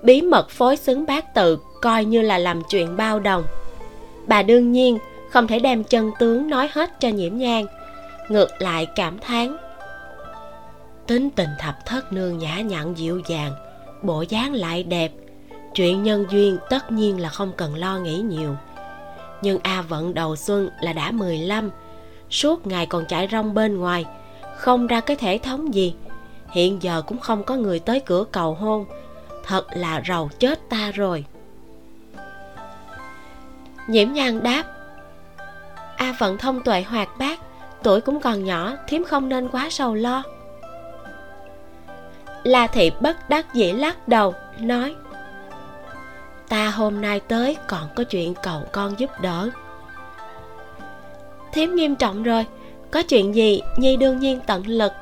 Bí 0.02 0.22
mật 0.22 0.50
phối 0.50 0.76
xứng 0.76 1.06
bát 1.06 1.34
tự 1.34 1.58
coi 1.82 2.04
như 2.04 2.22
là 2.22 2.38
làm 2.38 2.62
chuyện 2.68 2.96
bao 2.96 3.20
đồng. 3.20 3.44
Bà 4.26 4.42
đương 4.42 4.72
nhiên 4.72 4.98
không 5.30 5.46
thể 5.46 5.58
đem 5.58 5.84
chân 5.84 6.10
tướng 6.18 6.50
nói 6.50 6.68
hết 6.72 7.00
cho 7.00 7.08
nhiễm 7.08 7.36
nhang 7.36 7.66
ngược 8.28 8.48
lại 8.58 8.86
cảm 8.86 9.18
thán, 9.18 9.56
tính 11.06 11.30
tình 11.30 11.50
thập 11.58 11.86
thất 11.86 12.12
nương 12.12 12.38
nhã 12.38 12.60
nhặn 12.60 12.98
dịu 12.98 13.20
dàng 13.26 13.52
bộ 14.02 14.24
dáng 14.28 14.52
lại 14.52 14.82
đẹp. 14.82 15.12
Chuyện 15.74 16.02
nhân 16.02 16.26
duyên 16.30 16.58
tất 16.70 16.92
nhiên 16.92 17.20
là 17.20 17.28
không 17.28 17.52
cần 17.56 17.74
lo 17.74 17.98
nghĩ 17.98 18.18
nhiều. 18.18 18.56
Nhưng 19.42 19.58
a 19.62 19.82
vận 19.82 20.14
đầu 20.14 20.36
xuân 20.36 20.70
là 20.80 20.92
đã 20.92 21.10
15 21.10 21.70
suốt 22.30 22.66
ngày 22.66 22.86
còn 22.86 23.04
chạy 23.06 23.28
rong 23.32 23.54
bên 23.54 23.78
ngoài, 23.78 24.04
không 24.56 24.86
ra 24.86 25.00
cái 25.00 25.16
thể 25.16 25.38
thống 25.38 25.74
gì. 25.74 25.94
Hiện 26.50 26.82
giờ 26.82 27.02
cũng 27.02 27.18
không 27.18 27.44
có 27.44 27.56
người 27.56 27.78
tới 27.78 28.00
cửa 28.00 28.24
cầu 28.32 28.54
hôn. 28.54 28.84
Thật 29.44 29.66
là 29.70 30.02
rầu 30.08 30.30
chết 30.38 30.68
ta 30.68 30.90
rồi. 30.94 31.24
Nhiễm 33.88 34.12
nhan 34.12 34.42
đáp, 34.42 34.64
a 35.96 36.16
vận 36.18 36.38
thông 36.38 36.62
tuệ 36.62 36.82
hoạt 36.82 37.08
bát, 37.18 37.40
tuổi 37.82 38.00
cũng 38.00 38.20
còn 38.20 38.44
nhỏ, 38.44 38.72
thím 38.88 39.04
không 39.04 39.28
nên 39.28 39.48
quá 39.48 39.68
sầu 39.70 39.94
lo 39.94 40.22
la 42.46 42.66
thị 42.66 42.90
bất 43.00 43.28
đắc 43.28 43.54
dĩ 43.54 43.72
lắc 43.72 44.08
đầu, 44.08 44.34
nói, 44.60 44.94
ta 46.48 46.68
hôm 46.68 47.00
nay 47.00 47.20
tới 47.20 47.56
còn 47.68 47.82
có 47.96 48.04
chuyện 48.04 48.34
cầu 48.42 48.62
con 48.72 48.98
giúp 48.98 49.10
đỡ. 49.20 49.50
Thiếm 51.52 51.74
nghiêm 51.74 51.96
trọng 51.96 52.22
rồi, 52.22 52.46
có 52.90 53.02
chuyện 53.02 53.34
gì 53.34 53.62
nhi 53.76 53.96
đương 53.96 54.18
nhiên 54.18 54.40
tận 54.46 54.66
lực. 54.66 54.92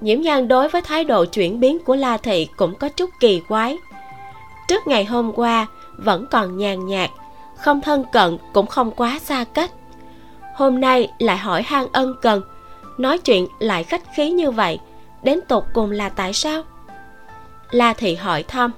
Nhiễm 0.00 0.20
nhan 0.20 0.48
đối 0.48 0.68
với 0.68 0.82
thái 0.82 1.04
độ 1.04 1.24
chuyển 1.24 1.60
biến 1.60 1.78
của 1.84 1.96
la 1.96 2.16
thị 2.16 2.48
cũng 2.56 2.74
có 2.74 2.88
chút 2.88 3.10
kỳ 3.20 3.40
quái. 3.48 3.78
Trước 4.68 4.86
ngày 4.86 5.04
hôm 5.04 5.32
qua, 5.32 5.66
vẫn 5.96 6.26
còn 6.30 6.56
nhàn 6.56 6.86
nhạt, 6.86 7.10
không 7.56 7.80
thân 7.80 8.04
cận 8.12 8.38
cũng 8.52 8.66
không 8.66 8.90
quá 8.90 9.18
xa 9.22 9.44
cách. 9.44 9.70
Hôm 10.54 10.80
nay 10.80 11.08
lại 11.18 11.36
hỏi 11.38 11.62
han 11.62 11.86
ân 11.92 12.14
cần, 12.22 12.42
nói 12.98 13.18
chuyện 13.18 13.46
lại 13.58 13.84
khách 13.84 14.02
khí 14.16 14.30
như 14.30 14.50
vậy 14.50 14.78
đến 15.24 15.40
tột 15.48 15.64
cùng 15.74 15.90
là 15.90 16.08
tại 16.08 16.32
sao? 16.32 16.62
La 17.70 17.92
thị 17.92 18.14
hỏi 18.14 18.42
thăm 18.42 18.72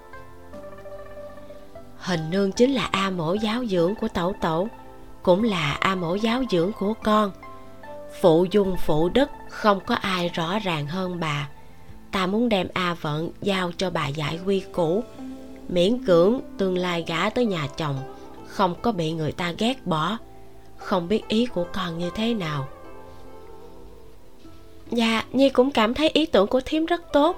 hình 2.07 2.30
nương 2.30 2.53
chính 2.53 2.72
là 2.72 2.88
a 2.92 3.11
mổ 3.11 3.34
giáo 3.34 3.66
dưỡng 3.66 3.94
của 3.94 4.09
tẩu 4.09 4.34
tẩu, 4.40 4.68
cũng 5.22 5.44
là 5.44 5.76
a 5.80 5.94
mổ 5.94 6.14
giáo 6.14 6.42
dưỡng 6.51 6.72
của 6.72 6.94
con. 7.03 7.30
Phụ 8.20 8.47
dung 8.51 8.76
phụ 8.76 9.09
đức, 9.09 9.28
không 9.49 9.80
có 9.86 9.94
ai 9.94 10.28
rõ 10.28 10.59
ràng 10.59 10.86
hơn 10.86 11.20
bà. 11.20 11.49
Ta 12.12 12.26
muốn 12.26 12.49
đem 12.49 12.68
a 12.74 12.94
vận 13.01 13.30
giao 13.42 13.70
cho 13.76 13.90
bà 13.90 14.07
giải 14.09 14.40
quy 14.47 14.62
cũ 14.72 15.05
miễn 15.68 16.05
cưỡng 16.05 16.40
tương 16.59 16.78
lai 16.78 17.05
gả 17.07 17.30
tới 17.30 17.47
nhà 17.47 17.68
chồng, 17.76 17.97
không 18.47 18.74
có 18.82 18.92
bị 18.92 19.12
người 19.12 19.32
ta 19.32 19.53
ghét 19.59 19.86
bỏ. 19.86 20.18
Không 20.76 21.09
biết 21.09 21.28
ý 21.28 21.47
của 21.47 21.66
con 21.72 21.99
như 21.99 22.11
thế 22.14 22.34
nào 22.34 22.68
dạ 24.91 25.24
nhi 25.32 25.49
cũng 25.49 25.70
cảm 25.70 25.95
thấy 25.95 26.11
ý 26.12 26.26
tưởng 26.26 26.47
của 26.47 26.61
thím 26.61 26.87
rất 26.87 27.12
tốt. 27.12 27.37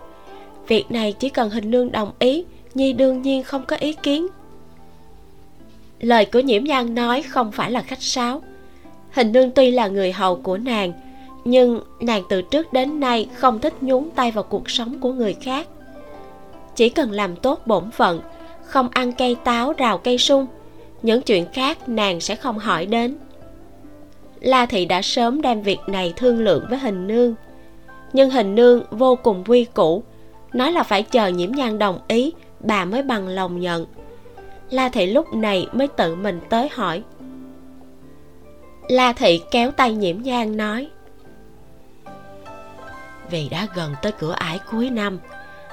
Việc 0.69 0.91
này 0.91 1.13
chỉ 1.13 1.29
cần 1.29 1.51
hình 1.51 1.71
nương 1.71 1.93
đồng 1.93 2.13
ý, 2.19 2.45
nhi 2.75 2.93
đương 2.93 3.23
nhiên 3.23 3.43
không 3.43 3.65
có 3.67 3.77
ý 3.77 3.93
kiến. 3.93 4.27
Lời 6.01 6.25
của 6.25 6.41
nhiễm 6.41 6.65
nhan 6.65 6.95
nói 6.95 7.23
không 7.23 7.53
phải 7.53 7.71
là 7.71 7.83
khách 7.83 8.03
sáo. 8.03 8.43
Hình 9.11 9.33
nương 9.33 9.51
tuy 9.51 9.71
là 9.71 9.89
người 9.89 10.13
hầu 10.13 10.37
của 10.37 10.59
nàng, 10.59 10.93
nhưng 11.45 11.81
nàng 12.01 12.23
từ 12.29 12.43
trước 12.43 12.73
đến 12.73 13.01
nay 13.01 13.29
không 13.35 13.59
thích 13.59 13.75
nhúng 13.81 14.11
tay 14.11 14.31
vào 14.31 14.45
cuộc 14.45 14.71
sống 14.71 15.01
của 15.01 15.13
người 15.13 15.35
khác. 15.35 15.69
Chỉ 16.77 16.89
cần 16.89 17.11
làm 17.11 17.37
tốt 17.37 17.67
bổn 17.67 17.91
phận, 17.91 18.21
không 18.65 18.89
ăn 18.93 19.13
cây 19.13 19.37
táo, 19.45 19.73
rào 19.73 19.99
cây 19.99 20.19
sung, 20.19 20.47
những 21.03 21.23
chuyện 21.23 21.47
khác 21.53 21.89
nàng 21.89 22.21
sẽ 22.21 22.37
không 22.37 22.59
hỏi 22.59 22.87
đến 22.87 23.17
la 24.41 24.67
thị 24.67 24.85
đã 24.85 25.03
sớm 25.03 25.43
đem 25.43 25.63
việc 25.63 25.79
này 25.87 26.13
thương 26.17 26.39
lượng 26.39 26.67
với 26.71 26.79
hình 26.79 27.07
nương. 27.07 27.35
Nhưng 28.13 28.31
hình 28.31 28.55
nương 28.55 28.83
vô 28.91 29.17
cùng 29.23 29.45
quy 29.47 29.65
củ, 29.65 30.03
nói 30.53 30.73
là 30.73 30.83
phải 30.83 31.03
chờ 31.03 31.27
nhiễm 31.27 31.53
nhan 31.53 31.79
đồng 31.79 31.99
ý, 32.09 32.33
bà 32.61 32.85
mới 32.85 33.03
bằng 33.03 33.29
lòng 33.29 33.61
nhận. 33.61 33.87
La 34.71 34.89
thị 34.89 35.07
lúc 35.07 35.35
này 35.35 35.67
mới 35.73 35.89
tự 35.89 36.15
mình 36.15 36.41
tới 36.49 36.69
hỏi. 36.73 37.03
La 38.89 39.13
thị 39.13 39.43
kéo 39.51 39.71
tay 39.71 39.95
nhiễm 39.95 40.23
nhan 40.23 40.57
nói, 40.57 40.89
vì 43.31 43.49
đã 43.49 43.67
gần 43.75 43.95
tới 44.03 44.13
cửa 44.13 44.33
ải 44.33 44.61
cuối 44.71 44.91
năm, 44.91 45.19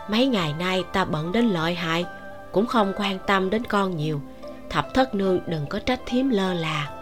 mấy 0.10 0.28
ngày 0.28 0.54
nay 0.60 0.84
ta 0.94 1.06
bận 1.06 1.32
đến 1.32 1.46
lợi 1.46 1.76
hại, 1.76 2.06
cũng 2.52 2.66
không 2.66 2.94
quan 2.98 3.18
tâm 3.28 3.50
đến 3.50 3.64
con 3.66 3.98
nhiều. 3.98 4.22
Thập 4.70 4.94
thất 4.94 5.16
nương 5.16 5.40
đừng 5.48 5.66
có 5.68 5.80
trách 5.80 6.00
thím 6.06 6.30
lơ 6.30 6.54
là 6.54 6.95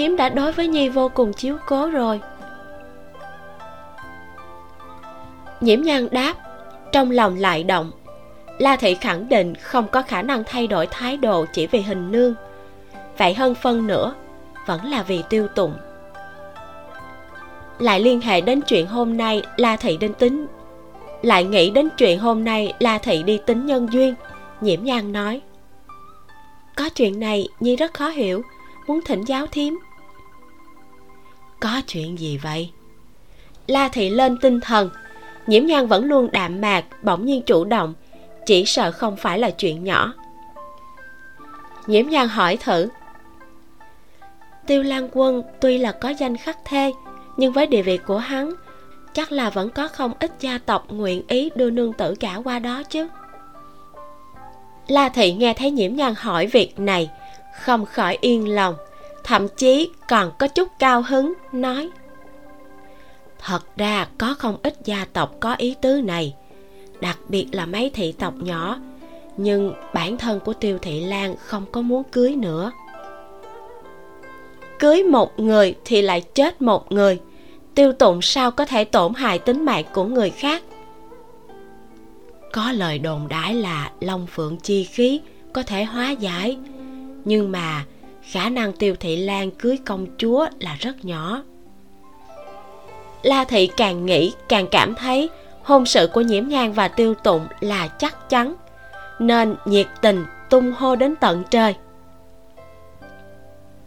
thím 0.00 0.16
đã 0.16 0.28
đối 0.28 0.52
với 0.52 0.68
nhi 0.68 0.88
vô 0.88 1.08
cùng 1.08 1.32
chiếu 1.32 1.56
cố 1.66 1.90
rồi. 1.90 2.20
Nhiễm 5.60 5.82
nhan 5.82 6.08
đáp, 6.10 6.34
trong 6.92 7.10
lòng 7.10 7.36
lại 7.36 7.64
động. 7.64 7.90
La 8.58 8.76
thị 8.76 8.94
khẳng 8.94 9.28
định 9.28 9.54
không 9.54 9.88
có 9.88 10.02
khả 10.02 10.22
năng 10.22 10.44
thay 10.46 10.66
đổi 10.66 10.86
thái 10.86 11.16
độ 11.16 11.44
chỉ 11.52 11.66
vì 11.66 11.80
hình 11.80 12.12
nương. 12.12 12.34
Vậy 13.18 13.34
hơn 13.34 13.54
phân 13.54 13.86
nữa 13.86 14.14
vẫn 14.66 14.84
là 14.84 15.02
vì 15.02 15.22
tiêu 15.28 15.48
tụng. 15.48 15.74
Lại 17.78 18.00
liên 18.00 18.20
hệ 18.20 18.40
đến 18.40 18.60
chuyện 18.60 18.86
hôm 18.86 19.16
nay 19.16 19.42
la 19.56 19.76
thị 19.76 19.96
đinh 19.96 20.14
tính. 20.14 20.46
Lại 21.22 21.44
nghĩ 21.44 21.70
đến 21.70 21.88
chuyện 21.98 22.18
hôm 22.18 22.44
nay 22.44 22.72
la 22.78 22.98
thị 22.98 23.22
đi 23.22 23.40
tính 23.46 23.66
nhân 23.66 23.88
duyên, 23.92 24.14
nhiễm 24.60 24.84
nhan 24.84 25.12
nói. 25.12 25.40
Có 26.76 26.88
chuyện 26.88 27.20
này 27.20 27.48
nhi 27.60 27.76
rất 27.76 27.94
khó 27.94 28.08
hiểu, 28.08 28.42
muốn 28.86 29.00
thỉnh 29.04 29.24
giáo 29.24 29.46
thím 29.46 29.78
có 31.60 31.80
chuyện 31.86 32.18
gì 32.18 32.38
vậy? 32.38 32.70
La 33.66 33.88
thị 33.88 34.10
lên 34.10 34.36
tinh 34.36 34.60
thần. 34.60 34.90
Nhiễm 35.46 35.66
nhan 35.66 35.86
vẫn 35.86 36.04
luôn 36.04 36.28
đạm 36.32 36.60
mạc, 36.60 36.84
bỗng 37.02 37.26
nhiên 37.26 37.42
chủ 37.42 37.64
động, 37.64 37.94
chỉ 38.46 38.64
sợ 38.64 38.92
không 38.92 39.16
phải 39.16 39.38
là 39.38 39.50
chuyện 39.50 39.84
nhỏ. 39.84 40.14
Nhiễm 41.86 42.08
nhan 42.08 42.28
hỏi 42.28 42.56
thử. 42.56 42.88
Tiêu 44.66 44.82
lan 44.82 45.08
quân 45.12 45.42
tuy 45.60 45.78
là 45.78 45.92
có 45.92 46.08
danh 46.08 46.36
khắc 46.36 46.58
thê, 46.64 46.92
nhưng 47.36 47.52
với 47.52 47.66
địa 47.66 47.82
vị 47.82 47.98
của 48.06 48.18
hắn, 48.18 48.52
chắc 49.12 49.32
là 49.32 49.50
vẫn 49.50 49.70
có 49.70 49.88
không 49.88 50.12
ít 50.20 50.30
gia 50.40 50.58
tộc 50.58 50.86
nguyện 50.88 51.22
ý 51.28 51.50
đưa 51.54 51.70
nương 51.70 51.92
tử 51.92 52.14
cả 52.20 52.40
qua 52.44 52.58
đó 52.58 52.82
chứ. 52.82 53.08
La 54.86 55.08
thị 55.08 55.32
nghe 55.32 55.54
thấy 55.54 55.70
nhiễm 55.70 55.94
nhan 55.94 56.14
hỏi 56.16 56.46
việc 56.46 56.80
này, 56.80 57.10
không 57.60 57.86
khỏi 57.86 58.18
yên 58.20 58.48
lòng 58.54 58.74
thậm 59.24 59.48
chí 59.56 59.90
còn 60.08 60.32
có 60.38 60.46
chút 60.46 60.68
cao 60.78 61.02
hứng, 61.02 61.32
nói, 61.52 61.90
thật 63.38 63.76
ra 63.76 64.08
có 64.18 64.34
không 64.38 64.56
ít 64.62 64.74
gia 64.84 65.04
tộc 65.12 65.34
có 65.40 65.54
ý 65.54 65.74
tứ 65.80 66.00
này, 66.04 66.34
đặc 67.00 67.18
biệt 67.28 67.46
là 67.52 67.66
mấy 67.66 67.90
thị 67.94 68.12
tộc 68.12 68.34
nhỏ, 68.36 68.78
nhưng 69.36 69.72
bản 69.94 70.18
thân 70.18 70.40
của 70.40 70.52
tiêu 70.52 70.78
thị 70.82 71.00
lan 71.00 71.34
không 71.44 71.66
có 71.72 71.82
muốn 71.82 72.02
cưới 72.04 72.36
nữa. 72.36 72.72
Cưới 74.78 75.02
một 75.02 75.38
người 75.38 75.74
thì 75.84 76.02
lại 76.02 76.20
chết 76.20 76.62
một 76.62 76.92
người, 76.92 77.20
tiêu 77.74 77.92
tụng 77.92 78.22
sao 78.22 78.50
có 78.50 78.64
thể 78.64 78.84
tổn 78.84 79.14
hại 79.14 79.38
tính 79.38 79.64
mạng 79.64 79.84
của 79.92 80.04
người 80.04 80.30
khác? 80.30 80.62
Có 82.52 82.72
lời 82.72 82.98
đồn 82.98 83.28
đãi 83.28 83.54
là 83.54 83.90
long 84.00 84.26
phượng 84.26 84.56
chi 84.56 84.84
khí 84.84 85.20
có 85.52 85.62
thể 85.62 85.84
hóa 85.84 86.10
giải, 86.10 86.58
nhưng 87.24 87.52
mà 87.52 87.84
khả 88.30 88.48
năng 88.48 88.72
tiêu 88.72 88.96
thị 89.00 89.16
lan 89.16 89.50
cưới 89.50 89.78
công 89.86 90.06
chúa 90.18 90.48
là 90.60 90.76
rất 90.80 91.04
nhỏ. 91.04 91.42
La 93.22 93.44
thị 93.44 93.70
càng 93.76 94.06
nghĩ, 94.06 94.34
càng 94.48 94.66
cảm 94.70 94.94
thấy 94.94 95.30
hôn 95.62 95.86
sự 95.86 96.06
của 96.12 96.20
nhiễm 96.20 96.48
nhan 96.48 96.72
và 96.72 96.88
tiêu 96.88 97.14
tụng 97.14 97.46
là 97.60 97.88
chắc 97.88 98.30
chắn, 98.30 98.54
nên 99.18 99.56
nhiệt 99.64 99.86
tình 100.00 100.24
tung 100.50 100.72
hô 100.72 100.96
đến 100.96 101.14
tận 101.16 101.42
trời. 101.50 101.74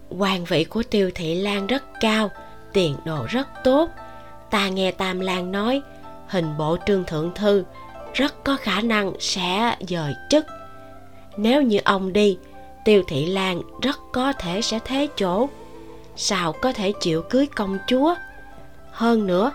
Quan 0.09 0.43
vị 0.43 0.63
của 0.63 0.83
tiêu 0.83 1.11
thị 1.15 1.35
lan 1.35 1.67
rất 1.67 1.83
cao, 1.99 2.31
tiền 2.73 2.95
đồ 3.05 3.25
rất 3.29 3.47
tốt. 3.63 3.89
Ta 4.49 4.69
nghe 4.69 4.91
tam 4.91 5.19
lan 5.19 5.51
nói, 5.51 5.81
hình 6.27 6.57
bộ 6.57 6.77
trương 6.85 7.03
thượng 7.03 7.31
thư 7.35 7.63
rất 8.13 8.43
có 8.43 8.57
khả 8.61 8.81
năng 8.81 9.13
sẽ 9.19 9.75
dời 9.79 10.13
chức. 10.29 10.45
Nếu 11.37 11.61
như 11.61 11.79
ông 11.83 12.13
đi 12.13 12.37
tiêu 12.85 13.03
thị 13.07 13.25
lan 13.25 13.61
rất 13.81 13.99
có 14.11 14.33
thể 14.33 14.61
sẽ 14.61 14.79
thế 14.85 15.07
chỗ. 15.15 15.49
Sao 16.15 16.51
có 16.51 16.73
thể 16.73 16.93
chịu 16.99 17.21
cưới 17.21 17.45
công 17.55 17.77
chúa? 17.87 18.15
Hơn 18.91 19.27
nữa, 19.27 19.51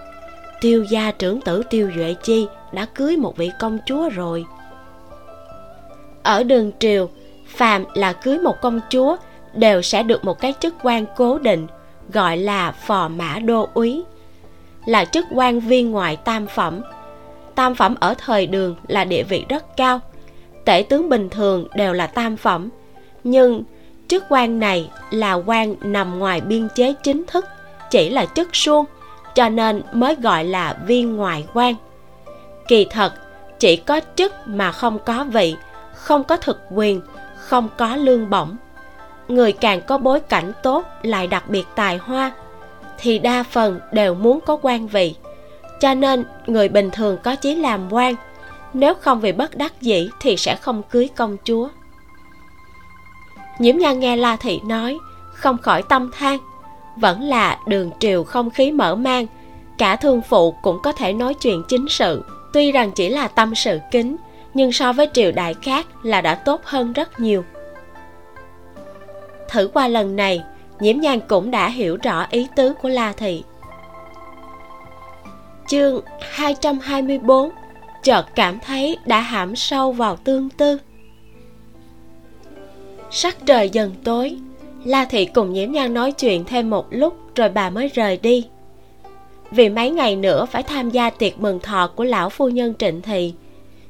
tiêu 0.61 0.85
gia 0.91 1.11
trưởng 1.11 1.41
tử 1.41 1.63
tiêu 1.71 1.91
duệ 1.97 2.15
chi 2.23 2.47
đã 2.73 2.87
cưới 2.95 3.17
một 3.17 3.37
vị 3.37 3.51
công 3.59 3.79
chúa 3.87 4.09
rồi. 4.09 4.45
Ở 6.23 6.43
đường 6.43 6.73
triều, 6.79 7.09
phàm 7.47 7.85
là 7.95 8.13
cưới 8.13 8.39
một 8.39 8.61
công 8.63 8.81
chúa 8.91 9.17
đều 9.55 9.83
sẽ 9.83 10.03
được 10.03 10.25
một 10.25 10.41
cái 10.41 10.55
chức 10.61 10.75
quan 10.83 11.05
cố 11.17 11.39
định, 11.39 11.67
gọi 12.13 12.37
là 12.37 12.73
phò 12.73 13.09
mã 13.09 13.39
đô 13.39 13.69
úy. 13.75 14.05
Là 14.87 15.05
chức 15.05 15.27
quan 15.31 15.61
viên 15.61 15.91
ngoại 15.91 16.17
tam 16.17 16.47
phẩm. 16.47 16.81
Tam 17.55 17.75
phẩm 17.75 17.95
ở 18.01 18.15
thời 18.19 18.47
đường 18.47 18.77
là 18.89 19.05
địa 19.05 19.23
vị 19.23 19.45
rất 19.49 19.77
cao, 19.77 20.01
tể 20.65 20.83
tướng 20.83 21.09
bình 21.09 21.29
thường 21.29 21.69
đều 21.75 21.93
là 21.93 22.07
tam 22.07 22.37
phẩm 22.37 22.71
nhưng 23.25 23.65
chức 24.09 24.25
quan 24.29 24.59
này 24.59 24.91
là 25.11 25.35
quan 25.35 25.75
nằm 25.81 26.19
ngoài 26.19 26.41
biên 26.41 26.69
chế 26.75 26.95
chính 27.03 27.25
thức, 27.27 27.45
chỉ 27.91 28.11
là 28.11 28.27
chức 28.27 28.57
suông, 28.57 28.85
cho 29.35 29.49
nên 29.49 29.83
mới 29.93 30.15
gọi 30.15 30.45
là 30.45 30.77
viên 30.87 31.17
ngoại 31.17 31.45
quan. 31.55 31.75
Kỳ 32.69 32.87
thật, 32.91 33.13
chỉ 33.59 33.77
có 33.77 34.01
chức 34.17 34.33
mà 34.47 34.73
không 34.73 34.99
có 35.07 35.25
vị, 35.25 35.57
không 35.95 36.25
có 36.25 36.37
thực 36.37 36.61
quyền, 36.71 37.01
không 37.37 37.69
có 37.77 37.97
lương 37.97 38.31
bổng. 38.31 38.57
Người 39.29 39.53
càng 39.53 39.81
có 39.81 39.99
bối 39.99 40.21
cảnh 40.21 40.53
tốt 40.63 40.85
lại 41.03 41.27
đặc 41.27 41.49
biệt 41.49 41.65
tài 41.75 41.97
hoa, 41.97 42.33
thì 42.99 43.19
đa 43.19 43.43
phần 43.43 43.81
đều 43.93 44.15
muốn 44.15 44.41
có 44.41 44.59
quan 44.63 44.87
vị. 44.87 45.15
Cho 45.81 45.95
nên 45.95 46.25
người 46.47 46.69
bình 46.69 46.91
thường 46.91 47.19
có 47.23 47.37
chí 47.37 47.55
làm 47.55 47.93
quan, 47.93 48.15
nếu 48.73 48.95
không 48.95 49.21
vì 49.21 49.33
bất 49.33 49.57
đắc 49.57 49.81
dĩ 49.81 50.11
thì 50.21 50.37
sẽ 50.37 50.57
không 50.57 50.83
cưới 50.91 51.09
công 51.17 51.37
chúa 51.45 51.69
nhiễm 53.59 53.77
nhan 53.77 54.01
nghe 54.01 54.17
la 54.17 54.37
thị 54.37 54.61
nói, 54.65 54.99
không 55.33 55.59
khỏi 55.59 55.83
tâm 55.83 56.11
than. 56.19 56.39
Vẫn 56.97 57.23
là 57.23 57.59
đường 57.67 57.91
triều 57.99 58.25
không 58.25 58.51
khí 58.51 58.73
mở 58.73 58.95
mang, 58.95 59.27
cả 59.79 59.97
thương 59.97 60.23
phụ 60.29 60.55
cũng 60.63 60.79
có 60.83 60.93
thể 60.93 61.13
nói 61.13 61.35
chuyện 61.35 61.63
chính 61.69 61.89
sự. 61.89 62.25
Tuy 62.53 62.73
rằng 62.73 62.91
chỉ 62.95 63.09
là 63.09 63.29
tâm 63.29 63.55
sự 63.55 63.79
kính, 63.91 64.17
nhưng 64.55 64.73
so 64.73 64.93
với 64.93 65.09
triều 65.13 65.33
đại 65.33 65.55
khác 65.55 65.87
là 66.03 66.21
đã 66.21 66.35
tốt 66.35 66.61
hơn 66.65 66.93
rất 66.93 67.21
nhiều. 67.21 67.45
Thử 69.49 69.71
qua 69.75 69.89
lần 69.89 70.17
này, 70.17 70.43
nhiễm 70.81 71.01
nhan 71.01 71.21
cũng 71.21 71.51
đã 71.51 71.69
hiểu 71.69 71.99
rõ 72.03 72.27
ý 72.31 72.49
tứ 72.57 72.75
của 72.83 72.89
la 72.89 73.13
thị. 73.13 73.43
Chương 75.69 76.01
224 76.31 77.51
chợt 78.03 78.27
cảm 78.35 78.59
thấy 78.59 78.99
đã 79.07 79.21
hãm 79.21 79.57
sâu 79.57 79.93
vào 79.93 80.17
tương 80.17 80.51
tư 80.51 80.79
sắc 83.11 83.47
trời 83.47 83.71
dần 83.71 83.95
tối. 84.05 84.37
La 84.85 85.05
thị 85.05 85.25
cùng 85.25 85.53
nhiễm 85.53 85.73
nhan 85.73 85.95
nói 85.95 86.13
chuyện 86.13 86.45
thêm 86.45 86.71
một 86.71 86.87
lúc 86.91 87.15
rồi 87.35 87.49
bà 87.49 87.71
mới 87.71 87.89
rời 87.89 88.19
đi. 88.23 88.47
Vì 89.51 89.69
mấy 89.69 89.91
ngày 89.91 90.17
nữa 90.17 90.47
phải 90.51 90.63
tham 90.63 90.91
gia 90.91 91.11
tiệc 91.11 91.41
mừng 91.41 91.61
thọ 91.61 91.91
của 91.97 92.05
lão 92.05 92.31
phu 92.31 92.49
nhân 92.49 92.75
trịnh 92.79 93.03
thị 93.03 93.35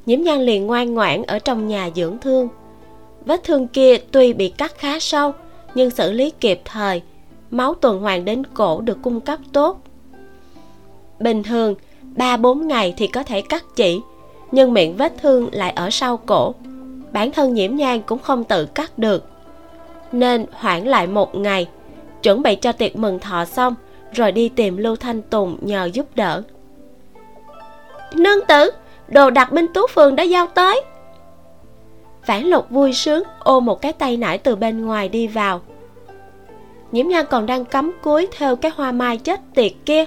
nhiễm 0.08 0.22
nhan 0.22 0.40
liền 0.40 0.66
ngoan 0.66 0.94
ngoãn 0.94 1.22
ở 1.22 1.38
trong 1.38 1.68
nhà 1.68 1.90
dưỡng 1.94 2.18
thương. 2.18 2.48
Vết 3.24 3.44
thương 3.44 3.68
kia 3.68 3.96
tuy 4.10 4.32
bị 4.32 4.48
cắt 4.48 4.78
khá 4.78 4.98
sâu, 4.98 5.32
nhưng 5.74 5.90
xử 5.90 6.12
lý 6.12 6.30
kịp 6.30 6.60
thời, 6.64 7.02
máu 7.50 7.74
tuần 7.74 8.00
hoàn 8.00 8.24
đến 8.24 8.42
cổ 8.54 8.80
được 8.80 8.98
cung 9.02 9.20
cấp 9.20 9.38
tốt. 9.52 9.80
Bình 11.20 11.42
thường, 11.42 11.74
ba 12.16 12.36
bốn 12.36 12.66
ngày 12.66 12.94
thì 12.96 13.06
có 13.06 13.22
thể 13.22 13.40
cắt 13.40 13.64
chỉ, 13.76 14.00
nhưng 14.52 14.74
miệng 14.74 14.96
vết 14.96 15.12
thương 15.22 15.48
lại 15.52 15.70
ở 15.70 15.90
sau 15.90 16.16
cổ 16.16 16.54
bản 17.12 17.30
thân 17.30 17.54
nhiễm 17.54 17.76
nhang 17.76 18.02
cũng 18.02 18.18
không 18.18 18.44
tự 18.44 18.66
cắt 18.66 18.98
được. 18.98 19.24
Nên 20.12 20.46
hoãn 20.52 20.84
lại 20.84 21.06
một 21.06 21.34
ngày, 21.34 21.68
chuẩn 22.22 22.42
bị 22.42 22.56
cho 22.56 22.72
tiệc 22.72 22.96
mừng 22.96 23.18
thọ 23.18 23.44
xong, 23.44 23.74
rồi 24.12 24.32
đi 24.32 24.48
tìm 24.48 24.76
lưu 24.76 24.96
thanh 24.96 25.22
tùng 25.22 25.58
nhờ 25.60 25.90
giúp 25.92 26.06
đỡ. 26.14 26.42
Nương 28.14 28.46
tử, 28.46 28.70
đồ 29.08 29.30
đặt 29.30 29.52
binh 29.52 29.66
tú 29.74 29.80
phường 29.94 30.16
đã 30.16 30.22
giao 30.22 30.46
tới. 30.46 30.82
Vãn 32.26 32.44
lục 32.44 32.70
vui 32.70 32.92
sướng 32.92 33.22
ôm 33.38 33.64
một 33.64 33.82
cái 33.82 33.92
tay 33.92 34.16
nải 34.16 34.38
từ 34.38 34.56
bên 34.56 34.86
ngoài 34.86 35.08
đi 35.08 35.26
vào. 35.26 35.60
Nhiễm 36.92 37.08
nhan 37.08 37.26
còn 37.30 37.46
đang 37.46 37.64
cắm 37.64 37.92
cúi 38.02 38.28
theo 38.38 38.56
cái 38.56 38.72
hoa 38.74 38.92
mai 38.92 39.16
chết 39.16 39.40
tiệt 39.54 39.72
kia. 39.86 40.04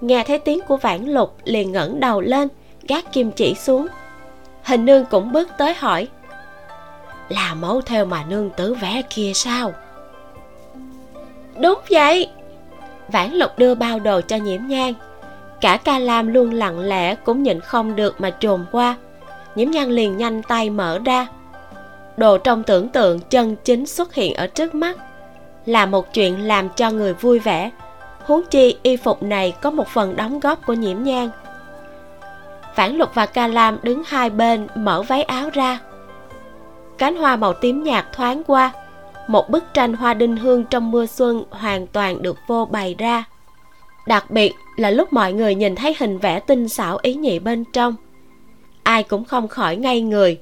Nghe 0.00 0.24
thấy 0.24 0.38
tiếng 0.38 0.60
của 0.68 0.76
vãn 0.76 1.04
lục 1.06 1.36
liền 1.44 1.72
ngẩng 1.72 2.00
đầu 2.00 2.20
lên, 2.20 2.48
gác 2.88 3.12
kim 3.12 3.30
chỉ 3.30 3.54
xuống. 3.54 3.86
Hình 4.62 4.84
nương 4.84 5.04
cũng 5.04 5.32
bước 5.32 5.48
tới 5.58 5.74
hỏi 5.74 6.08
là 7.28 7.54
mẫu 7.54 7.80
theo 7.80 8.04
mà 8.04 8.24
nương 8.28 8.50
tử 8.50 8.74
vẽ 8.74 9.02
kia 9.10 9.32
sao? 9.34 9.72
Đúng 11.60 11.80
vậy. 11.90 12.30
Vãn 13.08 13.32
lục 13.32 13.50
đưa 13.58 13.74
bao 13.74 13.98
đồ 13.98 14.20
cho 14.20 14.36
nhiễm 14.36 14.66
nhang 14.66 14.94
cả 15.60 15.76
ca 15.76 15.98
lam 15.98 16.28
luôn 16.28 16.52
lặng 16.52 16.80
lẽ 16.80 17.14
cũng 17.14 17.42
nhịn 17.42 17.60
không 17.60 17.96
được 17.96 18.20
mà 18.20 18.30
trồm 18.40 18.64
qua. 18.72 18.96
Nhiễm 19.54 19.70
nhan 19.70 19.90
liền 19.90 20.16
nhanh 20.16 20.42
tay 20.42 20.70
mở 20.70 20.98
ra. 21.04 21.26
Đồ 22.16 22.38
trong 22.38 22.62
tưởng 22.62 22.88
tượng 22.88 23.20
chân 23.20 23.56
chính 23.64 23.86
xuất 23.86 24.14
hiện 24.14 24.34
ở 24.34 24.46
trước 24.46 24.74
mắt. 24.74 24.96
Là 25.66 25.86
một 25.86 26.12
chuyện 26.12 26.46
làm 26.46 26.68
cho 26.68 26.90
người 26.90 27.14
vui 27.14 27.38
vẻ. 27.38 27.70
Huống 28.24 28.42
chi 28.50 28.76
y 28.82 28.96
phục 28.96 29.22
này 29.22 29.54
có 29.62 29.70
một 29.70 29.88
phần 29.88 30.16
đóng 30.16 30.40
góp 30.40 30.66
của 30.66 30.72
nhiễm 30.72 31.02
nhang 31.02 31.30
phản 32.76 32.96
lục 32.96 33.10
và 33.14 33.26
ca 33.26 33.46
lam 33.46 33.78
đứng 33.82 34.02
hai 34.06 34.30
bên 34.30 34.66
mở 34.74 35.02
váy 35.02 35.22
áo 35.22 35.50
ra 35.52 35.78
cánh 36.98 37.16
hoa 37.16 37.36
màu 37.36 37.52
tím 37.52 37.84
nhạt 37.84 38.06
thoáng 38.12 38.42
qua. 38.46 38.72
Một 39.28 39.50
bức 39.50 39.64
tranh 39.74 39.92
hoa 39.92 40.14
đinh 40.14 40.36
hương 40.36 40.64
trong 40.64 40.90
mưa 40.90 41.06
xuân 41.06 41.44
hoàn 41.50 41.86
toàn 41.86 42.22
được 42.22 42.36
vô 42.46 42.64
bày 42.64 42.94
ra. 42.98 43.24
Đặc 44.06 44.30
biệt 44.30 44.52
là 44.76 44.90
lúc 44.90 45.12
mọi 45.12 45.32
người 45.32 45.54
nhìn 45.54 45.74
thấy 45.74 45.96
hình 45.98 46.18
vẽ 46.18 46.40
tinh 46.40 46.68
xảo 46.68 46.98
ý 47.02 47.14
nhị 47.14 47.38
bên 47.38 47.64
trong, 47.72 47.94
ai 48.82 49.02
cũng 49.02 49.24
không 49.24 49.48
khỏi 49.48 49.76
ngây 49.76 50.00
người. 50.00 50.38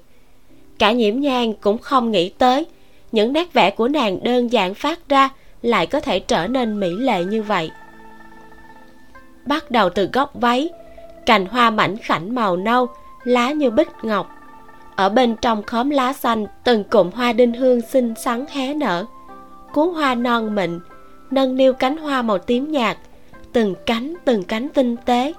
Cả 0.78 0.92
nhiễm 0.92 1.20
nhang 1.20 1.54
cũng 1.54 1.78
không 1.78 2.10
nghĩ 2.10 2.28
tới 2.28 2.66
những 3.12 3.32
nét 3.32 3.52
vẽ 3.52 3.70
của 3.70 3.88
nàng 3.88 4.24
đơn 4.24 4.52
giản 4.52 4.74
phát 4.74 5.08
ra 5.08 5.28
lại 5.62 5.86
có 5.86 6.00
thể 6.00 6.18
trở 6.18 6.46
nên 6.46 6.80
mỹ 6.80 6.90
lệ 6.98 7.24
như 7.24 7.42
vậy. 7.42 7.70
Bắt 9.46 9.70
đầu 9.70 9.90
từ 9.90 10.08
góc 10.12 10.30
váy, 10.34 10.68
cành 11.26 11.46
hoa 11.46 11.70
mảnh 11.70 11.96
khảnh 11.96 12.34
màu 12.34 12.56
nâu, 12.56 12.86
lá 13.24 13.52
như 13.52 13.70
bích 13.70 13.88
ngọc 14.02 14.30
ở 14.96 15.08
bên 15.08 15.36
trong 15.36 15.62
khóm 15.62 15.90
lá 15.90 16.12
xanh, 16.12 16.46
từng 16.64 16.84
cụm 16.84 17.10
hoa 17.10 17.32
đinh 17.32 17.54
hương 17.54 17.80
xinh 17.80 18.14
xắn 18.14 18.44
hé 18.48 18.74
nở. 18.74 19.04
Cuốn 19.72 19.94
hoa 19.94 20.14
non 20.14 20.54
mịn, 20.54 20.80
nâng 21.30 21.56
niu 21.56 21.72
cánh 21.72 21.96
hoa 21.96 22.22
màu 22.22 22.38
tím 22.38 22.72
nhạt, 22.72 22.96
từng 23.52 23.74
cánh 23.86 24.14
từng 24.24 24.44
cánh 24.44 24.68
tinh 24.68 24.96
tế. 24.96 25.32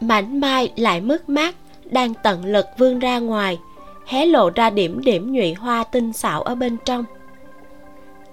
Mảnh 0.00 0.40
mai 0.40 0.72
lại 0.76 1.00
mướt 1.00 1.28
mát, 1.28 1.54
đang 1.84 2.14
tận 2.22 2.44
lực 2.44 2.66
vươn 2.78 2.98
ra 2.98 3.18
ngoài, 3.18 3.58
hé 4.06 4.26
lộ 4.26 4.50
ra 4.50 4.70
điểm 4.70 5.00
điểm 5.04 5.32
nhụy 5.32 5.54
hoa 5.54 5.84
tinh 5.84 6.12
xảo 6.12 6.42
ở 6.42 6.54
bên 6.54 6.76
trong. 6.84 7.04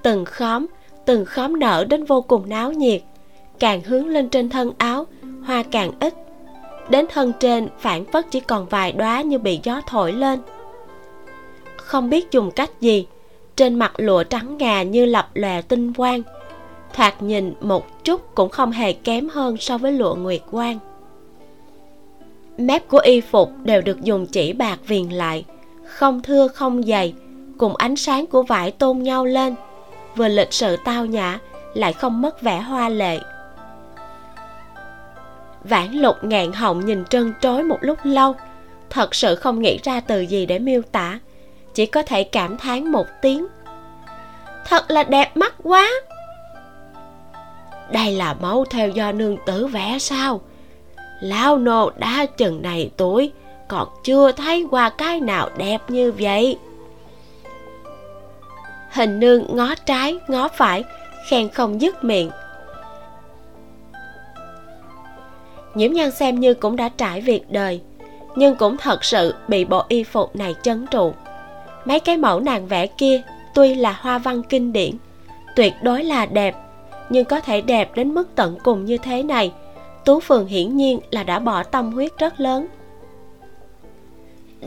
Từng 0.01 0.25
khóm 0.25 0.65
từng 1.05 1.25
khóm 1.25 1.59
nở 1.59 1.85
đến 1.89 2.03
vô 2.03 2.21
cùng 2.21 2.49
náo 2.49 2.71
nhiệt, 2.71 3.01
càng 3.59 3.81
hướng 3.81 4.07
lên 4.07 4.29
trên 4.29 4.49
thân 4.49 4.71
áo, 4.77 5.07
hoa 5.45 5.63
càng 5.71 5.91
ít 5.99 6.13
đến 6.89 7.05
thân 7.13 7.33
trên 7.39 7.67
phản 7.79 8.05
phất 8.05 8.25
chỉ 8.31 8.39
còn 8.39 8.65
vài 8.65 8.91
đóa 8.91 9.21
như 9.21 9.37
bị 9.37 9.59
gió 9.63 9.81
thổi 9.87 10.13
lên. 10.13 10.39
Không 11.77 12.09
biết 12.09 12.31
dùng 12.31 12.51
cách 12.51 12.81
gì, 12.81 13.07
trên 13.55 13.75
mặt 13.75 13.93
lụa 13.97 14.23
trắng 14.23 14.57
ngà 14.57 14.83
như 14.83 15.05
lập 15.05 15.29
lòe 15.33 15.61
tinh 15.61 15.93
quang, 15.93 16.21
thoạt 16.93 17.21
nhìn 17.21 17.53
một 17.61 18.03
chút 18.03 18.35
cũng 18.35 18.49
không 18.49 18.71
hề 18.71 18.93
kém 18.93 19.29
hơn 19.29 19.57
so 19.57 19.77
với 19.77 19.91
lụa 19.91 20.15
nguyệt 20.15 20.41
quang. 20.51 20.79
Mép 22.57 22.87
của 22.87 22.97
y 22.97 23.21
phục 23.21 23.51
đều 23.63 23.81
được 23.81 24.01
dùng 24.01 24.27
chỉ 24.27 24.53
bạc 24.53 24.79
viền 24.87 25.09
lại, 25.09 25.45
không 25.85 26.21
thưa 26.21 26.47
không 26.47 26.83
dày, 26.83 27.13
cùng 27.57 27.75
ánh 27.75 27.95
sáng 27.95 28.27
của 28.27 28.43
vải 28.43 28.71
tôn 28.71 28.99
nhau 28.99 29.25
lên, 29.25 29.55
vừa 30.15 30.27
lịch 30.27 30.53
sự 30.53 30.77
tao 30.85 31.05
nhã, 31.05 31.39
lại 31.73 31.93
không 31.93 32.21
mất 32.21 32.41
vẻ 32.41 32.59
hoa 32.59 32.89
lệ 32.89 33.19
vãn 35.69 35.91
lục 35.91 36.15
ngạn 36.23 36.51
họng 36.51 36.85
nhìn 36.85 37.05
trân 37.05 37.33
trối 37.41 37.63
một 37.63 37.77
lúc 37.81 37.97
lâu. 38.03 38.35
Thật 38.89 39.15
sự 39.15 39.35
không 39.35 39.61
nghĩ 39.61 39.79
ra 39.83 39.99
từ 39.99 40.21
gì 40.21 40.45
để 40.45 40.59
miêu 40.59 40.81
tả, 40.91 41.19
chỉ 41.73 41.85
có 41.85 42.03
thể 42.03 42.23
cảm 42.23 42.57
thán 42.57 42.91
một 42.91 43.05
tiếng. 43.21 43.47
Thật 44.65 44.91
là 44.91 45.03
đẹp 45.03 45.37
mắt 45.37 45.53
quá! 45.63 45.89
Đây 47.91 48.11
là 48.11 48.33
mẫu 48.33 48.65
theo 48.65 48.89
do 48.89 49.11
nương 49.11 49.37
tử 49.45 49.67
vẽ 49.67 49.99
sao? 49.99 50.41
Lao 51.21 51.57
nô 51.57 51.91
đã 51.97 52.25
chừng 52.25 52.61
này 52.61 52.91
tuổi, 52.97 53.31
còn 53.67 53.87
chưa 54.03 54.31
thấy 54.31 54.67
qua 54.71 54.89
cái 54.89 55.19
nào 55.19 55.49
đẹp 55.57 55.81
như 55.87 56.11
vậy. 56.11 56.57
Hình 58.91 59.19
nương 59.19 59.55
ngó 59.55 59.75
trái, 59.85 60.17
ngó 60.27 60.47
phải, 60.47 60.83
khen 61.29 61.49
không 61.49 61.81
dứt 61.81 62.03
miệng 62.03 62.31
nhiễm 65.75 65.91
nhan 65.93 66.11
xem 66.11 66.39
như 66.39 66.53
cũng 66.53 66.75
đã 66.75 66.89
trải 66.89 67.21
việc 67.21 67.51
đời, 67.51 67.81
nhưng 68.35 68.55
cũng 68.55 68.77
thật 68.77 69.03
sự 69.03 69.33
bị 69.47 69.65
bộ 69.65 69.83
y 69.87 70.03
phục 70.03 70.35
này 70.35 70.55
chấn 70.61 70.87
trụ. 70.87 71.13
Mấy 71.85 71.99
cái 71.99 72.17
mẫu 72.17 72.39
nàng 72.39 72.67
vẽ 72.67 72.87
kia 72.87 73.21
tuy 73.53 73.75
là 73.75 73.91
hoa 73.99 74.17
văn 74.17 74.43
kinh 74.43 74.73
điển, 74.73 74.91
tuyệt 75.55 75.73
đối 75.81 76.03
là 76.03 76.25
đẹp, 76.25 76.55
nhưng 77.09 77.25
có 77.25 77.39
thể 77.39 77.61
đẹp 77.61 77.95
đến 77.95 78.13
mức 78.13 78.29
tận 78.35 78.57
cùng 78.63 78.85
như 78.85 78.97
thế 78.97 79.23
này, 79.23 79.51
tú 80.05 80.19
phường 80.19 80.47
hiển 80.47 80.77
nhiên 80.77 80.99
là 81.11 81.23
đã 81.23 81.39
bỏ 81.39 81.63
tâm 81.63 81.91
huyết 81.91 82.17
rất 82.17 82.39
lớn. 82.39 82.67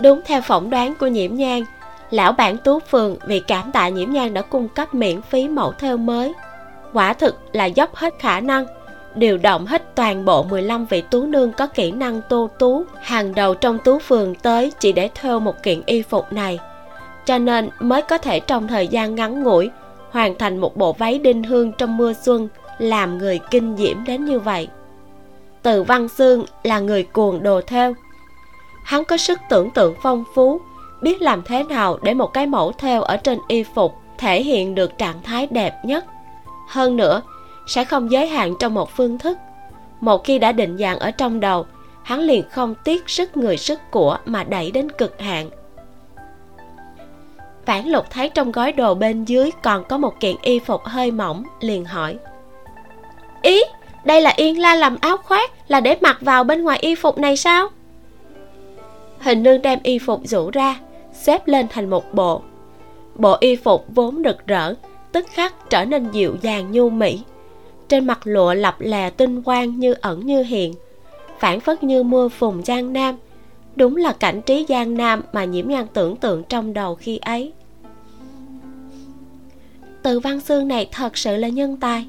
Đúng 0.00 0.20
theo 0.24 0.40
phỏng 0.40 0.70
đoán 0.70 0.94
của 0.94 1.06
nhiễm 1.06 1.34
nhan, 1.34 1.64
lão 2.10 2.32
bản 2.32 2.56
tú 2.64 2.78
phường 2.80 3.16
vì 3.26 3.40
cảm 3.40 3.72
tạ 3.72 3.88
nhiễm 3.88 4.12
nhan 4.12 4.34
đã 4.34 4.42
cung 4.42 4.68
cấp 4.68 4.94
miễn 4.94 5.22
phí 5.22 5.48
mẫu 5.48 5.72
theo 5.72 5.96
mới, 5.96 6.32
quả 6.92 7.12
thực 7.12 7.36
là 7.52 7.64
dốc 7.64 7.94
hết 7.94 8.14
khả 8.18 8.40
năng 8.40 8.66
điều 9.18 9.38
động 9.38 9.66
hết 9.66 9.94
toàn 9.94 10.24
bộ 10.24 10.42
15 10.42 10.86
vị 10.86 11.00
tú 11.00 11.26
nương 11.26 11.52
có 11.52 11.66
kỹ 11.66 11.90
năng 11.90 12.20
tô 12.28 12.50
tú. 12.58 12.84
Hàng 13.02 13.34
đầu 13.34 13.54
trong 13.54 13.78
tú 13.78 13.98
phường 13.98 14.34
tới 14.34 14.72
chỉ 14.80 14.92
để 14.92 15.10
thêu 15.14 15.40
một 15.40 15.62
kiện 15.62 15.82
y 15.86 16.02
phục 16.02 16.32
này. 16.32 16.58
Cho 17.26 17.38
nên 17.38 17.68
mới 17.80 18.02
có 18.02 18.18
thể 18.18 18.40
trong 18.40 18.68
thời 18.68 18.88
gian 18.88 19.14
ngắn 19.14 19.42
ngủi 19.42 19.70
hoàn 20.10 20.38
thành 20.38 20.58
một 20.58 20.76
bộ 20.76 20.92
váy 20.92 21.18
đinh 21.18 21.42
hương 21.42 21.72
trong 21.72 21.96
mưa 21.96 22.12
xuân, 22.12 22.48
làm 22.78 23.18
người 23.18 23.40
kinh 23.50 23.76
diễm 23.76 24.04
đến 24.04 24.24
như 24.24 24.38
vậy. 24.38 24.68
Từ 25.62 25.82
văn 25.82 26.08
xương 26.08 26.44
là 26.62 26.78
người 26.78 27.02
cuồng 27.02 27.42
đồ 27.42 27.60
theo. 27.66 27.94
Hắn 28.84 29.04
có 29.04 29.16
sức 29.16 29.38
tưởng 29.50 29.70
tượng 29.70 29.94
phong 30.02 30.24
phú, 30.34 30.60
biết 31.02 31.22
làm 31.22 31.42
thế 31.42 31.62
nào 31.62 31.98
để 32.02 32.14
một 32.14 32.26
cái 32.26 32.46
mẫu 32.46 32.72
theo 32.78 33.02
ở 33.02 33.16
trên 33.16 33.38
y 33.48 33.62
phục 33.62 33.94
thể 34.18 34.42
hiện 34.42 34.74
được 34.74 34.98
trạng 34.98 35.22
thái 35.22 35.46
đẹp 35.50 35.74
nhất. 35.84 36.04
Hơn 36.68 36.96
nữa 36.96 37.22
sẽ 37.68 37.84
không 37.84 38.10
giới 38.10 38.26
hạn 38.26 38.54
trong 38.58 38.74
một 38.74 38.90
phương 38.96 39.18
thức. 39.18 39.38
Một 40.00 40.24
khi 40.24 40.38
đã 40.38 40.52
định 40.52 40.76
dạng 40.78 40.98
ở 40.98 41.10
trong 41.10 41.40
đầu, 41.40 41.66
hắn 42.02 42.20
liền 42.20 42.48
không 42.50 42.74
tiếc 42.84 43.08
sức 43.08 43.36
người 43.36 43.56
sức 43.56 43.80
của 43.90 44.18
mà 44.24 44.44
đẩy 44.44 44.70
đến 44.70 44.90
cực 44.90 45.20
hạn. 45.20 45.50
Vãn 47.66 47.86
lục 47.86 48.04
thấy 48.10 48.28
trong 48.28 48.52
gói 48.52 48.72
đồ 48.72 48.94
bên 48.94 49.24
dưới 49.24 49.50
còn 49.62 49.84
có 49.88 49.98
một 49.98 50.20
kiện 50.20 50.36
y 50.42 50.58
phục 50.58 50.84
hơi 50.84 51.10
mỏng, 51.10 51.42
liền 51.60 51.84
hỏi. 51.84 52.16
Ý, 53.42 53.62
đây 54.04 54.20
là 54.20 54.32
yên 54.36 54.60
la 54.60 54.74
làm 54.74 54.96
áo 55.00 55.16
khoác, 55.16 55.50
là 55.68 55.80
để 55.80 55.96
mặc 56.00 56.18
vào 56.20 56.44
bên 56.44 56.62
ngoài 56.62 56.78
y 56.78 56.94
phục 56.94 57.18
này 57.18 57.36
sao? 57.36 57.68
Hình 59.18 59.42
nương 59.42 59.62
đem 59.62 59.78
y 59.82 59.98
phục 59.98 60.20
rủ 60.24 60.50
ra, 60.50 60.76
xếp 61.12 61.48
lên 61.48 61.66
thành 61.68 61.90
một 61.90 62.14
bộ. 62.14 62.42
Bộ 63.14 63.36
y 63.40 63.56
phục 63.56 63.84
vốn 63.88 64.22
rực 64.24 64.46
rỡ, 64.46 64.74
tức 65.12 65.26
khắc 65.32 65.70
trở 65.70 65.84
nên 65.84 66.10
dịu 66.10 66.36
dàng, 66.42 66.72
nhu 66.72 66.90
mỹ 66.90 67.22
trên 67.88 68.06
mặt 68.06 68.20
lụa 68.24 68.54
lập 68.54 68.76
lè 68.78 69.10
tinh 69.10 69.42
quang 69.42 69.80
như 69.80 69.94
ẩn 70.00 70.26
như 70.26 70.42
hiện, 70.42 70.74
phản 71.38 71.60
phất 71.60 71.82
như 71.82 72.02
mưa 72.02 72.28
phùng 72.28 72.62
giang 72.62 72.92
nam. 72.92 73.16
Đúng 73.76 73.96
là 73.96 74.12
cảnh 74.12 74.42
trí 74.42 74.66
giang 74.68 74.94
nam 74.94 75.22
mà 75.32 75.44
nhiễm 75.44 75.68
nhan 75.68 75.86
tưởng 75.92 76.16
tượng 76.16 76.44
trong 76.48 76.72
đầu 76.74 76.94
khi 76.94 77.18
ấy. 77.18 77.52
Từ 80.02 80.20
văn 80.20 80.40
xương 80.40 80.68
này 80.68 80.88
thật 80.92 81.16
sự 81.16 81.36
là 81.36 81.48
nhân 81.48 81.76
tài. 81.76 82.06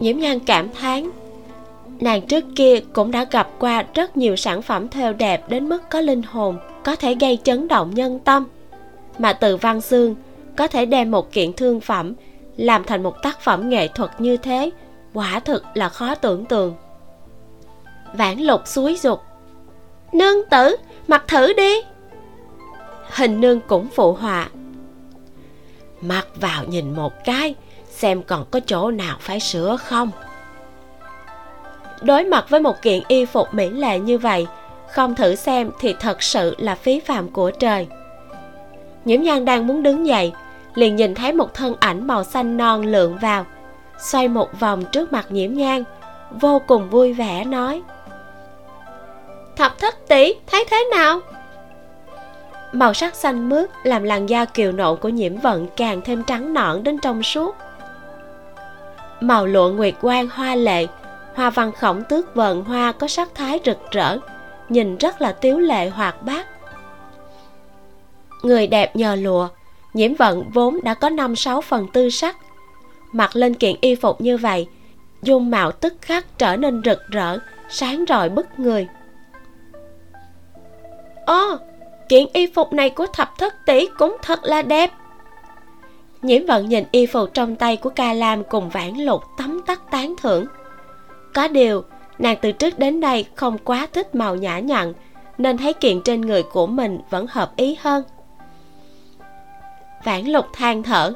Nhiễm 0.00 0.18
nhan 0.18 0.38
cảm 0.38 0.68
thán, 0.70 1.10
nàng 2.00 2.26
trước 2.26 2.44
kia 2.56 2.80
cũng 2.92 3.10
đã 3.10 3.24
gặp 3.30 3.50
qua 3.58 3.84
rất 3.94 4.16
nhiều 4.16 4.36
sản 4.36 4.62
phẩm 4.62 4.88
thêu 4.88 5.12
đẹp 5.12 5.48
đến 5.48 5.68
mức 5.68 5.90
có 5.90 6.00
linh 6.00 6.22
hồn, 6.22 6.58
có 6.84 6.96
thể 6.96 7.14
gây 7.14 7.38
chấn 7.44 7.68
động 7.68 7.90
nhân 7.94 8.18
tâm. 8.18 8.44
Mà 9.18 9.32
từ 9.32 9.56
văn 9.56 9.80
xương 9.80 10.14
có 10.56 10.66
thể 10.66 10.86
đem 10.86 11.10
một 11.10 11.32
kiện 11.32 11.52
thương 11.52 11.80
phẩm 11.80 12.14
làm 12.56 12.84
thành 12.84 13.02
một 13.02 13.22
tác 13.22 13.40
phẩm 13.40 13.68
nghệ 13.68 13.88
thuật 13.88 14.20
như 14.20 14.36
thế, 14.36 14.70
quả 15.14 15.40
thực 15.40 15.64
là 15.74 15.88
khó 15.88 16.14
tưởng 16.14 16.44
tượng. 16.44 16.74
Vãn 18.14 18.38
lục 18.38 18.60
suối 18.64 18.96
dục, 18.96 19.20
nương 20.12 20.48
tử, 20.50 20.76
mặc 21.08 21.24
thử 21.28 21.52
đi. 21.52 21.82
Hình 23.10 23.40
nương 23.40 23.60
cũng 23.60 23.88
phụ 23.94 24.12
họa, 24.12 24.48
mặc 26.00 26.26
vào 26.34 26.64
nhìn 26.64 26.96
một 26.96 27.24
cái, 27.24 27.54
xem 27.90 28.22
còn 28.22 28.44
có 28.50 28.60
chỗ 28.66 28.90
nào 28.90 29.16
phải 29.20 29.40
sửa 29.40 29.76
không? 29.76 30.10
Đối 32.02 32.24
mặt 32.24 32.46
với 32.48 32.60
một 32.60 32.82
kiện 32.82 33.02
y 33.08 33.24
phục 33.24 33.54
mỹ 33.54 33.68
lệ 33.70 33.98
như 33.98 34.18
vậy, 34.18 34.46
không 34.88 35.14
thử 35.14 35.34
xem 35.34 35.70
thì 35.80 35.94
thật 36.00 36.22
sự 36.22 36.54
là 36.58 36.74
phí 36.74 37.00
phạm 37.00 37.28
của 37.28 37.50
trời. 37.50 37.86
Nhiễm 39.04 39.22
nhan 39.22 39.44
đang 39.44 39.66
muốn 39.66 39.82
đứng 39.82 40.06
dậy 40.06 40.32
liền 40.74 40.96
nhìn 40.96 41.14
thấy 41.14 41.32
một 41.32 41.54
thân 41.54 41.74
ảnh 41.80 42.06
màu 42.06 42.24
xanh 42.24 42.56
non 42.56 42.86
lượn 42.86 43.18
vào, 43.18 43.46
xoay 43.98 44.28
một 44.28 44.60
vòng 44.60 44.84
trước 44.92 45.12
mặt 45.12 45.26
nhiễm 45.30 45.54
nhan, 45.54 45.84
vô 46.30 46.62
cùng 46.66 46.90
vui 46.90 47.12
vẻ 47.12 47.44
nói 47.44 47.82
thập 49.56 49.78
thất 49.78 50.08
tỷ, 50.08 50.34
thấy 50.46 50.64
thế 50.70 50.88
nào? 50.96 51.20
Màu 52.72 52.94
sắc 52.94 53.14
xanh 53.14 53.48
mướt 53.48 53.70
làm 53.82 54.02
làn 54.02 54.26
da 54.26 54.44
kiều 54.44 54.72
nộn 54.72 54.96
của 54.96 55.08
nhiễm 55.08 55.36
vận 55.36 55.66
càng 55.76 56.00
thêm 56.04 56.22
trắng 56.24 56.54
nõn 56.54 56.84
đến 56.84 56.98
trong 56.98 57.22
suốt. 57.22 57.56
Màu 59.20 59.46
lụa 59.46 59.68
nguyệt 59.68 59.94
quang 60.00 60.28
hoa 60.28 60.54
lệ, 60.54 60.86
hoa 61.34 61.50
văn 61.50 61.72
khổng 61.72 62.02
tước 62.08 62.34
vần 62.34 62.64
hoa 62.64 62.92
có 62.92 63.08
sắc 63.08 63.34
thái 63.34 63.60
rực 63.64 63.78
rỡ, 63.90 64.18
nhìn 64.68 64.96
rất 64.96 65.22
là 65.22 65.32
tiếu 65.32 65.58
lệ 65.58 65.88
hoạt 65.88 66.22
bát. 66.22 66.46
Người 68.42 68.66
đẹp 68.66 68.96
nhờ 68.96 69.14
lụa 69.14 69.48
nhiễm 69.94 70.14
vận 70.14 70.50
vốn 70.50 70.78
đã 70.82 70.94
có 70.94 71.08
năm 71.08 71.36
sáu 71.36 71.60
phần 71.60 71.86
tư 71.92 72.10
sắc. 72.10 72.36
Mặc 73.12 73.36
lên 73.36 73.54
kiện 73.54 73.76
y 73.80 73.94
phục 73.94 74.20
như 74.20 74.36
vậy 74.36 74.66
dung 75.22 75.50
mạo 75.50 75.72
tức 75.72 75.94
khắc 76.00 76.38
trở 76.38 76.56
nên 76.56 76.82
rực 76.84 76.98
rỡ 77.08 77.38
sáng 77.68 78.04
rọi 78.08 78.28
bức 78.28 78.46
người. 78.58 78.88
Ô, 81.26 81.56
kiện 82.08 82.26
y 82.32 82.46
phục 82.46 82.72
này 82.72 82.90
của 82.90 83.06
thập 83.06 83.38
thất 83.38 83.54
tỷ 83.66 83.86
cũng 83.98 84.16
thật 84.22 84.44
là 84.44 84.62
đẹp. 84.62 84.90
Nhiễm 86.22 86.46
vận 86.46 86.68
nhìn 86.68 86.84
y 86.90 87.06
phục 87.06 87.34
trong 87.34 87.56
tay 87.56 87.76
của 87.76 87.90
ca 87.90 88.12
lam 88.12 88.44
cùng 88.44 88.68
vãn 88.68 88.94
lục 88.96 89.22
tấm 89.38 89.62
tắc 89.66 89.90
tán 89.90 90.14
thưởng. 90.22 90.46
Có 91.34 91.48
điều 91.48 91.84
nàng 92.18 92.36
từ 92.42 92.52
trước 92.52 92.78
đến 92.78 93.00
nay 93.00 93.24
không 93.34 93.58
quá 93.58 93.86
thích 93.92 94.14
màu 94.14 94.36
nhã 94.36 94.58
nhặn 94.58 94.92
nên 95.38 95.56
thấy 95.56 95.72
kiện 95.72 96.02
trên 96.02 96.20
người 96.20 96.42
của 96.42 96.66
mình 96.66 96.98
vẫn 97.10 97.26
hợp 97.30 97.56
ý 97.56 97.76
hơn 97.80 98.02
vãn 100.04 100.24
lục 100.24 100.46
than 100.52 100.82
thở. 100.82 101.12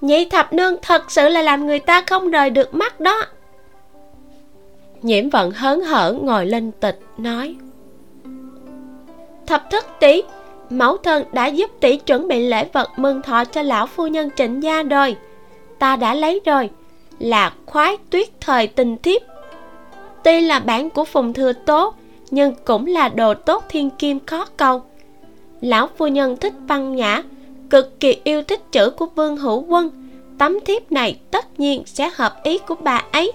Nhị 0.00 0.28
thập 0.28 0.52
nương 0.52 0.76
thật 0.82 1.10
sự 1.10 1.28
là 1.28 1.42
làm 1.42 1.66
người 1.66 1.78
ta 1.78 2.02
không 2.06 2.30
rời 2.30 2.50
được 2.50 2.74
mắt 2.74 3.00
đó. 3.00 3.26
Nhiễm 5.02 5.30
vận 5.30 5.50
hớn 5.50 5.80
hở 5.80 6.12
ngồi 6.22 6.46
lên 6.46 6.72
tịch, 6.72 7.00
nói. 7.18 7.56
Thập 9.46 9.70
thất 9.70 10.00
tỷ, 10.00 10.22
mẫu 10.70 10.96
thân 10.96 11.24
đã 11.32 11.46
giúp 11.46 11.70
tỷ 11.80 11.96
chuẩn 11.96 12.28
bị 12.28 12.48
lễ 12.48 12.68
vật 12.72 12.90
mừng 12.96 13.22
thọ 13.22 13.44
cho 13.44 13.62
lão 13.62 13.86
phu 13.86 14.06
nhân 14.06 14.30
trịnh 14.36 14.62
gia 14.62 14.82
rồi. 14.82 15.16
Ta 15.78 15.96
đã 15.96 16.14
lấy 16.14 16.40
rồi, 16.44 16.70
là 17.18 17.52
khoái 17.66 17.96
tuyết 18.10 18.28
thời 18.40 18.66
tình 18.66 18.96
thiếp. 18.96 19.22
Tuy 20.24 20.40
là 20.40 20.58
bản 20.58 20.90
của 20.90 21.04
phùng 21.04 21.32
thừa 21.32 21.52
tốt 21.52 21.96
nhưng 22.30 22.54
cũng 22.64 22.86
là 22.86 23.08
đồ 23.08 23.34
tốt 23.34 23.64
thiên 23.68 23.90
kim 23.90 24.18
khó 24.26 24.46
cầu. 24.56 24.82
Lão 25.60 25.88
phu 25.96 26.06
nhân 26.06 26.36
thích 26.36 26.54
văn 26.68 26.96
nhã 26.96 27.22
cực 27.70 28.00
kỳ 28.00 28.20
yêu 28.24 28.42
thích 28.42 28.72
chữ 28.72 28.90
của 28.90 29.06
vương 29.06 29.36
hữu 29.36 29.64
quân. 29.68 30.10
Tấm 30.38 30.58
thiếp 30.64 30.92
này 30.92 31.18
tất 31.30 31.60
nhiên 31.60 31.82
sẽ 31.86 32.10
hợp 32.14 32.42
ý 32.42 32.58
của 32.58 32.74
bà 32.80 33.02
ấy. 33.12 33.32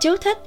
Chú 0.00 0.16
thích, 0.16 0.38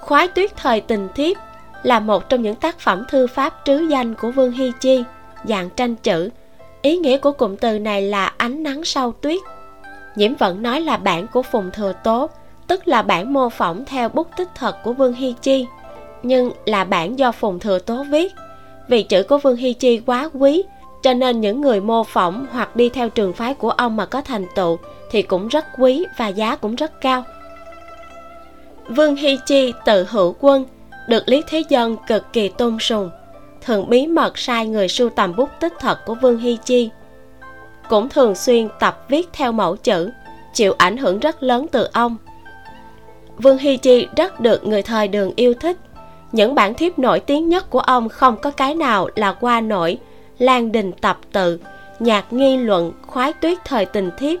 khoái 0.00 0.28
tuyết 0.28 0.56
thời 0.56 0.80
tình 0.80 1.08
thiếp 1.14 1.36
là 1.82 2.00
một 2.00 2.28
trong 2.28 2.42
những 2.42 2.54
tác 2.54 2.80
phẩm 2.80 3.04
thư 3.08 3.26
pháp 3.26 3.54
trứ 3.64 3.78
danh 3.78 4.14
của 4.14 4.30
vương 4.30 4.52
hy 4.52 4.72
chi, 4.80 5.04
dạng 5.44 5.70
tranh 5.70 5.96
chữ. 5.96 6.30
Ý 6.82 6.96
nghĩa 6.96 7.18
của 7.18 7.32
cụm 7.32 7.56
từ 7.56 7.78
này 7.78 8.02
là 8.02 8.32
ánh 8.36 8.62
nắng 8.62 8.84
sau 8.84 9.12
tuyết. 9.12 9.40
Nhiễm 10.16 10.34
vẫn 10.34 10.62
nói 10.62 10.80
là 10.80 10.96
bản 10.96 11.26
của 11.26 11.42
phùng 11.42 11.70
thừa 11.70 11.92
tố, 12.04 12.30
tức 12.66 12.88
là 12.88 13.02
bản 13.02 13.32
mô 13.32 13.48
phỏng 13.48 13.84
theo 13.84 14.08
bút 14.08 14.28
tích 14.36 14.48
thật 14.54 14.76
của 14.84 14.92
vương 14.92 15.12
hy 15.12 15.34
chi, 15.42 15.66
nhưng 16.22 16.52
là 16.66 16.84
bản 16.84 17.18
do 17.18 17.32
phùng 17.32 17.58
thừa 17.58 17.78
tố 17.78 18.04
viết. 18.10 18.32
Vì 18.88 19.02
chữ 19.02 19.22
của 19.22 19.38
vương 19.38 19.56
hy 19.56 19.72
chi 19.72 20.00
quá 20.06 20.28
quý 20.32 20.62
cho 21.02 21.14
nên 21.14 21.40
những 21.40 21.60
người 21.60 21.80
mô 21.80 22.04
phỏng 22.04 22.46
hoặc 22.52 22.76
đi 22.76 22.88
theo 22.88 23.08
trường 23.08 23.32
phái 23.32 23.54
của 23.54 23.70
ông 23.70 23.96
mà 23.96 24.06
có 24.06 24.20
thành 24.20 24.46
tựu 24.54 24.78
thì 25.10 25.22
cũng 25.22 25.48
rất 25.48 25.66
quý 25.78 26.04
và 26.16 26.28
giá 26.28 26.56
cũng 26.56 26.74
rất 26.74 27.00
cao. 27.00 27.24
Vương 28.88 29.16
hy 29.16 29.38
chi 29.46 29.72
tự 29.84 30.06
hữu 30.10 30.34
quân, 30.40 30.64
được 31.08 31.28
lý 31.28 31.42
thế 31.48 31.62
dân 31.68 31.96
cực 32.06 32.32
kỳ 32.32 32.48
tôn 32.48 32.78
sùng, 32.80 33.10
thường 33.60 33.90
bí 33.90 34.06
mật 34.06 34.38
sai 34.38 34.66
người 34.66 34.88
sưu 34.88 35.10
tầm 35.10 35.36
bút 35.36 35.48
tích 35.60 35.72
thật 35.80 35.98
của 36.06 36.14
vương 36.14 36.38
hy 36.38 36.58
chi. 36.64 36.90
Cũng 37.88 38.08
thường 38.08 38.34
xuyên 38.34 38.68
tập 38.80 39.04
viết 39.08 39.28
theo 39.32 39.52
mẫu 39.52 39.76
chữ, 39.76 40.10
chịu 40.54 40.74
ảnh 40.78 40.96
hưởng 40.96 41.18
rất 41.18 41.42
lớn 41.42 41.66
từ 41.72 41.88
ông. 41.92 42.16
Vương 43.38 43.58
hy 43.58 43.76
chi 43.76 44.06
rất 44.16 44.40
được 44.40 44.66
người 44.66 44.82
thời 44.82 45.08
đường 45.08 45.32
yêu 45.36 45.54
thích. 45.54 45.76
Những 46.32 46.54
bản 46.54 46.74
thiếp 46.74 46.98
nổi 46.98 47.20
tiếng 47.20 47.48
nhất 47.48 47.70
của 47.70 47.80
ông 47.80 48.08
không 48.08 48.36
có 48.36 48.50
cái 48.50 48.74
nào 48.74 49.08
là 49.16 49.32
qua 49.32 49.60
nổi 49.60 49.98
lan 50.42 50.72
đình 50.72 50.92
tập 50.92 51.18
tự, 51.32 51.58
nhạc 51.98 52.32
nghi 52.32 52.56
luận, 52.56 52.92
khoái 53.06 53.32
tuyết 53.32 53.58
thời 53.64 53.86
tình 53.86 54.10
thiếp. 54.18 54.40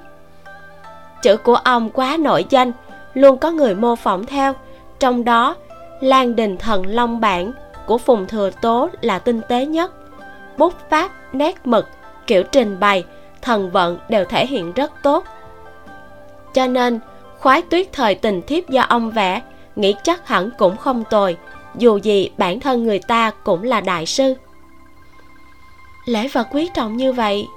Chữ 1.22 1.36
của 1.36 1.54
ông 1.54 1.90
quá 1.90 2.16
nổi 2.20 2.44
danh, 2.50 2.72
luôn 3.14 3.38
có 3.38 3.50
người 3.50 3.74
mô 3.74 3.96
phỏng 3.96 4.26
theo. 4.26 4.52
Trong 4.98 5.24
đó, 5.24 5.56
lan 6.00 6.36
đình 6.36 6.56
thần 6.56 6.86
long 6.86 7.20
bản 7.20 7.52
của 7.86 7.98
phùng 7.98 8.26
thừa 8.26 8.50
tố 8.62 8.88
là 9.00 9.18
tinh 9.18 9.40
tế 9.48 9.66
nhất. 9.66 9.92
Bút 10.58 10.74
pháp, 10.90 11.10
nét 11.32 11.66
mực, 11.66 11.88
kiểu 12.26 12.42
trình 12.42 12.80
bày, 12.80 13.04
thần 13.42 13.70
vận 13.70 13.98
đều 14.08 14.24
thể 14.24 14.46
hiện 14.46 14.72
rất 14.72 14.92
tốt. 15.02 15.24
Cho 16.54 16.66
nên, 16.66 17.00
khoái 17.38 17.62
tuyết 17.62 17.92
thời 17.92 18.14
tình 18.14 18.42
thiếp 18.42 18.68
do 18.68 18.82
ông 18.82 19.10
vẽ, 19.10 19.40
nghĩ 19.76 19.94
chắc 20.02 20.28
hẳn 20.28 20.50
cũng 20.58 20.76
không 20.76 21.04
tồi. 21.10 21.36
Dù 21.74 21.96
gì 21.96 22.30
bản 22.36 22.60
thân 22.60 22.84
người 22.84 22.98
ta 22.98 23.30
cũng 23.44 23.62
là 23.62 23.80
đại 23.80 24.06
sư 24.06 24.34
lễ 26.04 26.28
vật 26.28 26.46
quý 26.50 26.70
trọng 26.74 26.96
như 26.96 27.12
vậy. 27.12 27.48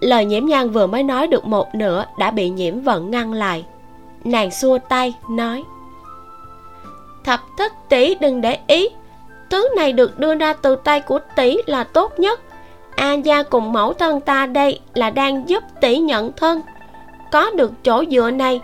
Lời 0.00 0.24
nhiễm 0.24 0.46
nhan 0.46 0.70
vừa 0.70 0.86
mới 0.86 1.02
nói 1.02 1.26
được 1.26 1.44
một 1.44 1.74
nửa 1.74 2.04
đã 2.18 2.30
bị 2.30 2.50
nhiễm 2.50 2.80
vận 2.80 3.10
ngăn 3.10 3.32
lại. 3.32 3.64
Nàng 4.24 4.50
xua 4.50 4.78
tay, 4.78 5.14
nói, 5.28 5.64
thập 7.24 7.40
thất 7.58 7.72
tỷ 7.88 8.14
đừng 8.14 8.40
để 8.40 8.58
ý. 8.66 8.88
Thứ 9.50 9.68
này 9.76 9.92
được 9.92 10.18
đưa 10.18 10.34
ra 10.34 10.52
từ 10.52 10.76
tay 10.76 11.00
của 11.00 11.18
tỷ 11.36 11.56
là 11.66 11.84
tốt 11.84 12.18
nhất. 12.18 12.40
A 12.96 13.12
gia 13.12 13.42
cùng 13.42 13.72
mẫu 13.72 13.92
thân 13.92 14.20
ta 14.20 14.46
đây 14.46 14.80
là 14.94 15.10
đang 15.10 15.48
giúp 15.48 15.64
tỷ 15.80 15.98
nhận 15.98 16.32
thân. 16.32 16.62
Có 17.32 17.50
được 17.50 17.72
chỗ 17.84 18.04
dựa 18.10 18.30
này, 18.30 18.60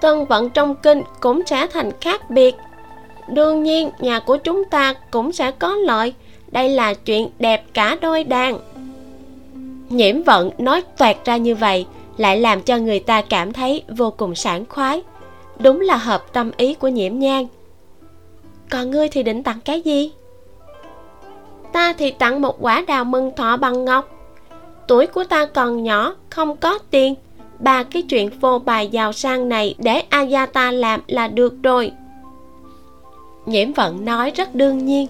thân 0.00 0.24
vận 0.24 0.50
trong 0.50 0.74
kinh 0.74 1.02
cũng 1.20 1.46
sẽ 1.46 1.66
thành 1.66 1.90
khác 2.00 2.30
biệt. 2.30 2.56
Đương 3.28 3.62
nhiên, 3.62 3.90
nhà 3.98 4.20
của 4.20 4.36
chúng 4.36 4.64
ta 4.64 4.94
cũng 5.10 5.32
sẽ 5.32 5.50
có 5.50 5.74
lợi 5.74 6.14
đây 6.52 6.68
là 6.68 6.94
chuyện 6.94 7.28
đẹp 7.38 7.64
cả 7.74 7.96
đôi 8.00 8.24
đàn. 8.24 8.58
Nhiễm 9.88 10.22
vận 10.22 10.50
nói 10.58 10.82
toẹt 10.96 11.16
ra 11.24 11.36
như 11.36 11.54
vậy 11.54 11.86
lại 12.16 12.40
làm 12.40 12.62
cho 12.62 12.76
người 12.76 12.98
ta 12.98 13.22
cảm 13.22 13.52
thấy 13.52 13.82
vô 13.88 14.10
cùng 14.10 14.34
sảng 14.34 14.64
khoái. 14.68 15.02
Đúng 15.58 15.80
là 15.80 15.96
hợp 15.96 16.32
tâm 16.32 16.50
ý 16.56 16.74
của 16.74 16.88
nhiễm 16.88 17.18
nhang 17.18 17.46
còn 18.72 18.90
ngươi 18.90 19.08
thì 19.08 19.22
định 19.22 19.42
tặng 19.42 19.58
cái 19.64 19.80
gì? 19.80 20.12
Ta 21.72 21.92
thì 21.92 22.10
tặng 22.10 22.42
một 22.42 22.56
quả 22.60 22.84
đào 22.86 23.04
mừng 23.04 23.30
thọ 23.36 23.56
bằng 23.56 23.84
ngọc. 23.84 24.08
Tuổi 24.88 25.06
của 25.06 25.24
ta 25.24 25.46
còn 25.46 25.82
nhỏ, 25.82 26.14
không 26.30 26.56
có 26.56 26.78
tiền. 26.90 27.14
Ba 27.58 27.82
cái 27.82 28.02
chuyện 28.02 28.30
vô 28.40 28.58
bài 28.58 28.88
giàu 28.88 29.12
sang 29.12 29.48
này 29.48 29.74
để 29.78 30.00
ayata 30.00 30.70
làm 30.70 31.00
là 31.06 31.28
được 31.28 31.54
rồi. 31.62 31.92
Nhiễm 33.46 33.72
vận 33.72 34.04
nói 34.04 34.30
rất 34.30 34.54
đương 34.54 34.86
nhiên 34.86 35.06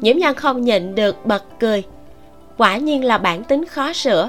nhiễm 0.00 0.18
nhan 0.18 0.34
không 0.34 0.62
nhịn 0.62 0.94
được 0.94 1.26
bật 1.26 1.44
cười. 1.60 1.82
Quả 2.56 2.76
nhiên 2.76 3.04
là 3.04 3.18
bản 3.18 3.44
tính 3.44 3.64
khó 3.64 3.92
sửa, 3.92 4.28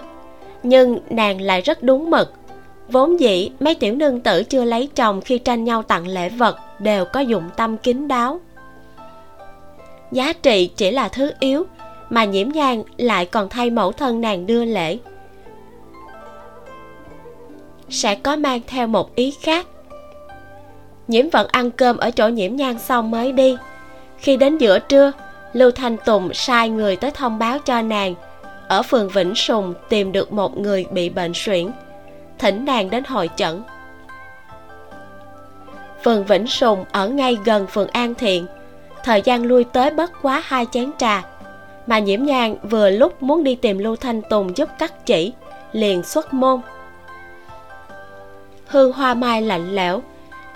nhưng 0.63 0.99
nàng 1.09 1.41
lại 1.41 1.61
rất 1.61 1.83
đúng 1.83 2.09
mực. 2.09 2.33
Vốn 2.87 3.19
dĩ, 3.19 3.51
mấy 3.59 3.75
tiểu 3.75 3.95
nương 3.95 4.19
tử 4.19 4.43
chưa 4.43 4.63
lấy 4.63 4.89
chồng 4.95 5.21
khi 5.21 5.37
tranh 5.37 5.63
nhau 5.63 5.83
tặng 5.83 6.07
lễ 6.07 6.29
vật 6.29 6.57
đều 6.79 7.05
có 7.05 7.19
dụng 7.19 7.43
tâm 7.55 7.77
kín 7.77 8.07
đáo. 8.07 8.39
Giá 10.11 10.33
trị 10.33 10.67
chỉ 10.75 10.91
là 10.91 11.07
thứ 11.07 11.31
yếu, 11.39 11.63
mà 12.09 12.25
nhiễm 12.25 12.49
nhan 12.49 12.83
lại 12.97 13.25
còn 13.25 13.49
thay 13.49 13.69
mẫu 13.69 13.91
thân 13.91 14.21
nàng 14.21 14.45
đưa 14.45 14.65
lễ. 14.65 14.97
Sẽ 17.89 18.15
có 18.15 18.35
mang 18.35 18.61
theo 18.67 18.87
một 18.87 19.15
ý 19.15 19.33
khác. 19.41 19.67
Nhiễm 21.07 21.29
vẫn 21.29 21.47
ăn 21.51 21.71
cơm 21.71 21.97
ở 21.97 22.11
chỗ 22.11 22.27
nhiễm 22.27 22.55
nhan 22.55 22.79
xong 22.79 23.11
mới 23.11 23.31
đi. 23.31 23.57
Khi 24.17 24.37
đến 24.37 24.57
giữa 24.57 24.79
trưa 24.79 25.11
lưu 25.55 25.71
thanh 25.71 25.97
tùng 25.97 26.33
sai 26.33 26.69
người 26.69 26.95
tới 26.95 27.11
thông 27.11 27.39
báo 27.39 27.59
cho 27.59 27.81
nàng. 27.81 28.15
Ở 28.67 28.83
phường 28.83 29.09
vĩnh 29.09 29.35
sùng 29.35 29.73
tìm 29.89 30.11
được 30.11 30.33
một 30.33 30.57
người 30.57 30.85
bị 30.91 31.09
bệnh 31.09 31.31
suyễn. 31.35 31.71
Thỉnh 32.39 32.65
nàng 32.65 32.89
đến 32.89 33.03
hội 33.03 33.29
chẩn. 33.35 33.63
Phường 36.03 36.25
vĩnh 36.25 36.47
sùng 36.47 36.85
ở 36.91 37.07
ngay 37.07 37.37
gần 37.45 37.67
phường 37.67 37.87
an 37.87 38.15
thiện. 38.15 38.47
Thời 39.03 39.21
gian 39.21 39.43
lui 39.43 39.63
tới 39.63 39.91
bất 39.91 40.11
quá 40.21 40.43
hai 40.45 40.65
chén 40.71 40.91
trà. 40.97 41.23
Mà 41.87 41.99
nhiễm 41.99 42.23
nhàn 42.23 42.55
vừa 42.63 42.89
lúc 42.89 43.23
muốn 43.23 43.43
đi 43.43 43.55
tìm 43.55 43.77
lưu 43.77 43.95
thanh 43.95 44.21
tùng 44.29 44.57
giúp 44.57 44.69
cắt 44.79 45.05
chỉ, 45.05 45.33
liền 45.71 46.03
xuất 46.03 46.33
môn. 46.33 46.61
Hương 48.67 48.91
hoa 48.91 49.13
mai 49.13 49.41
lạnh 49.41 49.75
lẽo, 49.75 50.01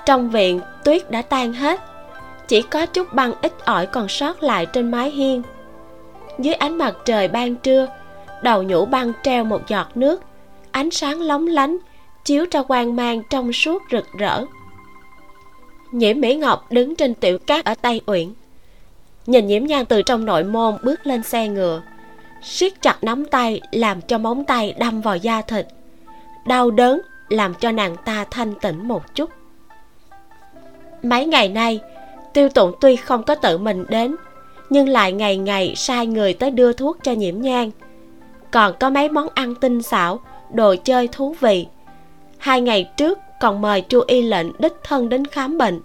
trong 0.05 0.29
viện 0.29 0.61
tuyết 0.83 1.11
đã 1.11 1.21
tan 1.21 1.53
hết 1.53 1.88
chỉ 2.49 2.61
có 2.61 2.85
chút 2.85 3.13
băng 3.13 3.33
ít 3.41 3.65
ỏi 3.65 3.85
còn 3.85 4.07
sót 4.07 4.43
lại 4.43 4.65
trên 4.65 4.91
mái 4.91 5.11
hiên. 5.11 5.41
Dưới 6.39 6.53
ánh 6.53 6.77
mặt 6.77 6.95
trời 7.05 7.27
ban 7.27 7.55
trưa, 7.55 7.87
đầu 8.43 8.63
nhũ 8.63 8.85
băng 8.85 9.13
treo 9.23 9.43
một 9.43 9.67
giọt 9.67 9.87
nước, 9.95 10.21
ánh 10.71 10.91
sáng 10.91 11.21
lóng 11.21 11.47
lánh 11.47 11.77
chiếu 12.25 12.45
ra 12.51 12.63
quang 12.63 12.95
mang 12.95 13.21
trong 13.29 13.53
suốt 13.53 13.83
rực 13.91 14.05
rỡ. 14.17 14.45
Nhiễm 15.91 16.19
mỹ 16.19 16.35
ngọc 16.35 16.71
đứng 16.71 16.95
trên 16.95 17.15
tiểu 17.15 17.39
cát 17.39 17.65
ở 17.65 17.73
tây 17.81 18.01
uyển. 18.05 18.33
Nhìn 19.25 19.47
nhiễm 19.47 19.65
nhan 19.65 19.85
từ 19.85 20.01
trong 20.01 20.25
nội 20.25 20.43
môn 20.43 20.77
bước 20.83 21.07
lên 21.07 21.23
xe 21.23 21.47
ngựa, 21.47 21.81
siết 22.43 22.81
chặt 22.81 23.03
nắm 23.03 23.25
tay 23.25 23.61
làm 23.71 24.01
cho 24.01 24.17
móng 24.17 24.43
tay 24.43 24.75
đâm 24.79 25.01
vào 25.01 25.17
da 25.17 25.41
thịt. 25.41 25.67
Đau 26.47 26.71
đớn 26.71 27.01
làm 27.29 27.53
cho 27.53 27.71
nàng 27.71 27.95
ta 28.05 28.25
thanh 28.31 28.53
tĩnh 28.55 28.87
một 28.87 29.15
chút. 29.15 29.29
Mấy 31.03 31.25
ngày 31.25 31.49
nay 31.49 31.79
tiêu 32.33 32.49
tụng 32.49 32.71
tuy 32.81 32.95
không 32.95 33.23
có 33.23 33.35
tự 33.35 33.57
mình 33.57 33.85
đến 33.89 34.15
nhưng 34.69 34.89
lại 34.89 35.11
ngày 35.11 35.37
ngày 35.37 35.73
sai 35.75 36.07
người 36.07 36.33
tới 36.33 36.51
đưa 36.51 36.73
thuốc 36.73 36.97
cho 37.03 37.11
nhiễm 37.11 37.41
nhang, 37.41 37.71
còn 38.51 38.73
có 38.79 38.89
mấy 38.89 39.09
món 39.09 39.27
ăn 39.33 39.55
tinh 39.55 39.81
xảo 39.81 40.19
đồ 40.53 40.75
chơi 40.83 41.07
thú 41.07 41.35
vị. 41.39 41.67
Hai 42.37 42.61
ngày 42.61 42.89
trước 42.97 43.19
còn 43.41 43.61
mời 43.61 43.81
chu 43.81 44.01
y 44.07 44.21
lệnh 44.21 44.47
đích 44.59 44.73
thân 44.83 45.09
đến 45.09 45.27
khám 45.27 45.57
bệnh. 45.57 45.79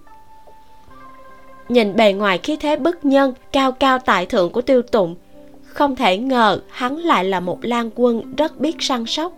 Nhìn 1.69 1.97
bề 1.97 2.13
ngoài 2.13 2.39
khí 2.39 2.57
thế 2.57 2.77
bức 2.77 3.05
nhân 3.05 3.35
cao 3.53 3.73
cao 3.73 3.99
tại 3.99 4.27
thượng 4.27 4.51
của 4.51 4.63
tiêu 4.63 4.83
tụng 4.83 5.15
không 5.65 5.97
thể 5.97 6.19
ngờ 6.19 6.59
hắn 6.71 6.97
lại 6.97 7.25
là 7.25 7.41
một 7.41 7.59
lan 7.63 7.91
quân 7.95 8.35
rất 8.37 8.61
biết 8.61 8.77
săn 8.81 9.07
sóc. 9.07 9.33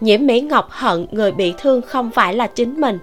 Nhiễm 0.00 0.26
mỹ 0.26 0.40
ngọc 0.40 0.66
hận 0.70 1.06
người 1.10 1.32
bị 1.32 1.54
thương 1.58 1.82
không 1.82 2.10
phải 2.10 2.34
là 2.34 2.46
chính 2.46 2.80
mình 2.80 2.98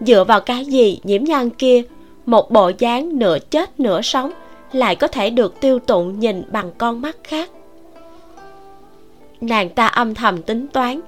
dựa 0.00 0.24
vào 0.24 0.40
cái 0.40 0.64
gì, 0.64 1.00
nhiễm 1.04 1.24
nhan 1.24 1.50
kia, 1.50 1.82
một 2.26 2.50
bộ 2.50 2.70
dáng 2.78 3.18
nửa 3.18 3.38
chết 3.50 3.80
nửa 3.80 4.02
sống, 4.02 4.32
lại 4.72 4.96
có 4.96 5.06
thể 5.06 5.30
được 5.30 5.60
tiêu 5.60 5.78
tụng 5.78 6.20
nhìn 6.20 6.42
bằng 6.52 6.70
con 6.78 7.00
mắt 7.00 7.16
khác? 7.24 7.50
Nàng 9.40 9.68
ta 9.68 9.86
âm 9.86 10.14
thầm 10.14 10.42
tính 10.42 10.66
toán, 10.68 11.00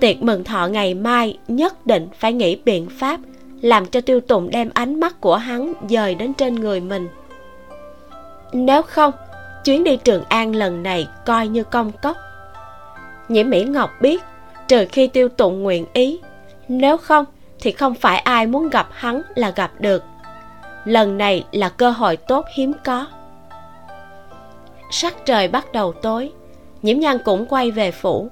tiệc 0.00 0.22
mừng 0.22 0.44
thọ 0.44 0.66
ngày 0.66 0.94
mai 0.94 1.38
nhất 1.48 1.86
định 1.86 2.08
phải 2.18 2.32
nghĩ 2.32 2.56
biện 2.64 2.88
pháp 2.98 3.20
làm 3.60 3.86
cho 3.86 4.00
tiêu 4.00 4.20
tụng 4.20 4.50
đem 4.50 4.70
ánh 4.74 5.00
mắt 5.00 5.20
của 5.20 5.36
hắn 5.36 5.72
dời 5.88 6.14
đến 6.14 6.34
trên 6.34 6.54
người 6.54 6.80
mình. 6.80 7.08
Nếu 8.52 8.82
không, 8.82 9.12
chuyến 9.64 9.84
đi 9.84 9.96
trường 9.96 10.24
an 10.28 10.56
lần 10.56 10.82
này 10.82 11.08
coi 11.26 11.48
như 11.48 11.64
công 11.64 11.92
cốc. 12.02 12.16
Nhiễm 13.28 13.50
mỹ 13.50 13.64
ngọc 13.64 13.90
biết, 14.00 14.22
trừ 14.68 14.86
khi 14.92 15.06
tiêu 15.06 15.28
tụng 15.28 15.62
nguyện 15.62 15.86
ý, 15.92 16.18
nếu 16.68 16.96
không 16.96 17.24
thì 17.60 17.72
không 17.72 17.94
phải 17.94 18.18
ai 18.18 18.46
muốn 18.46 18.70
gặp 18.70 18.88
hắn 18.92 19.22
là 19.34 19.50
gặp 19.50 19.70
được. 19.78 20.04
Lần 20.84 21.18
này 21.18 21.44
là 21.52 21.68
cơ 21.68 21.90
hội 21.90 22.16
tốt 22.16 22.44
hiếm 22.54 22.72
có. 22.84 23.06
Sắc 24.90 25.14
trời 25.26 25.48
bắt 25.48 25.72
đầu 25.72 25.92
tối, 25.92 26.32
nhiễm 26.82 26.98
nhan 26.98 27.18
cũng 27.24 27.46
quay 27.46 27.70
về 27.70 27.90
phủ. 27.90 28.28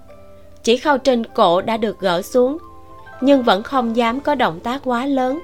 Chỉ 0.63 0.77
khâu 0.77 0.99
trên 0.99 1.25
cổ 1.25 1.61
đã 1.61 1.77
được 1.77 2.01
gỡ 2.01 2.23
xuống, 2.23 2.59
nhưng 3.21 3.43
vẫn 3.43 3.63
không 3.63 3.97
dám 3.97 4.21
có 4.21 4.35
động 4.35 4.61
tác 4.61 4.81
quá 4.85 5.07
lớn. 5.07 5.41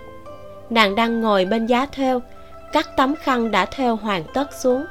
Nàng 0.71 0.95
đang 0.95 1.21
ngồi 1.21 1.45
bên 1.45 1.67
giá 1.67 1.87
thêu 1.87 2.21
cắt 2.75 2.97
tấm 2.97 3.15
khăn 3.17 3.51
đã 3.51 3.65
thêu 3.65 3.97
hoàn 3.97 4.25
tất 4.35 4.51
xuống. 4.61 4.85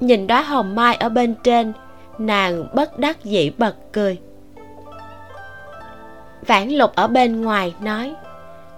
Nhìn 0.00 0.26
đóa 0.26 0.42
hồng 0.42 0.74
mai 0.74 0.94
ở 0.94 1.08
bên 1.08 1.34
trên, 1.42 1.72
nàng 2.18 2.66
bất 2.74 2.98
đắc 2.98 3.24
dĩ 3.24 3.50
bật 3.58 3.74
cười 3.92 4.18
vãn 6.46 6.68
lục 6.68 6.92
ở 6.94 7.06
bên 7.06 7.42
ngoài 7.42 7.74
nói, 7.80 8.14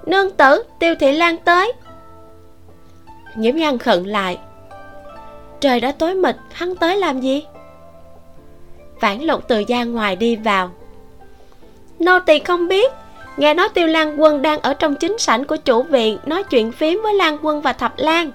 nương 0.07 0.31
tử, 0.31 0.63
tiêu 0.79 0.95
thị 1.01 1.13
lan 1.13 1.37
tới. 1.37 1.73
Nhiễm 3.35 3.57
nhan 3.57 3.79
khẩn 3.79 4.05
lại, 4.05 4.39
trời 5.61 5.81
đã 5.81 5.93
tối 5.93 6.15
mịt, 6.15 6.37
hắn 6.53 6.77
tới 6.77 6.97
làm 6.97 7.21
gì? 7.21 7.45
Vãn 9.01 9.21
lục 9.21 9.43
từ 9.49 9.65
ra 9.69 9.85
ngoài 9.85 10.17
đi 10.17 10.37
vào. 10.37 10.71
Nô 11.99 12.19
tỳ 12.19 12.39
không 12.39 12.69
biết, 12.69 12.93
nghe 13.37 13.55
nói 13.55 13.69
tiêu 13.69 13.87
lan 13.87 14.21
quân 14.21 14.43
đang 14.43 14.61
ở 14.61 14.75
trong 14.75 14.95
chính 14.95 15.19
sảnh 15.19 15.45
của 15.45 15.57
chủ 15.57 15.83
viện 15.83 16.19
nói 16.25 16.43
chuyện 16.43 16.73
phím 16.73 17.01
với 17.03 17.15
lan 17.15 17.39
quân 17.43 17.61
và 17.61 17.73
thập 17.73 17.93
lan. 17.97 18.31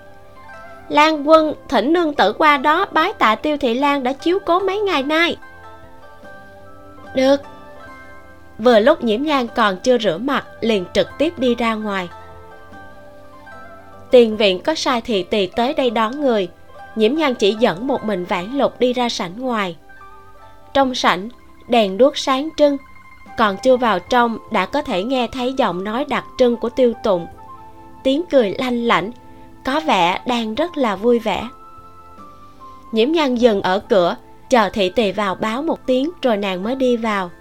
Lan 0.90 1.28
quân 1.28 1.54
thỉnh 1.70 1.94
nương 1.94 2.14
tử 2.14 2.34
qua 2.34 2.58
đó 2.58 2.86
bái 2.92 3.14
tạ 3.14 3.36
tiêu 3.36 3.58
thị 3.58 3.74
lan 3.74 4.04
đã 4.04 4.14
chiếu 4.14 4.40
cố 4.46 4.60
mấy 4.60 4.80
ngày 4.80 5.04
nay. 5.04 5.38
Được 7.16 7.42
vừa 8.60 8.80
lúc 8.80 9.04
nhiễm 9.04 9.24
nhan 9.24 9.48
còn 9.56 9.78
chưa 9.78 9.98
rửa 9.98 10.18
mặt, 10.18 10.46
liền 10.62 10.86
trực 10.94 11.08
tiếp 11.18 11.40
đi 11.40 11.56
ra 11.56 11.76
ngoài. 11.76 12.10
Tiền 14.12 14.38
viện 14.38 14.62
có 14.62 14.76
sai 14.76 15.02
thị 15.02 15.24
tỳ 15.24 15.48
tới 15.48 15.74
đây 15.74 15.90
đón 15.90 16.22
người. 16.22 16.48
Nhiễm 16.96 17.16
nhan 17.16 17.36
chỉ 17.36 17.54
dẫn 17.54 17.88
một 17.88 18.04
mình 18.04 18.26
vãn 18.26 18.58
lục 18.58 18.80
đi 18.80 18.94
ra 18.94 19.10
sảnh 19.10 19.40
ngoài. 19.40 19.76
Trong 20.74 20.96
sảnh, 20.96 21.30
đèn 21.68 21.98
đuốc 21.98 22.18
sáng 22.18 22.50
trưng, 22.58 22.78
còn 23.38 23.58
chưa 23.64 23.78
vào 23.78 24.00
trong 24.00 24.38
đã 24.52 24.66
có 24.66 24.82
thể 24.82 25.04
nghe 25.04 25.28
thấy 25.28 25.54
giọng 25.54 25.84
nói 25.84 26.06
đặc 26.06 26.26
trưng 26.38 26.56
của 26.56 26.70
tiêu 26.70 26.94
tụng. 27.04 27.28
Tiếng 28.04 28.24
cười 28.32 28.56
lanh 28.60 28.84
lảnh, 28.84 29.12
có 29.66 29.80
vẻ 29.80 30.22
đang 30.26 30.56
rất 30.56 30.78
là 30.78 30.96
vui 30.96 31.20
vẻ. 31.20 31.48
Nhiễm 32.92 33.12
nhan 33.12 33.36
dừng 33.36 33.62
ở 33.62 33.80
cửa, 33.80 34.16
chờ 34.50 34.70
thị 34.70 34.90
tỳ 34.90 35.12
vào 35.12 35.36
báo 35.36 35.62
một 35.62 35.86
tiếng 35.86 36.12
rồi 36.22 36.38
nàng 36.38 36.64
mới 36.64 36.76
đi 36.76 36.98
vào 36.98 37.32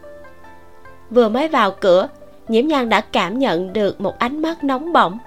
vừa 1.11 1.29
mới 1.29 1.49
vào 1.49 1.71
cửa 1.71 2.09
nhiễm 2.49 2.67
nhan 2.67 2.89
đã 2.89 3.01
cảm 3.01 3.39
nhận 3.39 3.73
được 3.73 4.01
một 4.01 4.19
ánh 4.19 4.43
mắt 4.43 4.65
nóng 4.65 4.93
bỏng. 4.93 5.19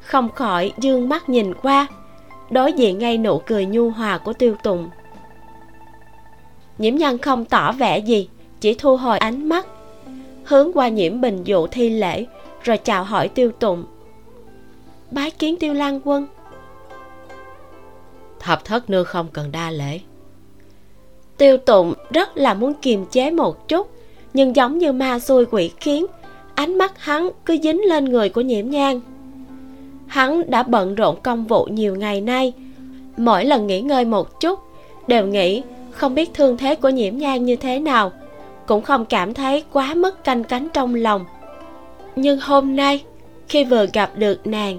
Không 0.00 0.28
khỏi 0.32 0.72
dương 0.78 1.08
mắt 1.08 1.28
nhìn 1.28 1.54
qua 1.54 1.86
đối 2.50 2.72
diện 2.72 2.98
ngay 2.98 3.18
nụ 3.18 3.38
cười 3.46 3.66
nhu 3.66 3.90
hòa 3.90 4.18
của 4.18 4.32
tiêu 4.32 4.56
tùng. 4.62 4.90
Nhiễm 6.78 6.96
nhan 6.96 7.18
không 7.18 7.44
tỏ 7.44 7.72
vẻ 7.72 7.98
gì 7.98 8.28
chỉ 8.60 8.74
thu 8.74 8.96
hồi 8.96 9.18
ánh 9.18 9.48
mắt 9.48 9.66
hướng 10.44 10.72
qua 10.72 10.88
nhiễm 10.88 11.20
bình 11.20 11.44
dụ 11.44 11.66
thi 11.66 11.90
lễ 11.90 12.26
rồi 12.62 12.78
chào 12.78 13.04
hỏi 13.04 13.28
tiêu 13.28 13.50
tùng. 13.58 13.84
Bái 15.10 15.30
kiến 15.30 15.56
tiêu 15.56 15.74
lan 15.74 16.00
quân. 16.04 16.26
Thập 18.40 18.64
thất 18.64 18.90
nương 18.90 19.04
không 19.04 19.26
cần 19.32 19.52
đa 19.52 19.70
lễ. 19.70 20.00
Tiêu 21.36 21.56
tụng 21.56 21.94
rất 22.10 22.36
là 22.36 22.54
muốn 22.54 22.74
kiềm 22.74 23.06
chế 23.06 23.30
một 23.30 23.68
chút 23.68 23.91
nhưng 24.34 24.56
giống 24.56 24.78
như 24.78 24.92
ma 24.92 25.18
xui 25.18 25.44
quỷ 25.50 25.70
khiến 25.80 26.06
ánh 26.54 26.78
mắt 26.78 26.92
hắn 26.98 27.30
cứ 27.46 27.56
dính 27.62 27.80
lên 27.88 28.04
người 28.04 28.28
của 28.28 28.40
nhiễm 28.40 28.70
nhang 28.70 29.00
hắn 30.12 30.50
đã 30.50 30.62
bận 30.62 30.94
rộn 30.94 31.16
công 31.22 31.46
vụ 31.46 31.64
nhiều 31.64 31.96
ngày 31.96 32.20
nay, 32.20 32.52
mỗi 33.16 33.44
lần 33.44 33.66
nghỉ 33.66 33.80
ngơi 33.80 34.04
một 34.04 34.40
chút, 34.40 34.60
đều 35.06 35.26
nghĩ 35.26 35.62
không 35.90 36.14
biết 36.14 36.30
thương 36.34 36.56
thế 36.56 36.74
của 36.74 36.88
nhiễm 36.88 37.16
nhang 37.16 37.44
như 37.44 37.56
thế 37.56 37.78
nào, 37.78 38.12
cũng 38.66 38.82
không 38.82 39.04
cảm 39.04 39.34
thấy 39.34 39.64
quá 39.72 39.94
mức 39.94 40.24
canh 40.24 40.44
cánh 40.44 40.68
trong 40.72 40.94
lòng. 40.94 41.24
Nhưng 42.16 42.40
hôm 42.40 42.76
nay, 42.76 43.04
khi 43.48 43.64
vừa 43.64 43.86
gặp 43.92 44.10
được 44.16 44.46
nàng, 44.46 44.78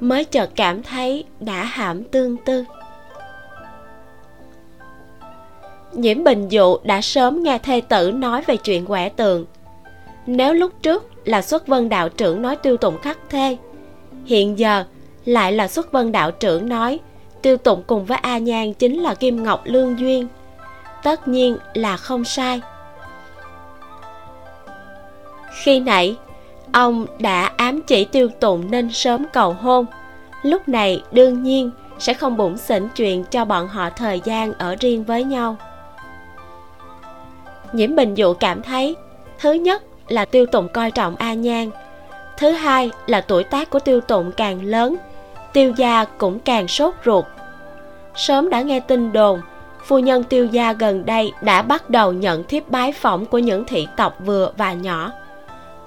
mới 0.00 0.24
chợt 0.24 0.50
cảm 0.54 0.82
thấy 0.82 1.24
đã 1.40 1.64
hãm 1.64 2.04
tương 2.04 2.36
tư. 2.36 2.64
Nhiễm 5.92 6.24
bình 6.24 6.48
dụ 6.48 6.76
đã 6.82 7.00
sớm 7.00 7.42
nghe 7.42 7.58
thê 7.58 7.80
tử 7.80 8.10
nói 8.10 8.42
về 8.46 8.56
chuyện 8.56 8.86
quẻ 8.86 9.08
tường. 9.08 9.46
Nếu 10.26 10.54
lúc 10.54 10.72
trước 10.82 11.10
là 11.24 11.42
xuất 11.42 11.66
vân 11.66 11.88
đạo 11.88 12.08
trưởng 12.08 12.42
nói 12.42 12.56
tiêu 12.56 12.76
tụng 12.76 12.98
khắc 12.98 13.18
thê, 13.30 13.56
hiện 14.24 14.58
giờ 14.58 14.84
lại 15.24 15.52
là 15.52 15.68
xuất 15.68 15.92
vân 15.92 16.12
đạo 16.12 16.30
trưởng 16.30 16.68
nói 16.68 16.98
tiêu 17.42 17.56
tụng 17.56 17.82
cùng 17.86 18.04
với 18.04 18.18
a 18.18 18.38
nhan 18.38 18.74
chính 18.74 19.00
là 19.02 19.14
kim 19.14 19.42
ngọc 19.42 19.62
lương 19.64 19.98
duyên. 19.98 20.28
Tất 21.02 21.28
nhiên 21.28 21.56
là 21.74 21.96
không 21.96 22.24
sai. 22.24 22.60
Khi 25.62 25.80
nãy, 25.80 26.16
ông 26.72 27.06
đã 27.18 27.50
ám 27.56 27.82
chỉ 27.82 28.04
tiêu 28.04 28.28
tụng 28.40 28.70
nên 28.70 28.92
sớm 28.92 29.26
cầu 29.32 29.52
hôn. 29.52 29.86
Lúc 30.42 30.68
này 30.68 31.02
đương 31.12 31.42
nhiên 31.42 31.70
sẽ 31.98 32.14
không 32.14 32.36
bụng 32.36 32.56
xỉn 32.56 32.88
chuyện 32.96 33.24
cho 33.24 33.44
bọn 33.44 33.68
họ 33.68 33.90
thời 33.90 34.20
gian 34.24 34.52
ở 34.52 34.76
riêng 34.80 35.04
với 35.04 35.24
nhau 35.24 35.56
nhiễm 37.74 37.96
bình 37.96 38.14
dụ 38.14 38.34
cảm 38.34 38.62
thấy, 38.62 38.96
thứ 39.40 39.52
nhất 39.52 39.82
là 40.08 40.24
tiêu 40.24 40.46
tụng 40.46 40.68
coi 40.68 40.90
trọng 40.90 41.16
a 41.16 41.34
nhan 41.34 41.70
thứ 42.38 42.50
hai 42.50 42.90
là 43.06 43.20
tuổi 43.20 43.44
tác 43.44 43.70
của 43.70 43.78
tiêu 43.78 44.00
tụng 44.00 44.32
càng 44.36 44.64
lớn, 44.64 44.96
tiêu 45.52 45.72
gia 45.76 46.04
cũng 46.04 46.38
càng 46.38 46.68
sốt 46.68 46.94
ruột. 47.04 47.24
Sớm 48.14 48.50
đã 48.50 48.60
nghe 48.62 48.80
tin 48.80 49.12
đồn, 49.12 49.40
phu 49.84 49.98
nhân 49.98 50.24
tiêu 50.24 50.46
gia 50.46 50.72
gần 50.72 51.06
đây 51.06 51.32
đã 51.42 51.62
bắt 51.62 51.90
đầu 51.90 52.12
nhận 52.12 52.44
thiếp 52.44 52.70
bái 52.70 52.92
phỏng 52.92 53.26
của 53.26 53.38
những 53.38 53.64
thị 53.64 53.86
tộc 53.96 54.16
vừa 54.24 54.52
và 54.56 54.72
nhỏ. 54.72 55.12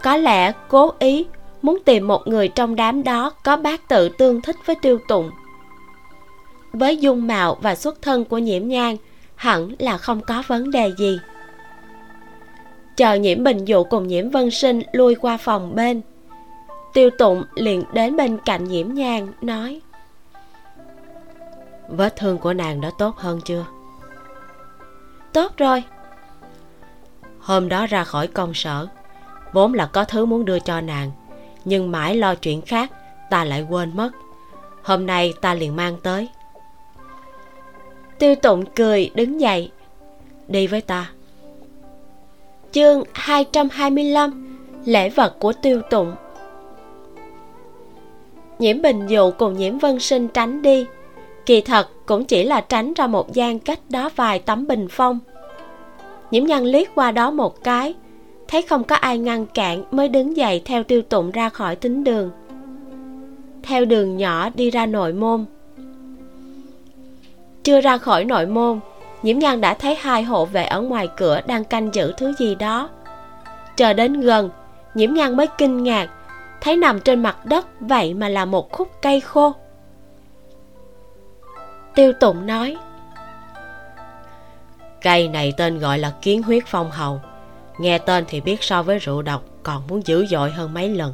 Có 0.03 0.17
lẽ 0.17 0.51
cố 0.67 0.93
ý 0.99 1.25
muốn 1.61 1.79
tìm 1.86 2.07
một 2.07 2.27
người 2.27 2.47
trong 2.47 2.75
đám 2.75 3.03
đó 3.03 3.32
có 3.43 3.57
bác 3.57 3.88
tự 3.88 4.09
tương 4.09 4.41
thích 4.41 4.55
với 4.65 4.75
tiêu 4.82 4.99
tụng. 5.07 5.32
Với 6.73 6.97
dung 6.97 7.27
mạo 7.27 7.57
và 7.61 7.75
xuất 7.75 8.01
thân 8.01 8.25
của 8.25 8.38
nhiễm 8.38 8.67
nhang, 8.67 8.97
hẳn 9.36 9.75
là 9.79 9.97
không 9.97 10.21
có 10.21 10.43
vấn 10.47 10.71
đề 10.71 10.91
gì 10.97 11.19
chờ 13.02 13.14
nhiễm 13.14 13.43
bình 13.43 13.66
dụ 13.66 13.84
cùng 13.84 14.08
nhiễm 14.08 14.30
vân 14.30 14.52
sinh 14.52 14.82
lui 14.91 15.16
qua 15.16 15.38
phòng 15.38 15.76
bên. 15.76 16.02
Tiêu 16.93 17.10
tụng 17.10 17.43
liền 17.56 17.84
đến 17.93 18.16
bên 18.16 18.38
cạnh 18.45 18.64
nhiễm 18.64 18.93
nhang 18.93 19.28
nói 19.41 19.82
vết 21.88 22.16
thương 22.16 22.38
của 22.38 22.54
nàng 22.54 22.82
đã 22.82 22.91
tốt 22.97 23.18
hơn 23.18 23.41
chưa? 23.45 23.66
Tốt 25.34 25.52
rồi. 25.58 25.84
Hôm 27.39 27.70
đó 27.70 27.88
ra 27.88 28.04
khỏi 28.04 28.28
công 28.28 28.54
sở 28.54 28.88
vốn 29.54 29.74
là 29.74 29.86
có 29.86 30.04
thứ 30.04 30.26
muốn 30.26 30.45
đưa 30.45 30.60
cho 30.60 30.82
nàng 30.82 31.12
nhưng 31.66 31.91
mãi 31.91 32.16
lo 32.16 32.36
chuyện 32.36 32.62
khác 32.62 32.91
ta 33.30 33.43
lại 33.43 33.62
quên 33.70 33.91
mất. 33.95 34.12
Hôm 34.84 35.06
nay 35.06 35.34
ta 35.41 35.54
liền 35.54 35.76
mang 35.76 35.97
tới. 36.04 36.30
Tiêu 38.20 38.36
tụng 38.36 38.66
cười 38.76 39.12
đứng 39.16 39.41
dậy 39.41 39.72
đi 40.47 40.68
với 40.68 40.82
ta 40.82 41.12
chương 42.72 43.03
225 43.13 44.57
lễ 44.86 45.09
vật 45.09 45.39
của 45.39 45.53
tiêu 45.53 45.82
tụng. 45.89 46.13
Nhiễm 48.59 48.82
bình 48.82 49.07
dụ 49.07 49.32
cùng 49.32 49.57
nhiễm 49.57 49.78
vân 49.78 49.99
sinh 49.99 50.28
tránh 50.28 50.61
đi. 50.61 50.86
Kỳ 51.45 51.61
thật, 51.61 51.89
cũng 52.05 52.26
chỉ 52.26 52.43
là 52.43 52.61
tránh 52.61 52.93
ra 52.93 53.07
một 53.07 53.34
gian 53.34 53.59
cách 53.59 53.80
đó 53.89 54.09
vài 54.15 54.39
tấm 54.39 54.67
bình 54.67 54.88
phong. 54.91 55.19
Nhiễm 56.32 56.43
nhân 56.43 56.65
liếc 56.65 56.88
qua 56.95 57.11
đó 57.11 57.32
một 57.32 57.63
cái, 57.63 57.93
thấy 58.47 58.61
không 58.61 58.84
có 58.84 58.95
ai 58.95 59.17
ngăn 59.17 59.45
cản 59.45 59.84
mới 59.91 60.09
đứng 60.09 60.38
dậy 60.38 60.61
theo 60.65 60.84
tiêu 60.84 61.01
tụng 61.01 61.32
ra 61.32 61.49
khỏi 61.49 61.76
tính 61.76 62.03
đường. 62.03 62.32
Theo 63.63 63.86
đường 63.86 64.17
nhỏ 64.17 64.49
đi 64.49 64.72
ra 64.72 64.86
nội 64.86 65.13
môn. 65.13 65.45
Chưa 67.63 67.82
ra 67.82 67.97
khỏi 67.97 68.26
nội 68.26 68.45
môn 68.45 68.80
nhiễm 69.24 69.39
nhan 69.39 69.61
đã 69.61 69.74
thấy 69.74 69.95
hai 69.95 70.24
hộ 70.24 70.45
vệ 70.45 70.63
ở 70.65 70.82
ngoài 70.82 71.09
cửa 71.17 71.41
đang 71.47 71.63
canh 71.63 71.93
giữ 71.93 72.13
thứ 72.17 72.34
gì 72.38 72.55
đó. 72.55 72.89
Chờ 73.78 73.93
đến 73.93 74.22
gần 74.22 74.49
nhiễm 74.93 75.13
nhan 75.13 75.38
mới 75.38 75.47
kinh 75.57 75.84
ngạc 75.84 76.09
thấy 76.61 76.78
nằm 76.78 76.99
trên 76.99 77.24
mặt 77.24 77.45
đất 77.45 77.67
vậy 77.80 78.13
mà 78.13 78.30
là 78.30 78.45
một 78.45 78.72
khúc 78.72 78.88
cây 79.01 79.19
khô. 79.19 79.53
Tiêu 81.95 82.13
tụng 82.13 82.45
nói 82.45 82.78
cây 85.01 85.28
này 85.28 85.53
tên 85.57 85.80
gọi 85.80 85.99
là 85.99 86.13
kiến 86.22 86.43
huyết 86.43 86.63
phong 86.67 86.91
hầu. 86.91 87.22
Nghe 87.78 87.97
tên 87.97 88.26
thì 88.28 88.41
biết 88.41 88.63
so 88.63 88.84
với 88.84 88.99
rượu 88.99 89.22
độc 89.22 89.43
còn 89.63 89.88
muốn 89.88 90.01
dữ 90.05 90.26
dội 90.26 90.51
hơn 90.51 90.74
mấy 90.74 90.89
lần. 90.89 91.13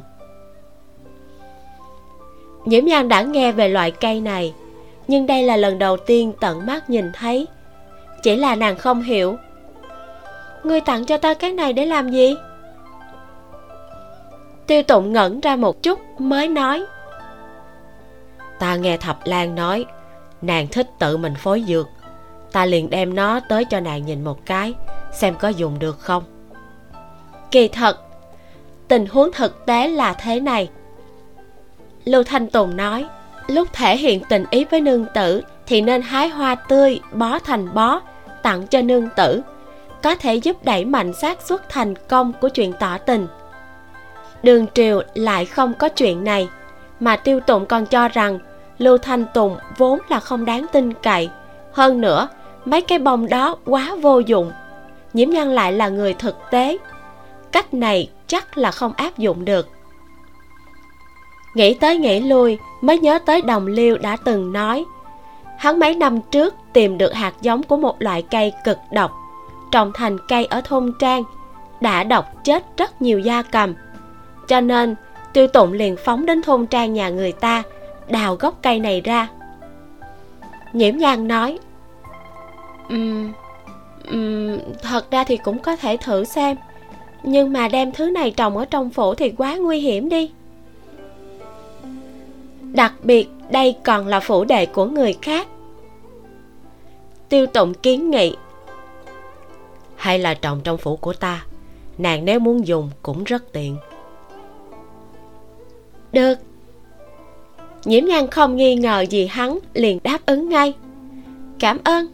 Nhiễm 2.64 2.84
nhan 2.84 3.08
đã 3.08 3.22
nghe 3.22 3.52
về 3.52 3.68
loại 3.68 3.90
cây 3.90 4.20
này 4.20 4.54
nhưng 5.08 5.26
đây 5.26 5.42
là 5.42 5.56
lần 5.56 5.78
đầu 5.78 5.96
tiên 5.96 6.32
tận 6.40 6.66
mắt 6.66 6.90
nhìn 6.90 7.12
thấy 7.14 7.46
chỉ 8.22 8.36
là 8.36 8.54
nàng 8.54 8.76
không 8.76 9.02
hiểu. 9.02 9.36
Ngươi 10.64 10.80
tặng 10.80 11.04
cho 11.04 11.16
ta 11.16 11.34
cái 11.34 11.52
này 11.52 11.72
để 11.72 11.86
làm 11.86 12.10
gì? 12.10 12.36
Tiêu 14.66 14.82
tụng 14.82 15.12
ngẩn 15.12 15.40
ra 15.40 15.56
một 15.56 15.82
chút, 15.82 16.00
mới 16.18 16.48
nói. 16.48 16.84
Ta 18.58 18.76
nghe 18.76 18.96
thập 18.96 19.18
lan 19.24 19.54
nói, 19.54 19.84
nàng 20.42 20.66
thích 20.68 20.86
tự 20.98 21.16
mình 21.16 21.34
phối 21.34 21.64
dược. 21.68 21.88
Ta 22.52 22.64
liền 22.64 22.90
đem 22.90 23.14
nó 23.14 23.40
tới 23.48 23.64
cho 23.64 23.80
nàng 23.80 24.06
nhìn 24.06 24.24
một 24.24 24.46
cái, 24.46 24.74
xem 25.12 25.34
có 25.34 25.48
dùng 25.48 25.78
được 25.78 25.98
không. 25.98 26.22
Kỳ 27.50 27.68
thật, 27.68 28.00
tình 28.88 29.06
huống 29.06 29.32
thực 29.32 29.66
tế 29.66 29.88
là 29.88 30.12
thế 30.12 30.40
này. 30.40 30.68
Lưu 32.04 32.22
thanh 32.22 32.50
tùng 32.50 32.76
nói, 32.76 33.06
lúc 33.46 33.68
thể 33.72 33.96
hiện 33.96 34.22
tình 34.28 34.44
ý 34.50 34.64
với 34.64 34.80
nương 34.80 35.06
tử 35.14 35.42
thì 35.68 35.80
nên 35.80 36.02
hái 36.02 36.28
hoa 36.28 36.54
tươi, 36.54 37.00
bó 37.12 37.38
thành 37.38 37.74
bó, 37.74 38.00
tặng 38.42 38.66
cho 38.66 38.82
nương 38.82 39.08
tử. 39.16 39.42
Có 40.02 40.14
thể 40.14 40.34
giúp 40.34 40.64
đẩy 40.64 40.84
mạnh 40.84 41.12
xác 41.12 41.42
suất 41.42 41.68
thành 41.68 41.94
công 42.08 42.32
của 42.40 42.48
chuyện 42.48 42.72
tỏ 42.80 42.98
tình. 42.98 43.26
Đường 44.42 44.66
triều 44.74 45.02
lại 45.14 45.44
không 45.44 45.74
có 45.74 45.88
chuyện 45.88 46.24
này, 46.24 46.48
mà 47.00 47.16
tiêu 47.16 47.40
tụng 47.40 47.66
còn 47.66 47.86
cho 47.86 48.08
rằng 48.08 48.38
lưu 48.78 48.98
thanh 48.98 49.24
tùng 49.34 49.56
vốn 49.76 49.98
là 50.08 50.20
không 50.20 50.44
đáng 50.44 50.66
tin 50.72 50.92
cậy. 50.92 51.30
Hơn 51.72 52.00
nữa, 52.00 52.28
mấy 52.64 52.80
cái 52.80 52.98
bông 52.98 53.28
đó 53.28 53.56
quá 53.64 53.96
vô 54.02 54.18
dụng. 54.18 54.52
Nhiễm 55.12 55.30
nhân 55.30 55.50
lại 55.50 55.72
là 55.72 55.88
người 55.88 56.14
thực 56.14 56.36
tế. 56.50 56.78
Cách 57.52 57.74
này 57.74 58.10
chắc 58.26 58.58
là 58.58 58.70
không 58.70 58.92
áp 58.96 59.18
dụng 59.18 59.44
được. 59.44 59.68
Nghĩ 61.54 61.74
tới 61.74 61.98
nghĩ 61.98 62.20
lui, 62.20 62.58
mới 62.80 62.98
nhớ 62.98 63.18
tới 63.26 63.42
đồng 63.42 63.66
liêu 63.66 63.98
đã 63.98 64.16
từng 64.24 64.52
nói 64.52 64.84
hắn 65.58 65.78
mấy 65.78 65.94
năm 65.94 66.20
trước 66.30 66.54
tìm 66.72 66.98
được 66.98 67.14
hạt 67.14 67.34
giống 67.40 67.62
của 67.62 67.76
một 67.76 68.02
loại 68.02 68.22
cây 68.22 68.52
cực 68.64 68.78
độc. 68.92 69.12
Trồng 69.72 69.92
thành 69.94 70.16
cây 70.28 70.44
ở 70.44 70.60
thôn 70.64 70.92
trang 70.98 71.22
đã 71.80 72.04
độc 72.04 72.44
chết 72.44 72.64
rất 72.76 73.02
nhiều 73.02 73.18
gia 73.18 73.42
cầm. 73.42 73.74
Cho 74.48 74.60
nên 74.60 74.94
tiêu 75.32 75.46
tụng 75.46 75.72
liền 75.72 75.96
phóng 76.04 76.26
đến 76.26 76.42
thôn 76.42 76.66
trang 76.66 76.92
nhà 76.92 77.08
người 77.08 77.32
ta 77.32 77.62
đào 78.08 78.34
gốc 78.34 78.58
cây 78.62 78.80
này 78.80 79.00
ra. 79.00 79.28
Nhiễm 80.72 80.96
nhan 80.96 81.28
nói 81.28 81.58
um, 82.88 83.32
um, 84.10 84.58
thật 84.82 85.10
ra 85.10 85.24
thì 85.24 85.36
cũng 85.36 85.58
có 85.58 85.76
thể 85.76 85.96
thử 85.96 86.24
xem. 86.24 86.56
Nhưng 87.22 87.52
mà 87.52 87.68
đem 87.68 87.92
thứ 87.92 88.10
này 88.10 88.30
trồng 88.30 88.56
ở 88.56 88.64
trong 88.64 88.90
phủ 88.90 89.14
thì 89.14 89.32
quá 89.36 89.56
nguy 89.56 89.80
hiểm 89.80 90.08
đi. 90.08 90.30
Đặc 92.60 92.92
biệt 93.02 93.28
đây 93.50 93.76
còn 93.84 94.06
là 94.06 94.20
phủ 94.20 94.44
đệ 94.44 94.66
của 94.66 94.84
người 94.84 95.16
khác. 95.22 95.48
Tiêu 97.28 97.46
tụng 97.46 97.74
kiến 97.74 98.10
nghị, 98.10 98.36
hay 99.96 100.18
là 100.18 100.34
trồng 100.34 100.60
trong 100.64 100.78
phủ 100.78 100.96
của 100.96 101.12
ta, 101.12 101.44
nàng 101.98 102.24
nếu 102.24 102.40
muốn 102.40 102.66
dùng 102.66 102.90
cũng 103.02 103.24
rất 103.24 103.52
tiện. 103.52 103.76
Được. 106.12 106.34
Nhiễm 107.84 108.04
nhan 108.04 108.30
không 108.30 108.56
nghi 108.56 108.74
ngờ 108.74 109.00
gì 109.10 109.26
hắn, 109.26 109.58
liền 109.74 109.98
đáp 110.02 110.18
ứng 110.26 110.48
ngay. 110.48 110.74
Cảm 111.58 111.78
ơn. 111.84 112.06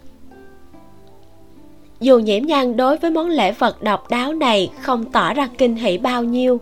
Dù 2.01 2.19
nhiễm 2.19 2.47
nhan 2.47 2.77
đối 2.77 2.97
với 2.97 3.11
món 3.11 3.29
lễ 3.29 3.53
vật 3.53 3.83
độc 3.83 4.11
đáo 4.11 4.33
này 4.33 4.71
không 4.81 5.05
tỏ 5.05 5.35
ra 5.35 5.49
kinh 5.59 5.77
hỷ 5.77 5.99
bao 5.99 6.25
nhiêu, 6.25 6.61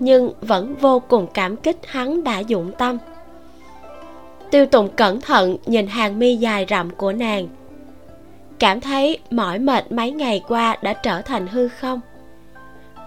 nhưng 0.00 0.32
vẫn 0.40 0.74
vô 0.80 1.02
cùng 1.08 1.26
cảm 1.34 1.56
kích 1.56 1.78
hắn 1.86 2.24
đã 2.24 2.38
dụng 2.38 2.72
tâm 2.78 2.98
tiêu 4.52 4.66
tùng 4.66 4.88
cẩn 4.88 5.20
thận 5.20 5.56
nhìn 5.66 5.86
hàng 5.86 6.18
mi 6.18 6.36
dài 6.36 6.66
rậm 6.70 6.90
của 6.90 7.12
nàng. 7.12 7.48
Cảm 8.58 8.80
thấy 8.80 9.18
mỏi 9.30 9.58
mệt 9.58 9.92
mấy 9.92 10.10
ngày 10.10 10.42
qua 10.48 10.76
đã 10.82 10.92
trở 10.92 11.22
thành 11.22 11.46
hư 11.46 11.68
không? 11.68 12.00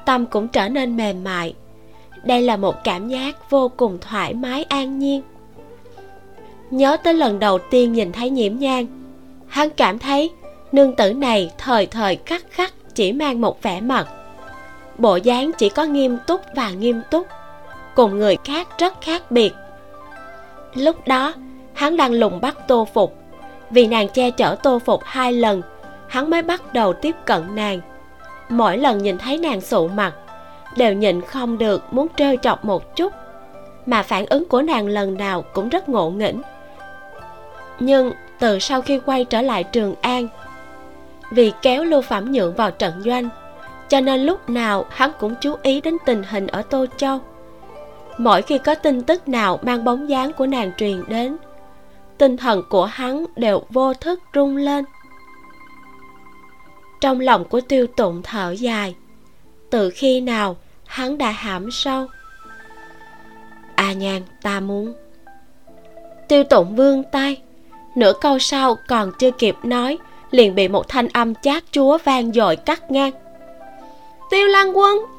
Tâm 0.05 0.25
cũng 0.25 0.47
trở 0.47 0.69
nên 0.69 0.97
mềm 0.97 1.23
mại. 1.23 1.53
Đây 2.23 2.41
là 2.41 2.57
một 2.57 2.75
cảm 2.83 3.07
giác 3.07 3.49
vô 3.49 3.71
cùng 3.77 3.97
thoải 4.01 4.33
mái 4.33 4.63
an 4.63 4.99
nhiên. 4.99 5.21
Nhớ 6.71 6.97
tới 7.03 7.13
lần 7.13 7.39
đầu 7.39 7.59
tiên 7.71 7.93
nhìn 7.93 8.11
thấy 8.11 8.29
nhiễm 8.29 8.57
nhang 8.57 8.87
hắn 9.47 9.69
cảm 9.69 9.99
thấy 9.99 10.31
nương 10.71 10.95
tử 10.95 11.13
này 11.13 11.51
thời 11.57 11.85
thời 11.85 12.17
khắc 12.25 12.51
khắc 12.51 12.73
chỉ 12.95 13.11
mang 13.11 13.41
một 13.41 13.61
vẻ 13.61 13.81
mặt. 13.81 14.07
Bộ 14.97 15.15
dáng 15.15 15.51
chỉ 15.57 15.69
có 15.69 15.83
nghiêm 15.83 16.17
túc 16.27 16.41
và 16.55 16.69
nghiêm 16.69 17.01
túc, 17.11 17.27
cùng 17.95 18.17
người 18.17 18.37
khác 18.43 18.67
rất 18.79 19.01
khác 19.01 19.31
biệt 19.31 19.53
lúc 20.75 21.07
đó, 21.07 21.33
hắn 21.73 21.97
đang 21.97 22.13
lùng 22.13 22.41
bắt 22.41 22.57
tô 22.67 22.87
phục. 22.93 23.15
Vì 23.69 23.87
nàng 23.87 24.09
che 24.09 24.31
chở 24.31 24.55
tô 24.63 24.79
phục 24.79 25.01
hai 25.03 25.33
lần, 25.33 25.61
hắn 26.07 26.29
mới 26.29 26.41
bắt 26.41 26.73
đầu 26.73 26.93
tiếp 26.93 27.15
cận 27.25 27.55
nàng. 27.55 27.81
Mỗi 28.49 28.77
lần 28.77 28.97
nhìn 28.97 29.17
thấy 29.17 29.37
nàng 29.37 29.61
sụ 29.61 29.87
mặt, 29.87 30.13
đều 30.77 30.93
nhịn 30.93 31.21
không 31.21 31.57
được 31.57 31.93
muốn 31.93 32.07
trêu 32.17 32.35
chọc 32.41 32.65
một 32.65 32.95
chút. 32.95 33.13
Mà 33.85 34.03
phản 34.03 34.25
ứng 34.25 34.45
của 34.49 34.61
nàng 34.61 34.87
lần 34.87 35.17
nào 35.17 35.41
cũng 35.41 35.69
rất 35.69 35.89
ngộ 35.89 36.09
nghĩnh. 36.09 36.41
Nhưng 37.79 38.11
từ 38.39 38.59
sau 38.59 38.81
khi 38.81 38.99
quay 38.99 39.25
trở 39.25 39.41
lại 39.41 39.63
trường 39.63 39.95
an, 40.01 40.27
vì 41.31 41.51
kéo 41.61 41.83
lưu 41.83 42.01
phẩm 42.01 42.31
nhượng 42.31 42.53
vào 42.53 42.71
trận 42.71 43.01
doanh, 43.01 43.29
cho 43.89 44.01
nên 44.01 44.21
lúc 44.21 44.49
nào 44.49 44.85
hắn 44.89 45.11
cũng 45.19 45.35
chú 45.41 45.55
ý 45.61 45.81
đến 45.81 45.97
tình 46.05 46.23
hình 46.29 46.47
ở 46.47 46.61
tô 46.61 46.85
châu 46.97 47.19
mỗi 48.17 48.41
khi 48.41 48.57
có 48.57 48.75
tin 48.75 49.01
tức 49.01 49.27
nào 49.27 49.59
mang 49.61 49.83
bóng 49.83 50.09
dáng 50.09 50.33
của 50.33 50.45
nàng 50.45 50.71
truyền 50.77 51.03
đến, 51.07 51.37
tinh 52.17 52.37
thần 52.37 52.63
của 52.69 52.85
hắn 52.85 53.25
đều 53.35 53.63
vô 53.69 53.93
thức 53.93 54.19
rung 54.35 54.57
lên. 54.57 54.85
Trong 57.01 57.19
lòng 57.19 57.45
của 57.45 57.61
tiêu 57.61 57.87
tụng 57.87 58.21
thở 58.23 58.51
dài, 58.51 58.95
từ 59.69 59.89
khi 59.89 60.21
nào 60.21 60.55
hắn 60.85 61.17
đã 61.17 61.31
hãm 61.31 61.71
sâu? 61.71 62.07
A 63.75 63.83
à 63.83 63.93
nhan 63.93 64.21
ta 64.41 64.59
muốn. 64.59 64.93
Tiêu 66.27 66.43
tụng 66.43 66.75
vươn 66.75 67.03
tay, 67.11 67.41
nửa 67.95 68.13
câu 68.21 68.39
sau 68.39 68.77
còn 68.87 69.11
chưa 69.19 69.31
kịp 69.31 69.55
nói, 69.63 69.97
liền 70.31 70.55
bị 70.55 70.67
một 70.67 70.87
thanh 70.87 71.07
âm 71.07 71.35
chát 71.35 71.63
chúa 71.71 71.97
vang 72.03 72.31
dội 72.31 72.55
cắt 72.55 72.91
ngang. 72.91 73.11
Tiêu 74.29 74.47
lan 74.47 74.77
quân! 74.77 75.14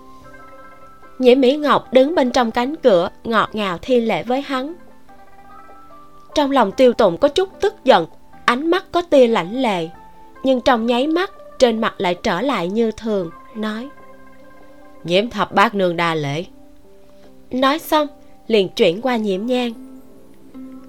Nhiễm 1.19 1.41
mỹ 1.41 1.57
ngọc 1.57 1.93
đứng 1.93 2.15
bên 2.15 2.31
trong 2.31 2.51
cánh 2.51 2.77
cửa 2.77 3.09
ngọt 3.25 3.51
ngào 3.53 3.79
thi 3.83 4.01
lễ 4.01 4.23
với 4.23 4.41
hắn. 4.41 4.75
Trong 6.35 6.51
lòng 6.51 6.73
tiêu 6.73 6.93
tụng 6.93 7.19
có 7.19 7.29
chút 7.29 7.49
tức 7.61 7.75
giận 7.85 8.07
ánh 8.45 8.71
mắt 8.71 8.85
có 8.93 9.03
tia 9.03 9.27
lãnh 9.27 9.63
lệ 9.63 9.89
nhưng 10.43 10.61
trong 10.61 10.87
nháy 10.87 11.07
mắt 11.07 11.31
trên 11.59 11.81
mặt 11.81 11.95
lại 11.99 12.15
trở 12.23 12.41
lại 12.41 12.69
như 12.69 12.91
thường 12.91 13.31
nói. 13.55 13.89
Nhiễm 15.05 15.31
thập 15.31 15.53
bát 15.53 15.75
nương 15.75 15.97
đa 15.97 16.15
lễ. 16.15 16.45
Nói 17.51 17.79
xong 17.79 18.07
liền 18.47 18.69
chuyển 18.69 19.01
qua 19.03 19.17
nhiễm 19.17 19.47
nhang 19.47 19.73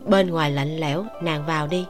bên 0.05 0.30
ngoài 0.30 0.51
lạnh 0.51 0.78
lẽo 0.78 1.05
nàng 1.21 1.45
vào 1.47 1.67
đi. 1.67 1.86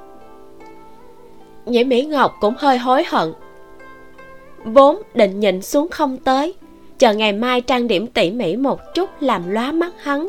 Nhiễm 1.66 1.90
mỹ 1.90 2.06
ngọc 2.06 2.36
cũng 2.42 2.54
hơi 2.58 2.78
hối 2.78 3.04
hận. 3.08 3.34
Vốn 4.66 5.02
định 5.14 5.40
nhịn 5.40 5.62
xuống 5.62 5.88
không 5.90 6.18
tới 6.18 6.56
chờ 7.00 7.14
ngày 7.14 7.34
mai 7.34 7.62
trang 7.62 7.88
điểm 7.88 8.08
tỉ 8.08 8.32
mỉ 8.32 8.56
một 8.56 8.80
chút 8.94 9.10
làm 9.20 9.50
lóa 9.50 9.72
mắt 9.72 9.94
hắn. 10.04 10.28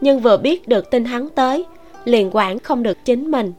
Nhưng 0.00 0.20
vừa 0.20 0.36
biết 0.36 0.68
được 0.68 0.90
tin 0.90 1.04
hắn 1.04 1.28
tới, 1.28 1.64
liền 2.04 2.30
quản 2.32 2.58
không 2.58 2.82
được 2.82 2.98
chính 3.04 3.30
mình. 3.30 3.52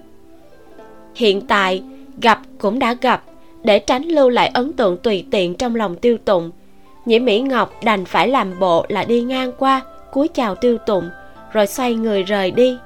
Hiện 1.15 1.41
tại, 1.47 1.83
gặp 2.21 2.39
cũng 2.57 2.79
đã 2.79 2.93
gặp, 3.01 3.23
để 3.63 3.79
tránh 3.79 4.03
lưu 4.03 4.29
lại 4.29 4.51
ấn 4.53 4.73
tượng 4.73 4.97
tùy 4.97 5.25
tiện 5.31 5.55
trong 5.55 5.75
lòng 5.75 5.95
tiêu 5.95 6.17
tụng 6.25 6.51
nhiễm 7.05 7.25
mỹ 7.25 7.41
ngọc 7.41 7.83
đành 7.83 8.05
phải 8.05 8.27
làm 8.27 8.59
bộ 8.59 8.85
là 8.89 9.03
đi 9.03 9.21
ngang 9.21 9.51
qua, 9.57 9.81
cúi 10.11 10.27
chào 10.27 10.55
tiêu 10.55 10.77
tụng, 10.77 11.09
rồi 11.51 11.67
xoay 11.67 11.95
người 11.95 12.23
rời 12.23 12.51
đi. 12.51 12.77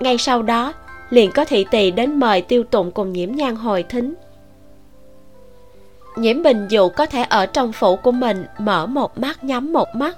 Ngay 0.00 0.18
sau 0.18 0.42
đó, 0.42 0.72
liền 1.10 1.30
có 1.30 1.44
thị 1.44 1.66
tỳ 1.70 1.90
đến 1.90 2.20
mời 2.20 2.42
tiêu 2.42 2.64
tụng 2.64 2.90
cùng 2.90 3.12
nhiễm 3.12 3.32
nhan 3.32 3.56
hồi 3.56 3.82
thính 3.82 4.14
nhiễm 6.16 6.42
bình 6.42 6.66
dù 6.68 6.88
có 6.88 7.06
thể 7.06 7.22
ở 7.22 7.46
trong 7.46 7.72
phủ 7.72 7.96
của 7.96 8.12
mình 8.12 8.46
mở 8.58 8.86
một 8.86 9.18
mắt, 9.18 9.44
nhắm 9.44 9.72
một 9.72 9.88
mắt, 9.94 10.16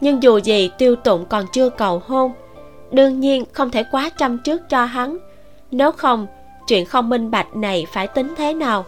nhưng 0.00 0.22
dù 0.22 0.36
gì 0.36 0.70
tiêu 0.78 0.96
tụng 0.96 1.24
còn 1.26 1.46
chưa 1.52 1.68
cầu 1.68 2.02
hôn. 2.06 2.32
Đương 2.90 3.20
nhiên 3.20 3.44
không 3.52 3.70
thể 3.70 3.84
quá 3.90 4.10
chăm 4.18 4.38
trước 4.38 4.68
cho 4.68 4.84
hắn, 4.84 5.18
nếu 5.70 5.92
không, 5.92 6.26
chuyện 6.68 6.86
không 6.86 7.08
minh 7.08 7.30
bạch 7.30 7.56
này 7.56 7.86
phải 7.92 8.08
tính 8.08 8.34
thế 8.36 8.54
nào? 8.54 8.84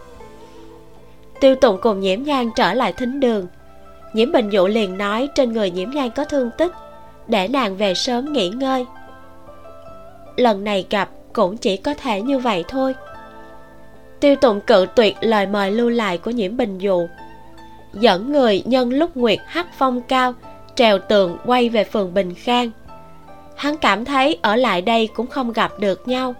Tiêu 1.39 1.55
tụng 1.55 1.77
cùng 1.81 1.99
nhiễm 1.99 2.23
nhan 2.23 2.49
trở 2.55 2.73
lại 2.73 2.93
thính 2.93 3.19
đường. 3.19 3.47
Nhiễm 4.13 4.31
bình 4.31 4.49
dụ 4.49 4.67
liền 4.67 4.97
nói 4.97 5.29
trên 5.35 5.53
người 5.53 5.71
nhiễm 5.71 5.89
nhan 5.89 6.09
có 6.09 6.25
thương 6.25 6.49
tích, 6.57 6.71
để 7.27 7.47
nàng 7.47 7.77
về 7.77 7.93
sớm 7.93 8.33
nghỉ 8.33 8.49
ngơi. 8.49 8.85
Lần 10.35 10.63
này 10.63 10.85
gặp 10.89 11.09
cũng 11.33 11.57
chỉ 11.57 11.77
có 11.77 11.93
thể 11.93 12.21
như 12.21 12.39
vậy 12.39 12.65
thôi 12.67 12.95
tiêu 14.25 14.35
tụng 14.35 14.61
cự 14.61 14.87
tuyệt 14.95 15.17
lời 15.21 15.47
mời 15.47 15.71
lưu 15.71 15.89
lại 15.89 16.17
của 16.17 16.31
nhiễm 16.31 16.57
bình 16.57 16.77
dụ. 16.77 17.07
Dẫn 17.93 18.31
người 18.31 18.63
nhân 18.65 18.89
lúc 18.89 19.17
nguyệt 19.17 19.39
hắc 19.45 19.67
phong 19.77 20.01
cao, 20.01 20.33
trèo 20.75 20.99
tường 20.99 21.37
quay 21.45 21.69
về 21.69 21.83
phường 21.83 22.13
bình 22.13 22.33
khang. 22.33 22.71
Hắn 23.55 23.77
cảm 23.77 24.05
thấy 24.05 24.39
ở 24.41 24.55
lại 24.55 24.81
đây 24.81 25.07
cũng 25.07 25.27
không 25.27 25.53
gặp 25.53 25.71
được 25.79 26.07
nhau, 26.07 26.35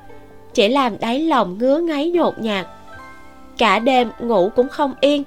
chỉ 0.53 0.67
làm 0.67 0.99
đáy 0.99 1.19
lòng 1.19 1.57
ngứa 1.57 1.79
ngáy 1.79 2.11
nhột 2.11 2.39
nhạt. 2.39 2.65
Cả 3.57 3.79
đêm 3.79 4.11
ngủ 4.19 4.51
cũng 4.55 4.69
không 4.69 4.93
yên, 5.01 5.23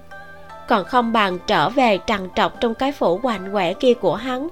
còn 0.69 0.85
không 0.85 1.13
bằng 1.13 1.39
trở 1.47 1.69
về 1.69 1.99
trằn 2.07 2.29
trọc 2.37 2.61
trong 2.61 2.75
cái 2.75 2.93
phủ 2.93 3.19
quạnh 3.23 3.53
quẻ 3.53 3.75
kia 3.75 3.95
của 3.95 4.15
hắn. 4.15 4.49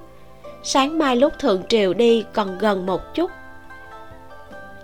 Sáng 0.63 0.99
mai 0.99 1.17
lúc 1.17 1.39
thượng 1.39 1.63
triều 1.69 1.95
đi 1.95 2.25
còn 2.33 2.59
gần 2.59 2.87
một 2.87 3.15
chút. 3.15 3.31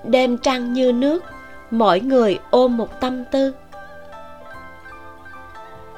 Đêm 0.04 0.38
trăng 0.38 0.72
như 0.72 0.92
nước 0.92 1.24
mỗi 1.72 2.00
người 2.00 2.38
ôm 2.50 2.76
một 2.76 3.00
tâm 3.00 3.24
tư. 3.24 3.54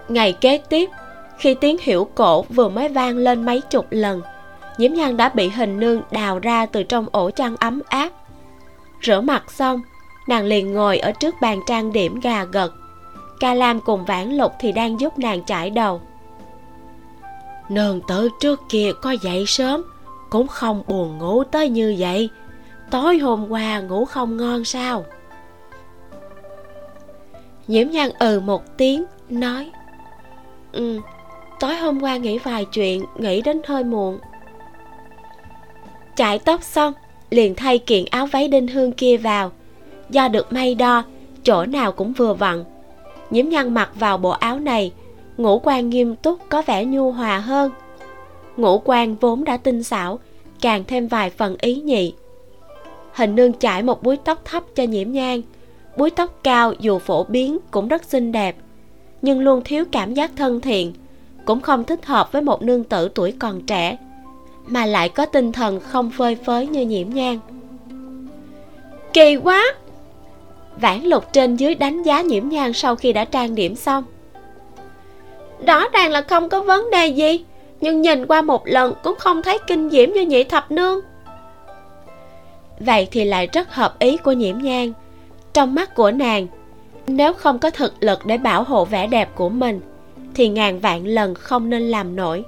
Ngày 0.09 0.33
kế 0.33 0.59
tiếp, 0.59 0.91
khi 1.39 1.55
tiếng 1.55 1.77
hiểu 1.83 2.09
cổ 2.15 2.43
vừa 2.43 2.69
mới 2.69 2.89
vang 2.89 3.17
lên 3.17 3.45
mấy 3.45 3.61
chục 3.61 3.87
lần 3.91 4.23
nhiễm 4.79 4.93
nhan 4.93 5.17
đã 5.17 5.29
bị 5.29 5.49
hình 5.49 5.81
nương 5.81 6.03
đào 6.11 6.39
ra 6.39 6.67
từ 6.67 6.83
trong 6.83 7.07
ổ 7.13 7.31
chăn 7.31 7.57
ấm 7.57 7.81
áp. 7.89 8.13
Rửa 9.03 9.21
mặt 9.21 9.51
xong, 9.51 9.83
nàng 10.29 10.45
liền 10.45 10.73
ngồi 10.73 10.99
ở 10.99 11.13
trước 11.13 11.35
bàn 11.41 11.61
trang 11.67 11.93
điểm 11.93 12.21
gà 12.21 12.45
gật. 12.45 12.73
Ca 13.41 13.55
lam 13.55 13.81
cùng 13.81 14.05
vãn 14.05 14.37
lục 14.37 14.53
thì 14.61 14.73
đang 14.73 15.01
giúp 15.01 15.19
nàng 15.19 15.45
chải 15.45 15.71
đầu. 15.71 16.01
Nương 17.69 18.01
tử 18.09 18.29
trước 18.41 18.61
kia 18.69 18.93
có 19.03 19.11
dậy 19.11 19.45
sớm, 19.47 19.83
cũng 20.31 20.47
không 20.47 20.83
buồn 20.87 21.19
ngủ 21.19 21.45
tới 21.45 21.69
như 21.69 21.97
vậy. 21.99 22.31
Tối 22.91 23.19
hôm 23.19 23.49
qua 23.49 23.81
ngủ 23.81 24.05
không 24.05 24.37
ngon 24.37 24.65
sao? 24.65 25.05
Nhiễm 27.67 27.91
nhan 27.91 28.11
ừ 28.19 28.41
một 28.41 28.77
tiếng, 28.77 29.05
nói 29.29 29.71
ừ 30.73 31.01
tối 31.61 31.77
hôm 31.77 32.03
qua 32.03 32.17
nghĩ 32.17 32.39
vài 32.39 32.65
chuyện, 32.65 33.05
nghĩ 33.19 33.43
đến 33.43 33.61
hơi 33.67 33.85
muộn. 33.85 34.19
Chải 36.17 36.39
tóc 36.39 36.63
xong, 36.63 36.93
liền 37.31 37.55
thay 37.55 37.79
kiện 37.79 38.05
áo 38.11 38.27
váy 38.27 38.49
đinh 38.49 38.69
hương 38.69 38.93
kia 38.93 39.17
vào. 39.17 39.53
Do 40.11 40.29
được 40.29 40.53
may 40.53 40.75
đo, 40.75 41.03
chỗ 41.43 41.67
nào 41.67 41.93
cũng 41.93 42.13
vừa 42.13 42.35
vặn. 42.35 42.65
Nhiễm 43.31 43.49
nhan 43.49 43.75
mặc 43.75 43.91
vào 43.95 44.19
bộ 44.19 44.31
áo 44.31 44.59
này, 44.59 44.93
ngũ 45.37 45.59
quan 45.59 45.91
nghiêm 45.91 46.17
túc 46.17 46.39
có 46.49 46.63
vẻ 46.63 46.85
nhu 46.85 47.13
hòa 47.13 47.39
hơn. 47.39 47.71
Ngũ 48.57 48.79
quan 48.85 49.17
vốn 49.17 49.45
đã 49.45 49.57
tinh 49.57 49.83
xảo, 49.83 50.19
càng 50.61 50.85
thêm 50.85 51.09
vài 51.09 51.31
phần 51.31 51.57
ý 51.61 51.75
nhị. 51.75 52.15
Hình 53.13 53.35
nương 53.35 53.53
chải 53.53 53.83
một 53.83 54.03
búi 54.03 54.17
tóc 54.17 54.45
thấp 54.45 54.65
cho 54.75 54.83
nhiễm 54.83 55.13
nhan 55.13 55.43
búi 55.97 56.11
tóc 56.11 56.39
cao 56.43 56.73
dù 56.79 56.99
phổ 56.99 57.25
biến 57.25 57.59
cũng 57.71 57.89
rất 57.89 58.05
xinh 58.05 58.33
đẹp, 58.33 58.57
nhưng 59.23 59.41
luôn 59.41 59.63
thiếu 59.65 59.85
cảm 59.93 60.15
giác 60.15 60.31
thân 60.37 60.61
thiện, 60.61 60.93
cũng 61.45 61.61
không 61.61 61.85
thích 61.85 62.07
hợp 62.07 62.33
với 62.33 62.43
một 62.43 62.63
nương 62.63 62.85
tử 62.85 63.09
tuổi 63.15 63.33
còn 63.39 63.61
trẻ, 63.67 63.97
mà 64.67 64.87
lại 64.87 65.09
có 65.09 65.27
tinh 65.27 65.53
thần 65.53 65.81
không 65.81 66.11
phơi 66.11 66.35
phới 66.35 66.67
như 66.67 66.87
nhiễm 66.87 67.11
nhan. 67.11 67.39
Kỳ 69.13 69.37
quá! 69.37 69.75
Vãn 70.81 71.03
lục 71.03 71.33
trên 71.33 71.57
dưới 71.57 71.75
đánh 71.75 72.03
giá 72.03 72.21
nhiễm 72.21 72.49
nhan 72.49 72.73
sau 72.73 72.97
khi 72.97 73.13
đã 73.13 73.25
trang 73.25 73.55
điểm 73.55 73.75
xong. 73.75 74.05
Rõ 75.67 75.89
ràng 75.93 76.11
là 76.11 76.21
không 76.21 76.49
có 76.49 76.63
vấn 76.63 76.91
đề 76.91 77.07
gì, 77.07 77.45
nhưng 77.81 78.03
nhìn 78.03 78.27
qua 78.27 78.43
một 78.43 78.63
lần 78.67 78.95
cũng 79.03 79.15
không 79.19 79.43
thấy 79.43 79.59
kinh 79.67 79.91
diễm 79.91 80.11
như 80.11 80.27
nhị 80.27 80.45
thập 80.45 80.71
nương. 80.71 81.01
Vậy 82.81 83.09
thì 83.11 83.25
lại 83.25 83.49
rất 83.53 83.75
hợp 83.75 83.99
ý 83.99 84.17
của 84.17 84.33
nhiễm 84.33 84.59
nhan 84.59 84.93
trong 85.55 85.75
mắt 85.75 85.95
của 85.95 86.11
nàng. 86.11 86.47
Nếu 87.07 87.33
không 87.33 87.59
có 87.59 87.71
thực 87.71 87.95
lực 88.01 88.27
để 88.27 88.39
bảo 88.39 88.63
hộ 88.63 88.85
vẻ 88.85 89.07
đẹp 89.07 89.31
của 89.35 89.49
mình, 89.49 89.81
thì 90.35 90.49
ngàn 90.49 90.81
vạn 90.81 91.07
lần 91.07 91.35
không 91.35 91.71
nên 91.71 91.83
làm 91.83 92.17
nổi. 92.17 92.45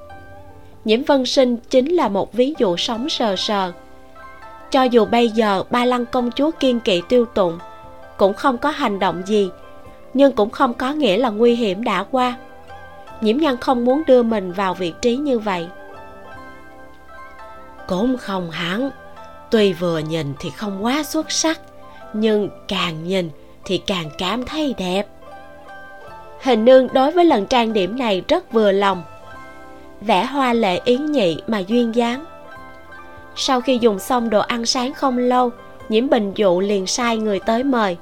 Nhiễm 0.84 1.02
vân 1.02 1.26
sinh 1.26 1.57
chính 1.70 1.92
là 1.92 2.09
một 2.09 2.32
ví 2.32 2.54
dụ 2.59 2.76
sống 2.76 3.09
sờ 3.09 3.36
sờ. 3.36 3.72
Cho 4.70 4.82
dù 4.82 5.04
bây 5.04 5.28
giờ 5.28 5.62
ba 5.70 5.84
lăng 5.84 6.07
công 6.07 6.30
chúa 6.30 6.50
kiên 6.61 6.80
kỵ 6.80 7.02
tiêu 7.09 7.24
tụng, 7.24 7.59
cũng 8.16 8.34
không 8.34 8.59
có 8.59 8.70
hành 8.70 8.98
động 8.98 9.22
gì, 9.26 9.50
nhưng 10.14 10.32
cũng 10.32 10.50
không 10.50 10.74
có 10.74 10.92
nghĩa 10.92 11.16
là 11.16 11.30
nguy 11.30 11.54
hiểm 11.54 11.84
đã 11.84 12.04
qua. 12.11 12.36
Nhiễm 13.20 13.36
nhân 13.36 13.57
không 13.57 13.84
muốn 13.84 14.02
đưa 14.07 14.22
mình 14.22 14.52
vào 14.52 14.74
vị 14.74 14.92
trí 15.02 15.16
như 15.16 15.38
vậy. 15.38 15.66
Cũng 17.86 18.16
không 18.18 18.50
hẳn, 18.50 18.90
tuy 19.50 19.72
vừa 19.72 19.98
nhìn 19.98 20.34
thì 20.38 20.50
không 20.50 20.84
quá 20.84 21.02
xuất 21.02 21.32
sắc 21.32 21.61
nhưng 22.12 22.48
càng 22.68 23.04
nhìn 23.04 23.30
thì 23.64 23.78
càng 23.78 24.11
cảm 24.18 24.44
thấy 24.44 24.74
đẹp. 24.78 25.07
Hình 26.42 26.64
nương 26.64 26.88
đối 26.92 27.11
với 27.11 27.24
lần 27.24 27.46
trang 27.46 27.72
điểm 27.72 27.98
này 27.98 28.22
rất 28.28 28.52
vừa 28.52 28.72
lòng. 28.72 29.02
Vẽ 30.00 30.24
hoa 30.24 30.52
lệ 30.52 30.80
yến 30.84 31.12
nhị 31.12 31.36
mà 31.46 31.59
duyên 31.59 31.94
dáng. 31.94 32.24
Sau 33.36 33.61
khi 33.61 33.78
dùng 33.80 33.98
xong 33.98 34.30
đồ 34.30 34.40
ăn 34.40 34.66
sáng 34.66 34.94
không 34.94 35.18
lâu, 35.18 35.50
nhiễm 35.88 36.09
bình 36.09 36.32
dụ 36.36 36.61
liền 36.61 36.86
sai 36.86 37.16
người 37.16 37.40
tới 37.40 37.64
mời. 37.64 37.96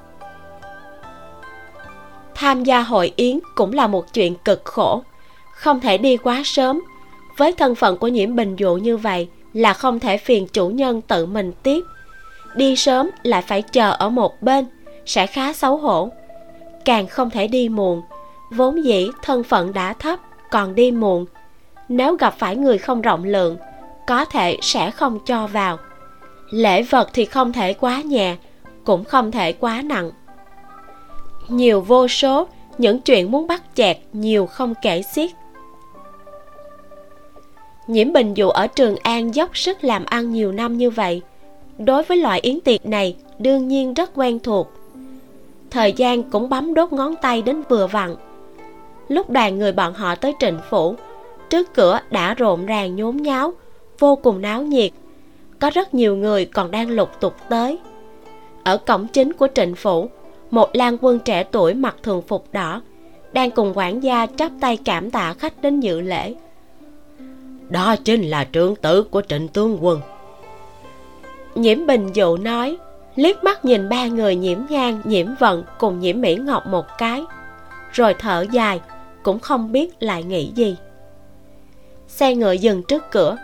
Tham 2.34 2.64
gia 2.64 2.80
hội 2.80 3.12
yến 3.16 3.40
cũng 3.54 3.72
là 3.72 3.86
một 3.86 4.12
chuyện 4.14 4.34
cực 4.44 4.64
khổ. 4.64 5.02
Không 5.52 5.80
thể 5.80 5.98
đi 5.98 6.16
quá 6.16 6.42
sớm. 6.44 6.80
Với 7.36 7.52
thân 7.52 7.74
phận 7.74 7.96
của 7.96 8.08
nhiễm 8.08 8.36
bình 8.36 8.56
dụ 8.56 8.76
như 8.76 8.96
vậy 8.96 9.28
là 9.52 9.72
không 9.72 10.00
thể 10.00 10.16
phiền 10.16 10.46
chủ 10.46 10.68
nhân 10.68 11.00
tự 11.00 11.26
mình 11.26 11.52
tiếp 11.62 11.84
đi 12.54 12.76
sớm 12.76 13.10
lại 13.22 13.42
phải 13.42 13.62
chờ 13.62 13.92
ở 13.92 14.10
một 14.10 14.42
bên, 14.42 14.66
sẽ 15.06 15.26
khá 15.26 15.52
xấu 15.52 15.76
hổ. 15.76 16.08
Càng 16.84 17.06
không 17.06 17.30
thể 17.30 17.46
đi 17.46 17.68
muộn, 17.68 18.02
vốn 18.50 18.84
dĩ 18.84 19.08
thân 19.22 19.44
phận 19.44 19.72
đã 19.72 19.92
thấp, 19.92 20.20
còn 20.50 20.74
đi 20.74 20.90
muộn. 20.90 21.26
Nếu 21.88 22.16
gặp 22.16 22.34
phải 22.38 22.56
người 22.56 22.78
không 22.78 23.02
rộng 23.02 23.24
lượng, 23.24 23.56
có 24.06 24.24
thể 24.24 24.58
sẽ 24.62 24.90
không 24.90 25.18
cho 25.26 25.46
vào. 25.46 25.78
Lễ 26.50 26.82
vật 26.82 27.10
thì 27.12 27.24
không 27.24 27.52
thể 27.52 27.74
quá 27.74 28.02
nhẹ, 28.02 28.36
cũng 28.84 29.04
không 29.04 29.30
thể 29.30 29.52
quá 29.52 29.82
nặng. 29.84 30.10
Nhiều 31.48 31.80
vô 31.80 32.08
số, 32.08 32.46
những 32.78 33.00
chuyện 33.00 33.30
muốn 33.30 33.46
bắt 33.46 33.62
chẹt, 33.74 33.98
nhiều 34.12 34.46
không 34.46 34.74
kể 34.82 35.02
xiết. 35.02 35.30
Nhiễm 37.86 38.12
bình 38.12 38.34
dù 38.34 38.48
ở 38.48 38.66
trường 38.66 38.96
an 39.02 39.34
dốc 39.34 39.56
sức 39.56 39.84
làm 39.84 40.04
ăn 40.04 40.32
nhiều 40.32 40.52
năm 40.52 40.78
như 40.78 40.90
vậy 40.90 41.22
đối 41.78 42.02
với 42.02 42.16
loại 42.16 42.40
yến 42.40 42.60
tiệc 42.60 42.86
này, 42.86 43.16
đương 43.38 43.68
nhiên 43.68 43.94
rất 43.94 44.10
quen 44.14 44.38
thuộc. 44.38 44.70
Thời 45.70 45.92
gian 45.92 46.22
cũng 46.22 46.48
bấm 46.48 46.74
đốt 46.74 46.92
ngón 46.92 47.14
tay 47.22 47.42
đến 47.42 47.62
vừa 47.68 47.86
vặn. 47.86 48.16
Lúc 49.08 49.30
đoàn 49.30 49.58
người 49.58 49.72
bọn 49.72 49.94
họ 49.94 50.14
tới 50.14 50.34
trịnh 50.40 50.58
phủ, 50.70 50.94
trước 51.50 51.74
cửa 51.74 52.00
đã 52.10 52.34
rộn 52.34 52.66
ràng 52.66 52.96
nhốn 52.96 53.16
nháo, 53.16 53.52
vô 53.98 54.16
cùng 54.16 54.42
náo 54.42 54.62
nhiệt. 54.62 54.92
Có 55.58 55.70
rất 55.70 55.94
nhiều 55.94 56.16
người 56.16 56.44
còn 56.44 56.70
đang 56.70 56.90
lục 56.90 57.08
tục 57.20 57.34
tới. 57.48 57.78
Ở 58.64 58.76
cổng 58.76 59.06
chính 59.06 59.32
của 59.32 59.48
trịnh 59.54 59.74
phủ, 59.74 60.08
một 60.50 60.76
lan 60.76 60.96
quân 61.00 61.18
trẻ 61.18 61.44
tuổi 61.44 61.74
mặc 61.74 61.96
thường 62.02 62.22
phục 62.22 62.46
đỏ, 62.52 62.82
đang 63.32 63.50
cùng 63.50 63.72
quản 63.74 64.02
gia 64.02 64.26
chắp 64.26 64.52
tay 64.60 64.76
cảm 64.84 65.10
tạ 65.10 65.34
khách 65.38 65.62
đến 65.62 65.80
dự 65.80 66.00
lễ. 66.00 66.34
Đó 67.68 67.96
chính 67.96 68.22
là 68.22 68.44
trưởng 68.44 68.76
tử 68.76 69.02
của 69.02 69.22
trịnh 69.28 69.48
tướng 69.48 69.78
quân 69.84 70.00
nhiễm 71.54 71.86
bình 71.86 72.08
dụ 72.14 72.36
nói, 72.36 72.76
liếc 73.16 73.44
mắt 73.44 73.64
nhìn 73.64 73.88
ba 73.88 74.06
người 74.06 74.36
nhiễm 74.36 74.58
nhang 74.68 75.00
nhiễm 75.04 75.26
vận 75.38 75.64
cùng 75.78 76.00
nhiễm 76.00 76.20
mỹ 76.20 76.36
ngọc 76.36 76.66
một 76.66 76.86
cái, 76.98 77.24
rồi 77.92 78.14
thở 78.18 78.44
dài, 78.52 78.80
cũng 79.22 79.38
không 79.38 79.72
biết 79.72 80.02
lại 80.02 80.22
nghĩ 80.22 80.52
gì. 80.54 80.76
Xe 82.08 82.34
ngựa 82.34 82.52
dừng 82.52 82.82
trước 82.82 83.04
cửa, 83.10 83.36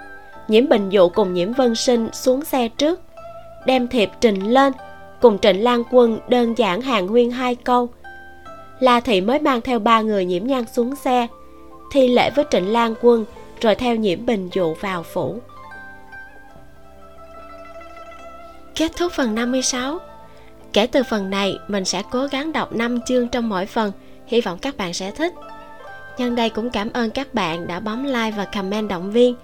nhiễm 0.48 0.68
bình 0.68 0.90
dụ 0.90 1.08
cùng 1.08 1.34
nhiễm 1.34 1.52
vân 1.52 1.74
sinh 1.74 2.08
xuống 2.12 2.44
xe 2.44 2.68
trước, 2.68 3.00
đem 3.66 3.88
thiệp 3.88 4.10
trình 4.20 4.40
lên, 4.40 4.72
cùng 5.20 5.38
trịnh 5.38 5.64
lan 5.64 5.82
quân 5.90 6.18
đơn 6.28 6.58
giản 6.58 6.80
hàng 6.80 7.08
huyên 7.08 7.30
hai 7.30 7.54
câu. 7.54 7.88
La 8.80 9.00
thị 9.00 9.20
mới 9.20 9.38
mang 9.38 9.60
theo 9.60 9.78
ba 9.78 10.00
người 10.00 10.24
nhiễm 10.24 10.46
nhan 10.46 10.64
xuống 10.72 10.96
xe, 10.96 11.26
thi 11.92 12.08
lễ 12.08 12.30
với 12.36 12.44
trịnh 12.50 12.72
lan 12.72 12.94
quân, 13.02 13.24
rồi 13.60 13.74
theo 13.74 13.96
nhiễm 13.96 14.26
bình 14.26 14.48
dụ 14.52 14.74
vào 14.74 15.02
phủ. 15.02 15.38
Kết 18.80 18.96
thúc 18.96 19.12
phần 19.12 19.34
56 19.34 19.98
Kể 20.72 20.86
từ 20.86 21.02
phần 21.02 21.30
này 21.30 21.58
mình 21.68 21.84
sẽ 21.84 22.02
cố 22.10 22.26
gắng 22.26 22.52
đọc 22.52 22.72
5 22.72 23.00
chương 23.06 23.28
trong 23.28 23.48
mỗi 23.48 23.66
phần. 23.66 23.92
Hy 24.26 24.40
vọng 24.40 24.58
các 24.58 24.76
bạn 24.76 24.94
sẽ 24.94 25.10
thích. 25.10 25.32
Nhân 26.18 26.34
đây 26.34 26.50
cũng 26.50 26.70
cảm 26.70 26.92
ơn 26.92 27.10
các 27.10 27.34
bạn 27.34 27.66
đã 27.66 27.80
bấm 27.80 28.04
like 28.04 28.30
và 28.36 28.44
comment 28.44 28.88
động 28.88 29.10
viên. 29.10 29.34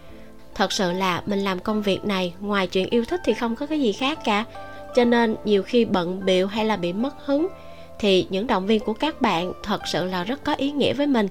Thật 0.55 0.73
sự 0.73 0.93
là 0.93 1.23
mình 1.27 1.39
làm 1.39 1.59
công 1.59 1.83
việc 1.83 2.05
này 2.05 2.35
Ngoài 2.41 2.67
chuyện 2.67 2.91
yêu 2.91 3.05
thích 3.05 3.21
thì 3.25 3.35
không 3.35 3.57
có 3.57 3.67
cái 3.67 3.81
gì 3.81 3.93
khác 3.93 4.19
cả. 4.25 4.45
Cho 4.95 5.05
nên 5.05 5.37
nhiều 5.45 5.63
khi 5.63 5.85
bận 5.85 6.25
biệu 6.25 6.47
hay 6.47 6.65
là 6.65 6.77
bị 6.77 6.93
mất 6.93 7.27
hứng 7.27 7.49
Thì 7.99 8.27
những 8.31 8.47
động 8.47 8.67
viên 8.67 8.81
của 8.81 8.93
các 8.93 9.21
bạn 9.21 9.53
thật 9.63 9.81
sự 9.93 10.05
là 10.05 10.25
rất 10.25 10.45
có 10.45 10.55
ý 10.55 10.71
nghĩa 10.71 10.93
với 10.93 11.07
mình. 11.07 11.29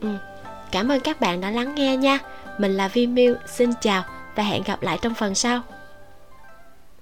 Ừ. 0.00 0.08
Cảm 0.70 0.88
ơn 0.88 1.00
các 1.00 1.20
bạn 1.20 1.40
đã 1.40 1.50
lắng 1.50 1.74
nghe 1.74 1.96
nha. 1.96 2.18
Mình 2.58 2.76
là 2.76 2.88
Vi 2.88 3.06
Miu, 3.06 3.34
xin 3.46 3.70
chào 3.80 4.04
và 4.34 4.42
hẹn 4.42 4.62
gặp 4.62 4.82
lại 4.82 4.98
trong 5.02 5.14
phần 5.14 5.34
sau. 5.34 5.62